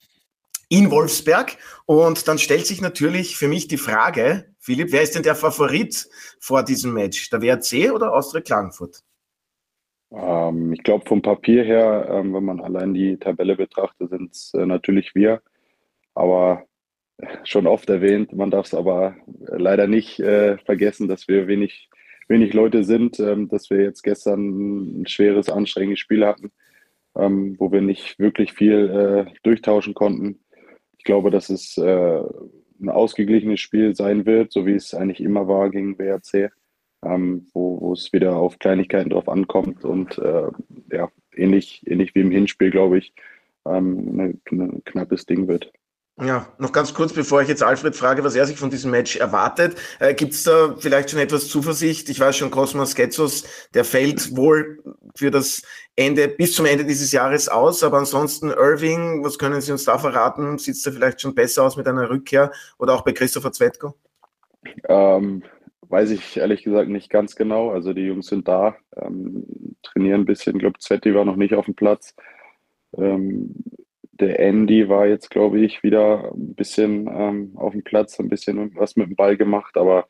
in 0.70 0.92
Wolfsberg. 0.92 1.58
Und 1.86 2.28
dann 2.28 2.38
stellt 2.38 2.66
sich 2.66 2.82
natürlich 2.82 3.36
für 3.36 3.48
mich 3.48 3.68
die 3.68 3.78
Frage, 3.78 4.46
Philipp, 4.60 4.92
wer 4.92 5.02
ist 5.02 5.16
denn 5.16 5.24
der 5.24 5.36
Favorit 5.36 6.08
vor 6.40 6.64
diesem 6.64 6.94
Match? 6.94 7.30
Der 7.32 7.42
WRC 7.42 7.92
oder 7.92 8.14
Austria 8.14 8.42
Klagenfurt? 8.42 9.04
Ähm, 10.12 10.74
ich 10.74 10.84
glaube, 10.84 11.06
vom 11.08 11.22
Papier 11.22 11.64
her, 11.64 12.08
ähm, 12.10 12.34
wenn 12.34 12.44
man 12.44 12.62
allein 12.62 12.94
die 12.94 13.18
Tabelle 13.18 13.56
betrachtet, 13.56 14.10
sind 14.10 14.32
es 14.32 14.54
äh, 14.54 14.66
natürlich 14.66 15.14
wir. 15.16 15.42
Aber 16.14 16.66
äh, 17.18 17.38
schon 17.44 17.68
oft 17.68 17.90
erwähnt, 17.90 18.34
man 18.34 18.52
darf 18.52 18.68
es 18.68 18.74
aber 18.74 19.16
leider 19.40 19.88
nicht 19.88 20.20
äh, 20.20 20.58
vergessen, 20.60 21.08
dass 21.08 21.28
wir 21.28 21.48
wenig, 21.48 21.90
wenig 22.28 22.54
Leute 22.54 22.84
sind, 22.84 23.20
ähm, 23.20 23.50
dass 23.50 23.70
wir 23.70 23.82
jetzt 23.82 24.04
gestern 24.04 25.02
ein 25.02 25.08
schweres, 25.08 25.50
anstrengendes 25.50 26.00
Spiel 26.00 26.26
hatten, 26.26 26.52
ähm, 27.16 27.56
wo 27.60 27.72
wir 27.72 27.82
nicht 27.82 28.20
wirklich 28.20 28.54
viel 28.54 29.28
äh, 29.30 29.40
durchtauschen 29.44 29.94
konnten. 29.94 30.40
Ich 31.00 31.06
glaube, 31.06 31.32
dass 31.32 31.50
es 31.50 31.78
äh, 31.78 32.22
ein 32.82 32.90
ausgeglichenes 32.90 33.60
Spiel 33.60 33.96
sein 33.96 34.26
wird, 34.26 34.52
so 34.52 34.66
wie 34.66 34.74
es 34.76 34.94
eigentlich 34.94 35.22
immer 35.22 35.48
war 35.48 35.70
gegen 35.70 35.98
WRC, 35.98 36.52
ähm, 37.04 37.48
wo, 37.54 37.82
wo 37.82 37.94
es 37.94 38.14
wieder 38.14 38.36
auf 38.36 38.60
Kleinigkeiten 38.60 39.10
drauf 39.10 39.28
ankommt 39.28 39.84
und 39.86 40.18
äh, 40.18 40.50
ja, 40.92 41.10
ähnlich, 41.36 41.82
ähnlich 41.88 42.14
wie 42.16 42.22
im 42.22 42.32
Hinspiel, 42.32 42.70
glaube 42.70 43.00
ich, 43.00 43.14
ähm, 43.66 44.40
ein 44.52 44.84
knappes 44.84 45.26
Ding 45.26 45.48
wird. 45.48 45.72
Ja, 46.22 46.48
noch 46.58 46.74
ganz 46.74 46.94
kurz, 46.94 47.14
bevor 47.14 47.42
ich 47.42 47.48
jetzt 47.48 47.64
Alfred 47.64 47.96
frage, 47.96 48.24
was 48.26 48.36
er 48.36 48.46
sich 48.46 48.58
von 48.58 48.70
diesem 48.70 48.92
Match 48.92 49.16
erwartet. 49.16 49.76
Äh, 50.00 50.14
Gibt 50.14 50.34
es 50.34 50.44
da 50.44 50.76
vielleicht 50.78 51.12
schon 51.12 51.20
etwas 51.20 51.48
Zuversicht? 51.48 52.10
Ich 52.10 52.20
weiß 52.20 52.36
schon, 52.36 52.52
Cosmos 52.52 52.96
Getzos, 52.96 53.46
der 53.74 53.86
fällt 53.86 54.36
wohl 54.36 54.84
für 55.16 55.32
das 55.32 55.62
Ende, 55.96 56.28
bis 56.28 56.56
zum 56.56 56.66
Ende 56.66 56.84
dieses 56.84 57.14
Jahres 57.14 57.48
aus. 57.48 57.84
Aber 57.84 58.00
ansonsten 58.00 58.50
Irving, 58.50 59.24
was 59.24 59.38
können 59.38 59.62
Sie 59.62 59.72
uns 59.72 59.86
da 59.86 59.98
verraten? 59.98 60.58
Sieht 60.58 60.86
da 60.86 60.92
vielleicht 60.92 61.22
schon 61.22 61.36
besser 61.36 61.64
aus 61.64 61.78
mit 61.78 61.88
einer 61.88 62.10
Rückkehr 62.10 62.52
oder 62.78 62.96
auch 62.96 63.02
bei 63.06 63.14
Christopher 63.14 63.54
Zwetko? 63.54 63.96
Ähm, 64.90 65.44
weiß 65.88 66.10
ich 66.12 66.36
ehrlich 66.36 66.64
gesagt 66.64 66.90
nicht 66.90 67.10
ganz 67.10 67.38
genau. 67.38 67.72
Also 67.72 67.94
die 67.94 68.04
Jungs 68.04 68.28
sind 68.28 68.46
da, 68.48 68.76
ähm, 68.98 69.46
trainieren 69.84 70.22
ein 70.22 70.26
bisschen. 70.26 70.58
Ich 70.58 70.62
glaube, 70.62 70.80
Zwetti 70.80 71.16
war 71.16 71.24
noch 71.24 71.38
nicht 71.38 71.54
auf 71.54 71.66
dem 71.66 71.76
Platz. 71.76 72.14
Ähm, 72.98 73.56
der 74.20 74.40
Andy 74.40 74.90
war 74.90 75.08
jetzt, 75.08 75.30
glaube 75.30 75.60
ich, 75.60 75.84
wieder 75.84 76.32
ein 76.34 76.56
bisschen 76.56 77.08
ähm, 77.08 77.52
auf 77.56 77.74
dem 77.74 77.84
Platz, 77.84 78.20
ein 78.20 78.30
bisschen 78.30 78.76
was 78.76 78.96
mit 78.96 79.08
dem 79.08 79.16
Ball 79.16 79.38
gemacht, 79.38 79.78
aber 79.78 80.08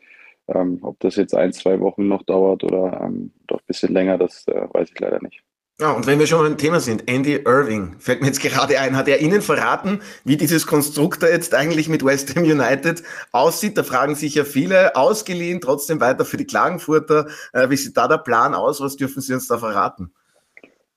ähm, 0.47 0.80
ob 0.82 0.99
das 0.99 1.16
jetzt 1.16 1.36
ein, 1.36 1.53
zwei 1.53 1.80
Wochen 1.80 2.07
noch 2.07 2.24
dauert 2.24 2.64
oder 2.64 3.01
ähm, 3.03 3.32
doch 3.47 3.60
ein 3.60 3.68
bisschen 3.68 3.93
länger, 3.93 4.18
das 4.18 4.47
äh, 4.47 4.68
weiß 4.72 4.89
ich 4.91 4.99
leider 4.99 5.22
nicht. 5.22 5.43
Ja, 5.82 5.91
und 5.91 6.07
wenn 6.07 6.20
wir 6.20 6.28
schon 6.28 6.41
beim 6.41 6.57
Thema 6.57 6.82
sind, 6.82 7.10
Andy 7.10 7.36
Irving, 7.45 7.95
fällt 7.99 8.20
mir 8.20 8.28
jetzt 8.28 8.41
gerade 8.41 8.78
ein, 8.80 8.97
hat 8.97 9.07
er 9.07 9.22
Ihnen 9.22 9.41
verraten, 9.41 10.01
wie 10.26 10.36
dieses 10.36 10.68
Konstrukt 10.68 11.24
da 11.24 11.28
jetzt 11.28 11.55
eigentlich 11.55 11.88
mit 11.88 12.03
West 12.03 12.36
Ham 12.36 12.43
United 12.43 13.01
aussieht? 13.32 13.78
Da 13.78 13.84
fragen 13.84 14.16
sich 14.16 14.36
ja 14.36 14.43
viele, 14.43 14.97
ausgeliehen, 14.97 15.62
trotzdem 15.62 16.01
weiter 16.01 16.26
für 16.26 16.36
die 16.36 16.45
Klagenfurter. 16.45 17.28
Äh, 17.53 17.70
wie 17.70 17.78
sieht 17.78 17.95
da 17.95 18.10
der 18.10 18.18
Plan 18.18 18.55
aus? 18.55 18.82
Was 18.82 18.97
dürfen 18.97 19.22
Sie 19.22 19.34
uns 19.34 19.47
da 19.47 19.57
verraten? 19.57 20.12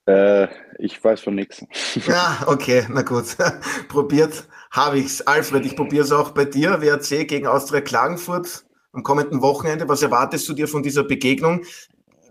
Äh, 0.07 0.49
ich 0.79 1.03
weiß 1.03 1.21
von 1.21 1.35
nichts. 1.35 1.65
Ja, 2.07 2.45
okay, 2.47 2.87
na 2.89 3.03
gut. 3.03 3.37
Probiert 3.89 4.49
habe 4.71 4.99
ich's. 4.99 5.21
Alfred, 5.23 5.65
ich 5.65 5.77
probiere 5.77 6.05
es 6.05 6.13
auch 6.13 6.31
bei 6.31 6.45
dir. 6.45 6.81
WRC 6.81 7.29
gegen 7.29 7.47
Austria 7.47 7.81
Klagenfurt 7.81 8.65
am 8.93 9.03
kommenden 9.03 9.43
Wochenende. 9.43 9.89
Was 9.89 10.03
erwartest 10.03 10.49
du 10.49 10.55
dir 10.55 10.67
von 10.67 10.83
dieser 10.83 11.05
Begegnung? 11.05 11.65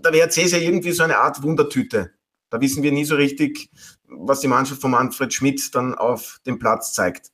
Der 0.04 0.12
WRC 0.14 0.38
ist 0.40 0.52
ja 0.52 0.58
irgendwie 0.58 0.92
so 0.92 1.04
eine 1.04 1.18
Art 1.18 1.44
Wundertüte. 1.44 2.12
Da 2.50 2.60
wissen 2.60 2.84
wir 2.84 2.92
nie 2.92 3.06
so 3.06 3.16
richtig, 3.16 3.70
was 4.08 4.42
die 4.42 4.48
Mannschaft 4.48 4.82
von 4.82 4.92
Manfred 4.92 5.34
Schmidt 5.34 5.74
dann 5.74 5.96
auf 5.96 6.42
dem 6.46 6.60
Platz 6.60 6.94
zeigt. 6.94 7.32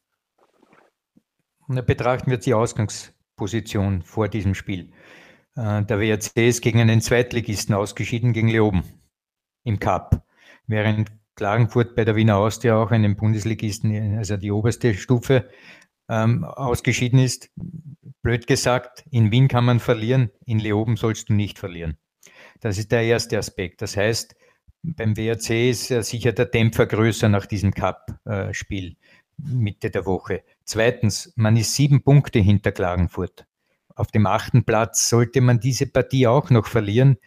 Na, 1.68 1.82
betrachten 1.82 2.30
wir 2.30 2.38
die 2.38 2.54
Ausgangsposition 2.54 4.04
vor 4.04 4.28
diesem 4.28 4.54
Spiel. 4.54 4.92
Äh, 5.56 5.84
der 5.84 6.00
WRC 6.00 6.48
ist 6.48 6.62
gegen 6.62 6.80
einen 6.80 7.02
Zweitligisten 7.02 7.74
ausgeschieden, 7.74 8.34
gegen 8.34 8.50
Leoben 8.50 8.84
im 9.64 9.80
Cup 9.80 10.27
während 10.68 11.12
Klagenfurt 11.36 11.96
bei 11.96 12.04
der 12.04 12.16
Wiener 12.16 12.38
Austria 12.38 12.76
auch 12.82 12.92
einen 12.92 13.16
Bundesligisten, 13.16 14.18
also 14.18 14.38
die 14.38 14.52
oberste 14.52 14.94
Stufe, 14.94 15.50
ähm, 16.10 16.44
ausgeschieden 16.44 17.20
ist. 17.20 17.50
Blöd 18.22 18.48
gesagt, 18.48 19.06
in 19.12 19.32
Wien 19.32 19.48
kann 19.48 19.66
man 19.66 19.80
verlieren, 19.80 20.32
in 20.46 20.60
Leoben 20.60 20.98
sollst 20.98 21.30
du 21.30 21.34
nicht 21.34 21.60
verlieren. 21.60 21.98
Das 22.60 22.78
ist 22.78 22.92
der 22.92 23.04
erste 23.04 23.38
Aspekt. 23.38 23.82
Das 23.82 23.96
heißt, 23.96 24.36
beim 24.84 25.16
WRC 25.16 25.70
ist 25.70 25.88
sicher 25.88 26.32
der 26.32 26.46
Dämpfer 26.46 26.86
größer 26.86 27.30
nach 27.30 27.46
diesem 27.46 27.74
Cup-Spiel 27.74 28.96
Mitte 29.38 29.92
der 29.92 30.06
Woche. 30.06 30.44
Zweitens, 30.64 31.34
man 31.36 31.58
ist 31.58 31.76
sieben 31.76 32.04
Punkte 32.04 32.40
hinter 32.40 32.72
Klagenfurt. 32.72 33.46
Auf 33.96 34.08
dem 34.12 34.26
achten 34.26 34.64
Platz 34.64 35.10
sollte 35.10 35.42
man 35.42 35.60
diese 35.60 35.88
Partie 35.88 36.28
auch 36.28 36.50
noch 36.50 36.68
verlieren 36.68 37.18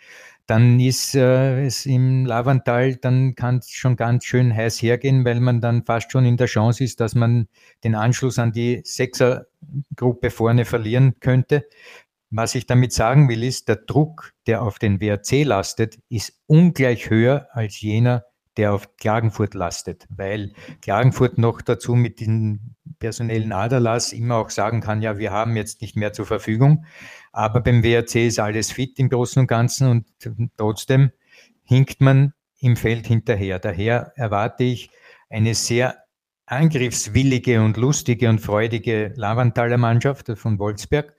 dann 0.51 0.81
ist 0.81 1.15
äh, 1.15 1.65
es 1.65 1.87
im 1.87 2.27
Lavantal, 2.27 2.97
dann 2.97 3.37
kann 3.37 3.59
es 3.59 3.71
schon 3.71 3.95
ganz 3.95 4.25
schön 4.25 4.53
heiß 4.53 4.83
hergehen, 4.83 5.25
weil 5.25 5.39
man 5.39 5.61
dann 5.61 5.85
fast 5.85 6.11
schon 6.11 6.25
in 6.25 6.37
der 6.37 6.49
Chance 6.49 6.83
ist, 6.83 6.99
dass 6.99 7.15
man 7.15 7.47
den 7.85 7.95
Anschluss 7.95 8.37
an 8.41 8.51
die 8.51 8.81
Sechsergruppe 8.85 10.31
vorne 10.31 10.65
verlieren 10.65 11.21
könnte. 11.21 11.69
Was 12.31 12.57
ich 12.57 12.67
damit 12.67 12.93
sagen 12.93 13.29
will, 13.29 13.45
ist, 13.45 13.69
der 13.69 13.77
Druck, 13.77 14.33
der 14.49 14.63
auf 14.63 14.81
den 14.81 15.01
WRC 15.01 15.45
lastet, 15.45 16.01
ist 16.09 16.41
ungleich 16.47 17.11
höher 17.11 17.47
als 17.53 17.81
jener, 17.81 18.25
der 18.57 18.73
auf 18.75 18.97
Klagenfurt 18.97 19.55
lastet, 19.55 20.09
weil 20.11 20.53
Klagenfurt 20.83 21.39
noch 21.39 21.63
dazu 21.63 21.95
mit 21.95 22.21
dem 22.21 22.75
personellen 22.99 23.53
Aderlass 23.53 24.13
immer 24.13 24.37
auch 24.37 24.51
sagen 24.51 24.81
kann, 24.81 25.01
ja, 25.01 25.17
wir 25.17 25.31
haben 25.31 25.55
jetzt 25.55 25.81
nicht 25.81 25.95
mehr 25.95 26.13
zur 26.13 26.27
Verfügung. 26.27 26.87
Aber 27.33 27.61
beim 27.61 27.83
WRC 27.83 28.27
ist 28.27 28.41
alles 28.41 28.73
fit 28.73 28.99
im 28.99 29.09
Großen 29.09 29.41
und 29.41 29.47
Ganzen 29.47 29.89
und 29.89 30.07
trotzdem 30.57 31.11
hinkt 31.63 32.01
man 32.01 32.33
im 32.59 32.77
Feld 32.77 33.07
hinterher. 33.07 33.59
Daher 33.59 34.13
erwarte 34.17 34.65
ich 34.65 34.91
eine 35.29 35.55
sehr 35.55 35.97
angriffswillige 36.47 37.63
und 37.63 37.77
lustige 37.77 38.29
und 38.29 38.41
freudige 38.41 39.13
Lavanthaler 39.15 39.79
Mannschaft 39.79 40.33
von 40.37 40.59
Wolfsberg, 40.59 41.15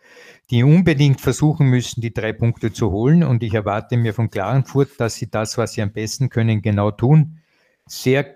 die 0.49 0.63
unbedingt 0.63 1.21
versuchen 1.21 1.67
müssen, 1.67 2.01
die 2.01 2.13
drei 2.13 2.33
Punkte 2.33 2.73
zu 2.73 2.91
holen. 2.91 3.23
Und 3.23 3.41
ich 3.41 3.53
erwarte 3.53 3.95
mir 3.95 4.13
von 4.13 4.29
Klagenfurt, 4.29 4.99
dass 4.99 5.15
sie 5.15 5.31
das, 5.31 5.57
was 5.57 5.73
sie 5.73 5.81
am 5.81 5.93
besten 5.93 6.29
können, 6.29 6.61
genau 6.61 6.91
tun. 6.91 7.39
Sehr 7.87 8.35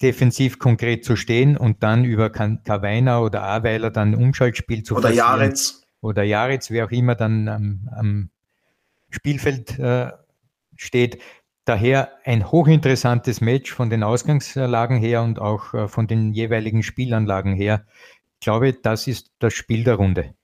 defensiv 0.00 0.58
konkret 0.60 1.04
zu 1.04 1.16
stehen 1.16 1.56
und 1.56 1.82
dann 1.82 2.04
über 2.04 2.30
Kawainer 2.30 3.22
oder 3.22 3.42
Aweiler 3.42 3.90
dann 3.90 4.14
Umschaltspiel 4.14 4.84
zu 4.84 4.96
Oder 4.96 5.10
Jaretz 5.10 5.85
oder 6.00 6.22
Jaritz, 6.22 6.70
wer 6.70 6.86
auch 6.86 6.90
immer 6.90 7.14
dann 7.14 7.48
am, 7.48 7.88
am 7.94 8.30
Spielfeld 9.10 9.78
äh, 9.78 10.12
steht. 10.76 11.20
Daher 11.64 12.12
ein 12.24 12.50
hochinteressantes 12.50 13.40
Match 13.40 13.72
von 13.72 13.90
den 13.90 14.02
Ausgangslagen 14.02 14.98
her 14.98 15.22
und 15.22 15.40
auch 15.40 15.74
äh, 15.74 15.88
von 15.88 16.06
den 16.06 16.32
jeweiligen 16.32 16.82
Spielanlagen 16.82 17.54
her. 17.54 17.84
Ich 18.34 18.44
glaube, 18.44 18.72
das 18.72 19.06
ist 19.06 19.32
das 19.40 19.54
Spiel 19.54 19.82
der 19.82 19.94
Runde. 19.94 20.34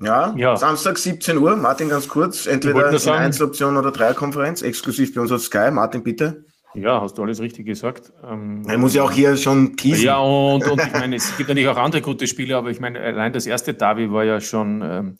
Ja, 0.00 0.34
ja. 0.36 0.56
Samstag 0.56 0.98
17 0.98 1.38
Uhr. 1.38 1.56
Martin, 1.56 1.88
ganz 1.88 2.08
kurz. 2.08 2.46
Entweder 2.46 2.90
in 2.90 3.08
Einzeloption 3.10 3.76
oder 3.76 3.92
Dreierkonferenz, 3.92 4.62
exklusiv 4.62 5.14
bei 5.14 5.20
uns 5.20 5.30
auf 5.30 5.42
Sky. 5.42 5.70
Martin, 5.70 6.02
bitte. 6.02 6.44
Ja, 6.74 7.00
hast 7.00 7.18
du 7.18 7.22
alles 7.22 7.40
richtig 7.40 7.66
gesagt. 7.66 8.12
Ähm, 8.24 8.62
er 8.66 8.78
muss 8.78 8.94
ja 8.94 9.02
auch 9.02 9.12
hier 9.12 9.36
schon 9.36 9.76
kiesen. 9.76 10.04
Ja, 10.04 10.18
und, 10.18 10.66
und 10.66 10.80
ich 10.80 10.92
meine, 10.92 11.16
es 11.16 11.36
gibt 11.36 11.48
natürlich 11.48 11.68
auch 11.68 11.76
andere 11.76 12.02
gute 12.02 12.26
Spiele, 12.26 12.56
aber 12.56 12.70
ich 12.70 12.80
meine, 12.80 13.00
allein 13.00 13.32
das 13.32 13.46
erste 13.46 13.74
Davi 13.74 14.10
war 14.10 14.24
ja 14.24 14.40
schon 14.40 14.82
ähm, 14.82 15.16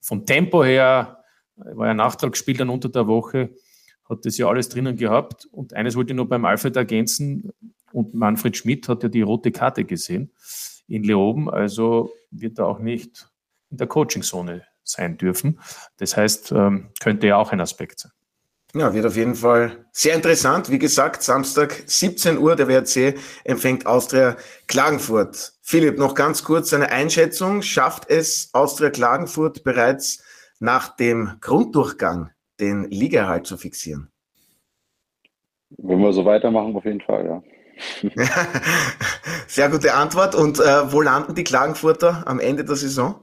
vom 0.00 0.26
Tempo 0.26 0.64
her, 0.64 1.22
war 1.56 1.86
ja 1.86 1.94
Nachtrag 1.94 2.32
gespielt 2.32 2.60
dann 2.60 2.70
unter 2.70 2.88
der 2.88 3.06
Woche, 3.06 3.50
hat 4.08 4.24
das 4.24 4.36
ja 4.36 4.48
alles 4.48 4.68
drinnen 4.68 4.96
gehabt. 4.96 5.46
Und 5.46 5.74
eines 5.74 5.96
wollte 5.96 6.12
ich 6.12 6.16
nur 6.16 6.28
beim 6.28 6.44
Alfred 6.44 6.76
ergänzen, 6.76 7.52
und 7.92 8.12
Manfred 8.14 8.56
Schmidt 8.56 8.88
hat 8.88 9.02
ja 9.04 9.08
die 9.08 9.22
rote 9.22 9.50
Karte 9.50 9.84
gesehen 9.84 10.30
in 10.86 11.02
Leoben, 11.02 11.48
also 11.48 12.12
wird 12.30 12.58
er 12.58 12.66
auch 12.66 12.78
nicht 12.78 13.30
in 13.70 13.78
der 13.78 13.86
Coachingzone 13.86 14.64
sein 14.82 15.16
dürfen. 15.16 15.60
Das 15.96 16.16
heißt, 16.16 16.52
ähm, 16.52 16.90
könnte 17.00 17.26
ja 17.26 17.36
auch 17.38 17.52
ein 17.52 17.60
Aspekt 17.60 18.00
sein. 18.00 18.12
Ja, 18.76 18.92
wird 18.92 19.06
auf 19.06 19.16
jeden 19.16 19.34
Fall 19.34 19.86
sehr 19.90 20.14
interessant. 20.14 20.70
Wie 20.70 20.78
gesagt, 20.78 21.22
Samstag 21.22 21.82
17 21.86 22.36
Uhr, 22.36 22.56
der 22.56 22.68
WRC 22.68 23.14
empfängt 23.44 23.86
Austria 23.86 24.36
Klagenfurt. 24.66 25.54
Philipp, 25.62 25.98
noch 25.98 26.14
ganz 26.14 26.44
kurz 26.44 26.74
eine 26.74 26.90
Einschätzung. 26.90 27.62
Schafft 27.62 28.10
es 28.10 28.50
Austria 28.52 28.90
Klagenfurt 28.90 29.64
bereits 29.64 30.22
nach 30.60 30.94
dem 30.94 31.38
Grunddurchgang 31.40 32.32
den 32.60 32.84
Ligaerhalt 32.90 33.46
zu 33.46 33.56
fixieren? 33.56 34.10
Wenn 35.70 36.00
wir 36.00 36.12
so 36.12 36.26
weitermachen, 36.26 36.76
auf 36.76 36.84
jeden 36.84 37.00
Fall, 37.00 37.24
ja. 37.24 37.42
Sehr 39.46 39.70
gute 39.70 39.94
Antwort. 39.94 40.34
Und 40.34 40.60
äh, 40.60 40.92
wo 40.92 41.00
landen 41.00 41.34
die 41.34 41.44
Klagenfurter 41.44 42.24
am 42.26 42.40
Ende 42.40 42.62
der 42.62 42.76
Saison? 42.76 43.14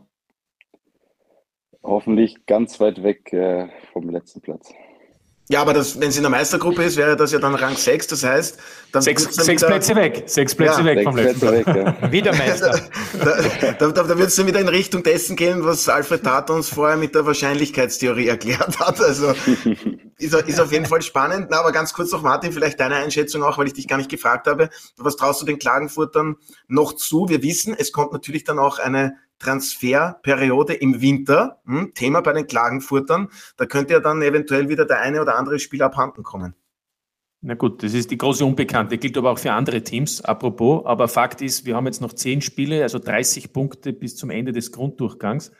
Hoffentlich 1.84 2.48
ganz 2.48 2.80
weit 2.80 3.04
weg 3.04 3.32
äh, 3.34 3.68
vom 3.92 4.10
letzten 4.10 4.42
Platz. 4.42 4.74
Ja, 5.50 5.62
aber 5.62 5.74
das, 5.74 6.00
wenn 6.00 6.08
es 6.08 6.16
in 6.16 6.24
der 6.24 6.30
Meistergruppe 6.30 6.84
ist, 6.84 6.96
wäre 6.96 7.18
das 7.18 7.34
ja 7.34 7.40
dann 7.40 7.54
Rang 7.54 7.76
6. 7.76 8.08
Das 8.08 8.24
heißt, 8.24 8.58
dann 8.94 9.02
sechs, 9.02 9.24
sechs 9.24 9.62
wieder, 9.62 9.68
Plätze 9.68 9.96
weg. 9.96 10.24
Sechs 10.26 10.56
Plätze 10.56 10.80
ja, 10.80 10.86
weg 10.86 11.04
vom 11.04 11.18
letzten 11.18 11.52
weg, 11.52 11.68
ja. 11.68 12.12
Wieder 12.12 12.34
Meister. 12.34 12.80
da 13.24 13.42
da, 13.78 13.92
da, 13.92 14.04
da 14.04 14.18
wird 14.18 14.30
es 14.30 14.36
dann 14.36 14.48
wieder 14.48 14.62
in 14.62 14.70
Richtung 14.70 15.04
dessen 15.04 15.36
gehen, 15.36 15.66
was 15.66 15.90
Alfred 15.90 16.24
Tata 16.24 16.54
uns 16.54 16.70
vorher 16.70 16.96
mit 16.96 17.14
der 17.14 17.26
Wahrscheinlichkeitstheorie 17.26 18.28
erklärt 18.28 18.80
hat. 18.80 19.02
Also 19.02 19.34
ist, 20.18 20.34
ist 20.34 20.62
auf 20.62 20.72
jeden 20.72 20.86
Fall 20.86 21.02
spannend. 21.02 21.48
Na, 21.52 21.60
aber 21.60 21.74
ganz 21.74 21.94
kurz 21.94 22.14
noch, 22.14 22.22
Martin, 22.22 22.54
vielleicht 22.54 22.80
deine 22.80 22.96
Einschätzung 22.96 23.44
auch, 23.44 23.58
weil 23.58 23.68
ich 23.68 23.74
dich 23.74 23.90
gar 23.90 23.98
nicht 23.98 24.10
gefragt 24.10 24.48
habe. 24.48 24.70
Was 24.96 25.18
traust 25.18 25.42
du 25.42 25.46
den 25.46 25.60
Klagenfurtern 25.60 26.38
noch 26.70 26.94
zu? 26.94 27.28
Wir 27.28 27.44
wissen, 27.44 27.76
es 27.78 27.92
kommt 27.92 28.14
natürlich 28.14 28.46
dann 28.46 28.60
auch 28.60 28.80
eine 28.80 29.18
Transferperiode 29.40 30.74
im 30.74 31.02
Winter, 31.02 31.62
hm, 31.66 31.94
Thema 31.94 32.22
bei 32.22 32.34
den 32.34 32.48
Klagenfurtern, 32.48 33.30
da 33.58 33.66
könnte 33.66 33.94
ja 33.94 34.00
dann 34.00 34.22
eventuell 34.22 34.70
wieder 34.70 34.86
der 34.86 35.02
eine 35.02 35.22
oder 35.22 35.38
andere 35.38 35.60
Spieler 35.60 35.88
abhanden 35.88 36.24
kommen. 36.24 36.56
Na 37.46 37.56
gut, 37.56 37.84
das 37.84 37.94
ist 37.94 38.10
die 38.10 38.18
große 38.18 38.46
Unbekannte, 38.46 38.98
gilt 38.98 39.18
aber 39.18 39.32
auch 39.32 39.38
für 39.38 39.52
andere 39.52 39.84
Teams, 39.84 40.22
apropos. 40.22 40.86
Aber 40.86 41.10
Fakt 41.10 41.42
ist, 41.42 41.66
wir 41.66 41.76
haben 41.76 41.86
jetzt 41.88 42.00
noch 42.00 42.14
zehn 42.14 42.42
Spiele, 42.42 42.84
also 42.84 43.00
30 43.00 43.52
Punkte 43.52 43.92
bis 43.92 44.16
zum 44.16 44.30
Ende 44.30 44.54
des 44.54 44.72
Grunddurchgangs. 44.72 45.52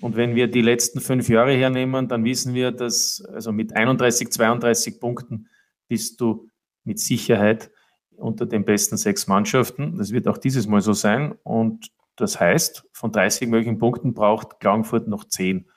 Und 0.00 0.14
wenn 0.14 0.36
wir 0.36 0.46
die 0.46 0.62
letzten 0.62 1.00
fünf 1.00 1.28
Jahre 1.28 1.54
hernehmen, 1.54 2.06
dann 2.06 2.24
wissen 2.24 2.54
wir, 2.54 2.70
dass 2.70 3.24
also 3.32 3.50
mit 3.50 3.74
31, 3.74 4.30
32 4.30 5.00
Punkten 5.00 5.48
bist 5.88 6.20
du 6.20 6.48
mit 6.84 7.00
Sicherheit 7.00 7.72
unter 8.16 8.46
den 8.46 8.64
besten 8.64 8.96
sechs 8.96 9.26
Mannschaften. 9.26 9.98
Das 9.98 10.12
wird 10.12 10.28
auch 10.28 10.38
dieses 10.38 10.68
Mal 10.68 10.82
so 10.82 10.92
sein. 10.92 11.34
Und 11.42 11.88
das 12.16 12.40
heißt, 12.40 12.88
von 12.92 13.12
30 13.12 13.48
möglichen 13.48 13.78
Punkten 13.78 14.14
braucht 14.14 14.60
Klagenfurt 14.60 15.08
noch 15.08 15.24
10. 15.24 15.68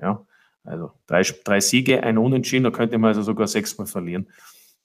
Ja, 0.00 0.26
also 0.64 0.92
drei, 1.06 1.22
drei 1.22 1.60
Siege, 1.60 2.02
ein 2.02 2.18
Unentschieden, 2.18 2.64
da 2.64 2.70
könnte 2.70 2.98
man 2.98 3.08
also 3.08 3.22
sogar 3.22 3.46
sechsmal 3.46 3.86
verlieren. 3.86 4.28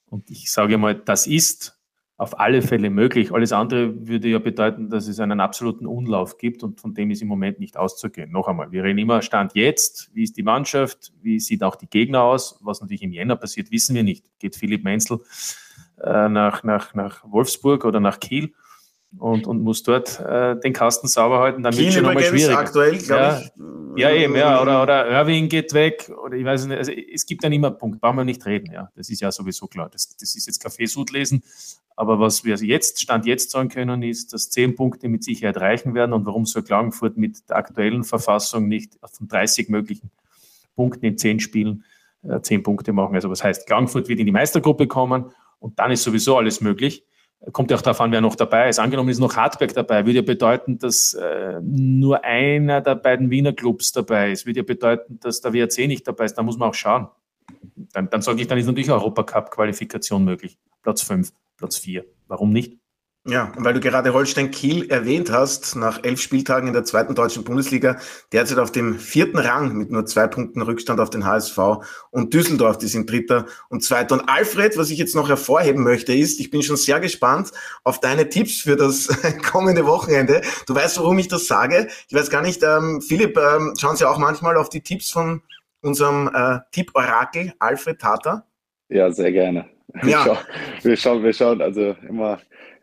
Und 0.10 0.30
ich 0.30 0.51
sage 0.51 0.78
mal, 0.78 0.95
das 0.95 1.28
ist 1.28 1.78
auf 2.18 2.39
alle 2.39 2.64
Fälle 2.64 2.89
möglich. 2.89 3.32
Alles 3.32 3.51
andere 3.51 4.08
würde 4.08 4.28
ja 4.28 4.39
bedeuten, 4.39 4.89
dass 4.89 5.08
es 5.08 5.20
einen 5.20 5.39
absoluten 5.39 5.86
Unlauf 5.86 6.39
gibt 6.39 6.64
und 6.64 6.82
von 6.82 6.95
dem 6.95 7.12
ist 7.12 7.22
im 7.22 7.28
Moment 7.28 7.60
nicht 7.60 7.78
auszugehen. 7.78 8.32
Noch 8.32 8.47
einmal, 8.47 8.72
wir 8.72 8.84
reden 8.84 8.97
immer 8.97 9.22
Stand 9.22 9.53
jetzt, 9.53 10.10
wie 10.14 10.24
ist 10.24 10.36
die 10.36 10.43
Mannschaft, 10.43 11.14
wie 11.22 11.39
sieht 11.39 11.62
auch 11.62 11.76
die 11.76 11.88
Gegner 11.88 12.24
aus, 12.24 12.60
was 12.62 12.82
natürlich 12.82 13.03
im 13.03 13.14
Jänner 13.14 13.36
passiert, 13.36 13.72
wissen 13.72 13.95
wir 13.95 14.03
nicht. 14.03 14.26
Geht 14.39 14.55
Philipp 14.55 14.84
Menzel 14.84 15.20
äh, 16.01 16.28
nach, 16.28 16.64
nach, 16.64 16.95
nach 16.95 17.24
Wolfsburg 17.24 17.86
oder 17.86 17.99
nach 17.99 18.20
Kiel? 18.20 18.53
Und, 19.18 19.47
und 19.47 19.62
muss 19.62 19.84
dort 19.84 20.20
äh, 20.20 20.60
den 20.60 20.74
Kasten 20.74 21.08
sauber 21.08 21.39
halten, 21.39 21.64
dann 21.64 21.76
wird 21.76 21.88
es 21.88 21.93
schon 21.93 22.03
nochmal 22.03 22.24
schwierig. 22.24 22.55
aktuell, 22.55 22.97
glaube 22.97 23.22
ja, 23.22 23.39
ich. 23.39 23.51
Ja, 23.97 24.12
eben, 24.12 24.36
ja. 24.36 24.62
Oder, 24.62 24.84
oder 24.84 25.10
Irving 25.10 25.49
geht 25.49 25.74
weg, 25.74 26.12
oder 26.24 26.36
ich 26.36 26.45
weiß 26.45 26.68
nicht, 26.68 26.78
also 26.78 26.91
es 26.91 27.26
gibt 27.26 27.43
dann 27.43 27.51
immer 27.51 27.72
Punkt, 27.72 27.99
brauchen 27.99 28.18
wir 28.18 28.26
nicht 28.26 28.45
reden, 28.45 28.72
ja. 28.72 28.91
Das 28.95 29.10
ist 29.10 29.22
ja 29.22 29.32
sowieso 29.32 29.68
klar. 29.68 29.89
Das, 29.91 30.16
das 30.16 30.36
ist 30.36 30.45
jetzt 30.45 30.62
Kaffeesud 30.62 31.12
lesen. 31.12 31.43
Aber 31.95 32.20
was 32.20 32.43
wir 32.43 32.55
jetzt, 32.58 33.01
Stand 33.01 33.26
jetzt 33.26 33.49
sagen 33.49 33.70
können, 33.70 34.03
ist, 34.03 34.32
dass 34.32 34.51
zehn 34.51 34.76
Punkte 34.76 35.10
mit 35.10 35.24
Sicherheit 35.24 35.58
reichen 35.58 35.95
werden. 35.95 36.14
Und 36.14 36.28
warum 36.28 36.45
soll 36.45 36.62
Klagenfurt 36.62 37.18
mit 37.18 37.49
der 37.49 37.58
aktuellen 37.58 38.03
Verfassung 38.03 38.68
nicht 38.68 38.99
von 39.12 39.28
30 39.28 39.70
möglichen 39.70 40.12
Punkten 40.76 41.05
in 41.08 41.18
zehn 41.18 41.39
Spielen 41.39 41.84
äh, 42.22 42.39
zehn 42.41 42.62
Punkte 42.62 42.93
machen? 42.93 43.16
Also 43.16 43.32
was 43.32 43.43
heißt, 43.43 43.66
Klagenfurt 43.66 44.10
wird 44.10 44.20
in 44.20 44.28
die 44.28 44.32
Meistergruppe 44.32 44.86
kommen 44.86 45.32
und 45.60 45.80
dann 45.80 45.89
ist 45.89 46.03
sowieso 46.03 46.38
alles 46.38 46.62
möglich. 46.62 47.03
Kommt 47.52 47.70
ja 47.70 47.78
auch 47.78 47.82
darauf 47.82 48.02
an, 48.02 48.12
wer 48.12 48.20
noch 48.20 48.36
dabei 48.36 48.68
ist. 48.68 48.80
Angenommen 48.80 49.10
ist 49.10 49.20
noch 49.20 49.36
Hartberg 49.36 49.74
dabei, 49.74 50.06
würde 50.06 50.18
ja 50.18 50.22
bedeuten, 50.24 50.80
dass 50.80 51.14
äh, 51.14 51.60
nur 51.62 52.24
einer 52.24 52.82
der 52.82 52.96
beiden 52.96 53.30
Wiener 53.30 53.54
Clubs 53.54 53.92
dabei 53.92 54.32
ist. 54.32 54.46
Würde 54.46 54.62
ja 54.62 54.64
bedeuten, 54.64 55.20
dass 55.20 55.40
der 55.42 55.54
WRC 55.54 55.88
nicht 55.88 56.08
dabei 56.08 56.26
ist. 56.26 56.34
Da 56.34 56.44
muss 56.44 56.58
man 56.58 56.70
auch 56.70 56.74
schauen. 56.74 57.08
Dann, 57.94 58.10
dann 58.10 58.22
sage 58.22 58.42
ich, 58.42 58.48
dann 58.48 58.58
ist 58.58 58.66
natürlich 58.66 58.92
Europacup-Qualifikation 58.92 60.26
möglich. 60.26 60.58
Platz 60.82 61.04
5, 61.04 61.32
Platz 61.58 61.78
4. 61.78 62.06
Warum 62.28 62.52
nicht? 62.52 62.78
Ja, 63.30 63.52
weil 63.58 63.74
du 63.74 63.82
gerade 63.82 64.14
Holstein 64.14 64.52
Kiel 64.52 64.90
erwähnt 64.90 65.30
hast, 65.30 65.76
nach 65.76 66.02
elf 66.06 66.22
Spieltagen 66.22 66.68
in 66.68 66.74
der 66.74 66.86
zweiten 66.86 67.14
deutschen 67.14 67.44
Bundesliga, 67.44 67.98
derzeit 68.32 68.58
auf 68.58 68.72
dem 68.72 68.98
vierten 68.98 69.38
Rang 69.38 69.76
mit 69.76 69.92
nur 69.92 70.06
zwei 70.06 70.28
Punkten 70.28 70.62
Rückstand 70.62 71.02
auf 71.02 71.10
den 71.10 71.26
HSV 71.26 71.58
und 72.10 72.34
Düsseldorf, 72.34 72.78
die 72.78 72.88
sind 72.88 73.12
dritter 73.12 73.46
und 73.68 73.84
zweiter. 73.84 74.16
Und 74.16 74.30
Alfred, 74.30 74.78
was 74.78 74.90
ich 74.92 74.98
jetzt 74.98 75.14
noch 75.14 75.28
hervorheben 75.28 75.84
möchte, 75.84 76.14
ist, 76.14 76.40
ich 76.40 76.52
bin 76.52 76.64
schon 76.64 76.78
sehr 76.78 77.02
gespannt 77.02 77.52
auf 77.84 78.00
deine 78.00 78.30
Tipps 78.30 78.62
für 78.62 78.78
das 78.78 79.10
kommende 79.52 79.86
Wochenende. 79.86 80.40
Du 80.66 80.74
weißt, 80.74 80.98
warum 80.98 81.20
ich 81.20 81.28
das 81.28 81.48
sage. 81.48 81.90
Ich 82.08 82.16
weiß 82.16 82.30
gar 82.30 82.42
nicht, 82.42 82.64
ähm, 82.64 83.02
Philipp, 83.02 83.38
ähm, 83.38 83.74
schauen 83.78 83.98
Sie 83.98 84.06
auch 84.06 84.20
manchmal 84.20 84.56
auf 84.56 84.70
die 84.70 84.82
Tipps 84.82 85.12
von 85.12 85.42
unserem 85.82 86.32
äh, 86.34 86.60
Tipp-Orakel 86.72 87.54
Alfred 87.60 88.00
Tata? 88.00 88.46
Ja, 88.88 89.12
sehr 89.12 89.34
gerne. 89.34 89.66
Ja. 90.04 90.38
Wir 90.82 90.96
schauen, 90.96 91.24
wir 91.24 91.34
schauen 91.34 91.62
also 91.62 91.96
immer 92.08 92.40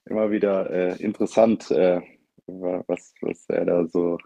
immer 0.06 0.30
wieder 0.30 0.70
äh, 0.70 1.02
interessant, 1.02 1.70
äh, 1.70 2.00
was, 2.46 3.14
was 3.20 3.44
er 3.48 3.64
da 3.64 3.86
so 3.86 4.18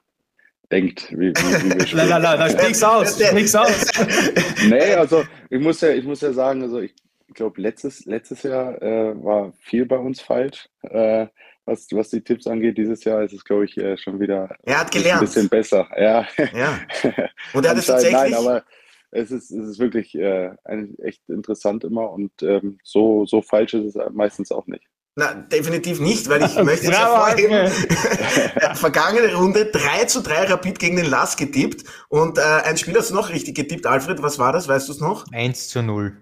denkt, 0.70 1.10
wie, 1.12 1.30
wie, 1.30 1.34
wie 1.34 1.74
wir 1.74 1.80
spielen. 1.86 2.08
la, 2.08 2.18
la, 2.18 2.34
la, 2.34 2.50
sprich's 2.50 2.82
aus, 2.82 3.22
sprich's 3.26 3.54
aus. 3.54 3.86
nee, 4.68 4.94
also 4.94 5.24
ich 5.50 5.60
muss 5.60 5.80
ja, 5.80 5.90
ich 5.90 6.04
muss 6.04 6.20
ja 6.20 6.32
sagen, 6.32 6.62
also 6.62 6.80
ich 6.80 6.94
glaube, 7.34 7.60
letztes, 7.60 8.04
letztes 8.06 8.42
Jahr 8.42 8.80
äh, 8.82 9.14
war 9.22 9.52
viel 9.60 9.86
bei 9.86 9.98
uns 9.98 10.20
falsch, 10.20 10.68
äh, 10.82 11.26
was, 11.64 11.86
was 11.92 12.10
die 12.10 12.22
Tipps 12.22 12.46
angeht. 12.46 12.78
Dieses 12.78 13.04
Jahr 13.04 13.22
ist 13.22 13.34
es, 13.34 13.44
glaube 13.44 13.66
ich, 13.66 13.76
äh, 13.76 13.96
schon 13.98 14.18
wieder 14.20 14.56
er 14.64 14.80
hat 14.80 14.90
gelernt. 14.90 15.20
ein 15.20 15.26
bisschen 15.26 15.48
besser. 15.48 15.86
Ja. 15.98 16.26
ja. 16.54 16.80
Und 17.52 17.64
er 17.64 17.70
hat 17.70 17.78
es 17.78 17.86
tatsächlich. 17.86 18.12
Nein, 18.12 18.34
aber 18.34 18.64
es 19.10 19.30
ist, 19.30 19.50
es 19.50 19.68
ist 19.68 19.78
wirklich 19.78 20.14
äh, 20.14 20.50
echt 21.02 21.28
interessant 21.28 21.84
immer 21.84 22.10
und 22.10 22.30
ähm, 22.42 22.78
so, 22.82 23.26
so 23.26 23.42
falsch 23.42 23.74
ist 23.74 23.96
es 23.96 24.12
meistens 24.12 24.52
auch 24.52 24.66
nicht. 24.66 24.86
Na, 25.18 25.34
definitiv 25.34 25.98
nicht, 25.98 26.28
weil 26.28 26.44
ich 26.44 26.54
möchte 26.62 26.86
jetzt 26.86 26.96
hervorheben, 26.96 27.72
vergangene 28.74 29.34
Runde 29.34 29.64
3 29.64 30.04
zu 30.04 30.22
3 30.22 30.44
Rapid 30.44 30.78
gegen 30.78 30.94
den 30.94 31.06
Lass 31.06 31.36
getippt 31.36 31.82
und 32.08 32.38
äh, 32.38 32.42
ein 32.42 32.76
Spiel 32.76 32.96
hast 32.96 33.10
du 33.10 33.14
noch 33.14 33.28
richtig 33.28 33.56
getippt, 33.56 33.84
Alfred, 33.84 34.22
was 34.22 34.38
war 34.38 34.52
das, 34.52 34.68
weißt 34.68 34.86
du 34.86 34.92
es 34.92 35.00
noch? 35.00 35.24
1 35.32 35.70
zu 35.70 35.82
0. 35.82 36.16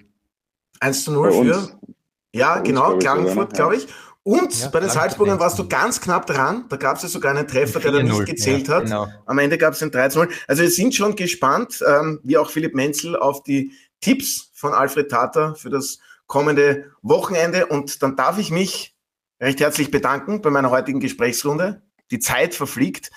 1 0.81 1.05
zu 1.05 1.13
0 1.13 1.31
für, 1.31 1.79
ja, 2.33 2.61
genau, 2.61 2.97
Klagenfurt, 2.97 3.53
glaube 3.53 3.77
ich. 3.77 3.87
Und 4.23 4.59
ja, 4.59 4.69
bei 4.69 4.81
den 4.81 4.89
Salzburgern 4.89 5.39
warst 5.39 5.59
du 5.59 5.69
ganz 5.69 6.01
knapp 6.01 6.27
dran. 6.27 6.65
Da 6.71 6.77
gab 6.77 6.97
es 6.97 7.03
ja 7.03 7.09
sogar 7.11 7.37
einen 7.37 7.47
Treffer, 7.47 7.81
der 7.81 7.93
dann 7.93 8.07
nicht 8.07 8.25
gezählt 8.25 8.67
ja, 8.67 8.77
hat. 8.77 8.85
Genau. 8.85 9.07
Am 9.27 9.39
Ende 9.39 9.59
gab 9.59 9.75
es 9.75 9.83
ein 9.83 9.91
3 9.91 10.09
zu 10.09 10.19
0. 10.21 10.29
Also 10.49 10.63
wir 10.63 10.71
sind 10.71 10.95
schon 10.95 11.15
gespannt, 11.15 11.85
ähm, 11.87 12.19
wie 12.25 12.39
auch 12.39 12.49
Philipp 12.51 12.75
Menzel, 12.75 13.15
auf 13.15 13.43
die 13.43 13.73
Tipps 14.01 14.51
von 14.55 14.73
Alfred 14.73 15.11
Tata 15.11 15.55
für 15.55 15.69
das 15.69 15.99
kommende 16.27 16.93
Wochenende. 17.03 17.67
Und 17.67 18.03
dann 18.03 18.17
darf 18.17 18.39
ich 18.39 18.51
mich 18.51 18.97
recht 19.41 19.61
herzlich 19.61 19.91
bedanken 19.91 20.43
bei 20.43 20.51
meiner 20.51 20.71
heutigen 20.71 21.01
Gesprächsrunde. 21.01 21.83
Die 22.11 22.21
Zeit 22.21 22.55
verfliegt. 22.55 23.11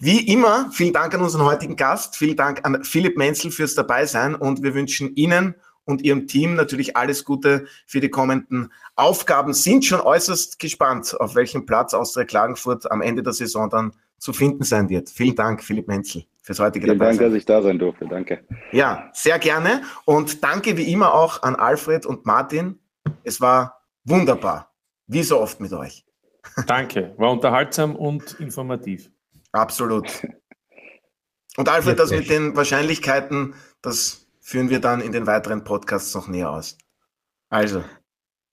Wie 0.00 0.32
immer, 0.32 0.70
vielen 0.72 0.92
Dank 0.92 1.12
an 1.14 1.20
unseren 1.20 1.44
heutigen 1.44 1.74
Gast. 1.74 2.16
Vielen 2.16 2.36
Dank 2.36 2.64
an 2.64 2.84
Philipp 2.84 3.16
Menzel 3.16 3.50
fürs 3.50 3.74
Dabeisein 3.74 4.36
und 4.36 4.62
wir 4.62 4.74
wünschen 4.74 5.16
Ihnen 5.16 5.56
und 5.84 6.02
Ihrem 6.02 6.28
Team 6.28 6.54
natürlich 6.54 6.96
alles 6.96 7.24
Gute 7.24 7.66
für 7.86 8.00
die 8.00 8.08
kommenden 8.08 8.72
Aufgaben. 8.94 9.52
Sind 9.52 9.84
schon 9.84 10.00
äußerst 10.00 10.60
gespannt, 10.60 11.20
auf 11.20 11.34
welchem 11.34 11.66
Platz 11.66 11.92
Austria 11.92 12.24
Klagenfurt 12.24 12.88
am 12.90 13.02
Ende 13.02 13.24
der 13.24 13.32
Saison 13.32 13.68
dann 13.68 13.92
zu 14.18 14.32
finden 14.32 14.62
sein 14.62 14.88
wird. 14.88 15.10
Vielen 15.10 15.34
Dank, 15.34 15.64
Philipp 15.64 15.88
Menzel 15.88 16.24
fürs 16.46 16.60
heutige 16.60 16.86
Vielen 16.86 16.98
Dank, 17.00 17.18
dass 17.18 17.34
ich 17.34 17.44
da 17.44 17.60
sein 17.60 17.78
durfte. 17.78 18.06
Danke. 18.06 18.46
Ja, 18.70 19.10
sehr 19.12 19.40
gerne. 19.40 19.82
Und 20.04 20.44
danke 20.44 20.76
wie 20.76 20.92
immer 20.92 21.12
auch 21.12 21.42
an 21.42 21.56
Alfred 21.56 22.06
und 22.06 22.24
Martin. 22.24 22.78
Es 23.24 23.40
war 23.40 23.82
wunderbar. 24.04 24.72
Wie 25.08 25.24
so 25.24 25.40
oft 25.40 25.60
mit 25.60 25.72
euch. 25.72 26.06
Danke. 26.68 27.14
War 27.18 27.32
unterhaltsam 27.32 27.96
und 27.96 28.38
informativ. 28.38 29.10
Absolut. 29.50 30.06
Und 31.56 31.68
Alfred, 31.68 31.98
das 31.98 32.10
mit 32.10 32.30
den 32.30 32.54
Wahrscheinlichkeiten, 32.54 33.54
das 33.82 34.28
führen 34.40 34.70
wir 34.70 34.78
dann 34.78 35.00
in 35.00 35.10
den 35.10 35.26
weiteren 35.26 35.64
Podcasts 35.64 36.14
noch 36.14 36.28
näher 36.28 36.50
aus. 36.50 36.78
Also. 37.48 37.82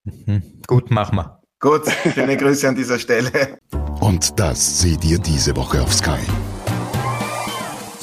Mhm. 0.03 0.61
Gut, 0.65 0.89
machen 0.89 1.17
wir. 1.17 1.41
Gut, 1.59 1.87
schöne 2.13 2.37
Grüße 2.37 2.67
an 2.67 2.75
dieser 2.75 2.97
Stelle. 2.97 3.59
Und 3.99 4.39
das 4.39 4.81
seht 4.81 5.05
ihr 5.05 5.19
diese 5.19 5.55
Woche 5.55 5.81
auf 5.81 5.93
Sky. 5.93 6.19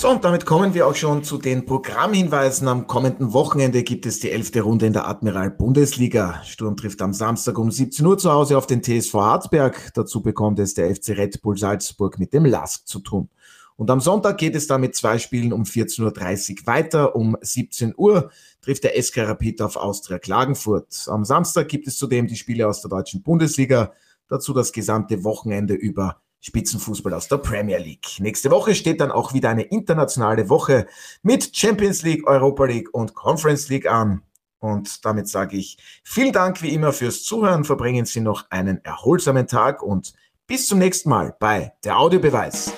So, 0.00 0.08
und 0.08 0.24
damit 0.24 0.46
kommen 0.46 0.72
wir 0.72 0.86
auch 0.86 0.94
schon 0.94 1.24
zu 1.24 1.36
den 1.36 1.66
Programmhinweisen. 1.66 2.66
Am 2.68 2.86
kommenden 2.86 3.34
Wochenende 3.34 3.82
gibt 3.82 4.06
es 4.06 4.18
die 4.18 4.30
elfte 4.30 4.62
Runde 4.62 4.86
in 4.86 4.94
der 4.94 5.06
Admiral 5.06 5.50
Bundesliga. 5.50 6.42
Sturm 6.42 6.74
trifft 6.74 7.02
am 7.02 7.12
Samstag 7.12 7.58
um 7.58 7.70
17 7.70 8.06
Uhr 8.06 8.16
zu 8.16 8.32
Hause 8.32 8.56
auf 8.56 8.66
den 8.66 8.82
TSV 8.82 9.12
Harzberg. 9.12 9.92
Dazu 9.92 10.22
bekommt 10.22 10.58
es 10.58 10.72
der 10.72 10.96
FC 10.96 11.10
Red 11.10 11.42
Bull 11.42 11.58
Salzburg 11.58 12.18
mit 12.18 12.32
dem 12.32 12.46
LASK 12.46 12.88
zu 12.88 13.00
tun. 13.00 13.28
Und 13.76 13.90
am 13.90 14.00
Sonntag 14.00 14.38
geht 14.38 14.54
es 14.54 14.66
dann 14.66 14.80
mit 14.80 14.94
zwei 14.96 15.18
Spielen 15.18 15.52
um 15.52 15.64
14.30 15.64 16.62
Uhr 16.62 16.66
weiter. 16.66 17.14
Um 17.14 17.36
17 17.38 17.92
Uhr 17.94 18.30
trifft 18.62 18.84
der 18.84 19.02
SK 19.02 19.28
Rapid 19.28 19.60
auf 19.60 19.76
Austria 19.76 20.18
Klagenfurt. 20.18 21.08
Am 21.08 21.26
Samstag 21.26 21.68
gibt 21.68 21.86
es 21.86 21.98
zudem 21.98 22.26
die 22.26 22.36
Spiele 22.36 22.66
aus 22.66 22.80
der 22.80 22.88
deutschen 22.88 23.20
Bundesliga. 23.22 23.92
Dazu 24.28 24.54
das 24.54 24.72
gesamte 24.72 25.24
Wochenende 25.24 25.74
über 25.74 26.22
Spitzenfußball 26.40 27.14
aus 27.14 27.28
der 27.28 27.38
Premier 27.38 27.78
League. 27.78 28.18
Nächste 28.18 28.50
Woche 28.50 28.74
steht 28.74 29.00
dann 29.00 29.12
auch 29.12 29.34
wieder 29.34 29.50
eine 29.50 29.62
internationale 29.62 30.48
Woche 30.48 30.86
mit 31.22 31.56
Champions 31.56 32.02
League, 32.02 32.26
Europa 32.26 32.64
League 32.64 32.92
und 32.92 33.14
Conference 33.14 33.68
League 33.68 33.86
an. 33.86 34.22
Und 34.58 35.04
damit 35.04 35.28
sage 35.28 35.56
ich 35.56 35.78
vielen 36.04 36.32
Dank 36.32 36.62
wie 36.62 36.74
immer 36.74 36.92
fürs 36.92 37.22
Zuhören. 37.22 37.64
Verbringen 37.64 38.04
Sie 38.04 38.20
noch 38.20 38.50
einen 38.50 38.84
erholsamen 38.84 39.46
Tag 39.46 39.82
und 39.82 40.12
bis 40.46 40.66
zum 40.66 40.78
nächsten 40.78 41.08
Mal 41.08 41.34
bei 41.38 41.72
der 41.84 41.98
Audiobeweis. 41.98 42.72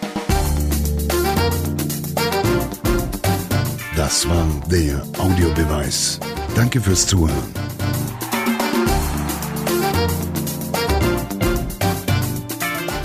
Das 3.96 4.28
war 4.28 4.46
der 4.70 5.02
Audiobeweis. 5.18 6.18
Danke 6.54 6.80
fürs 6.80 7.06
Zuhören. 7.06 7.61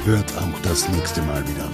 Hört 0.07 0.37
auch 0.37 0.59
das 0.61 0.87
nächste 0.87 1.21
Mal 1.23 1.45
wieder. 1.49 1.69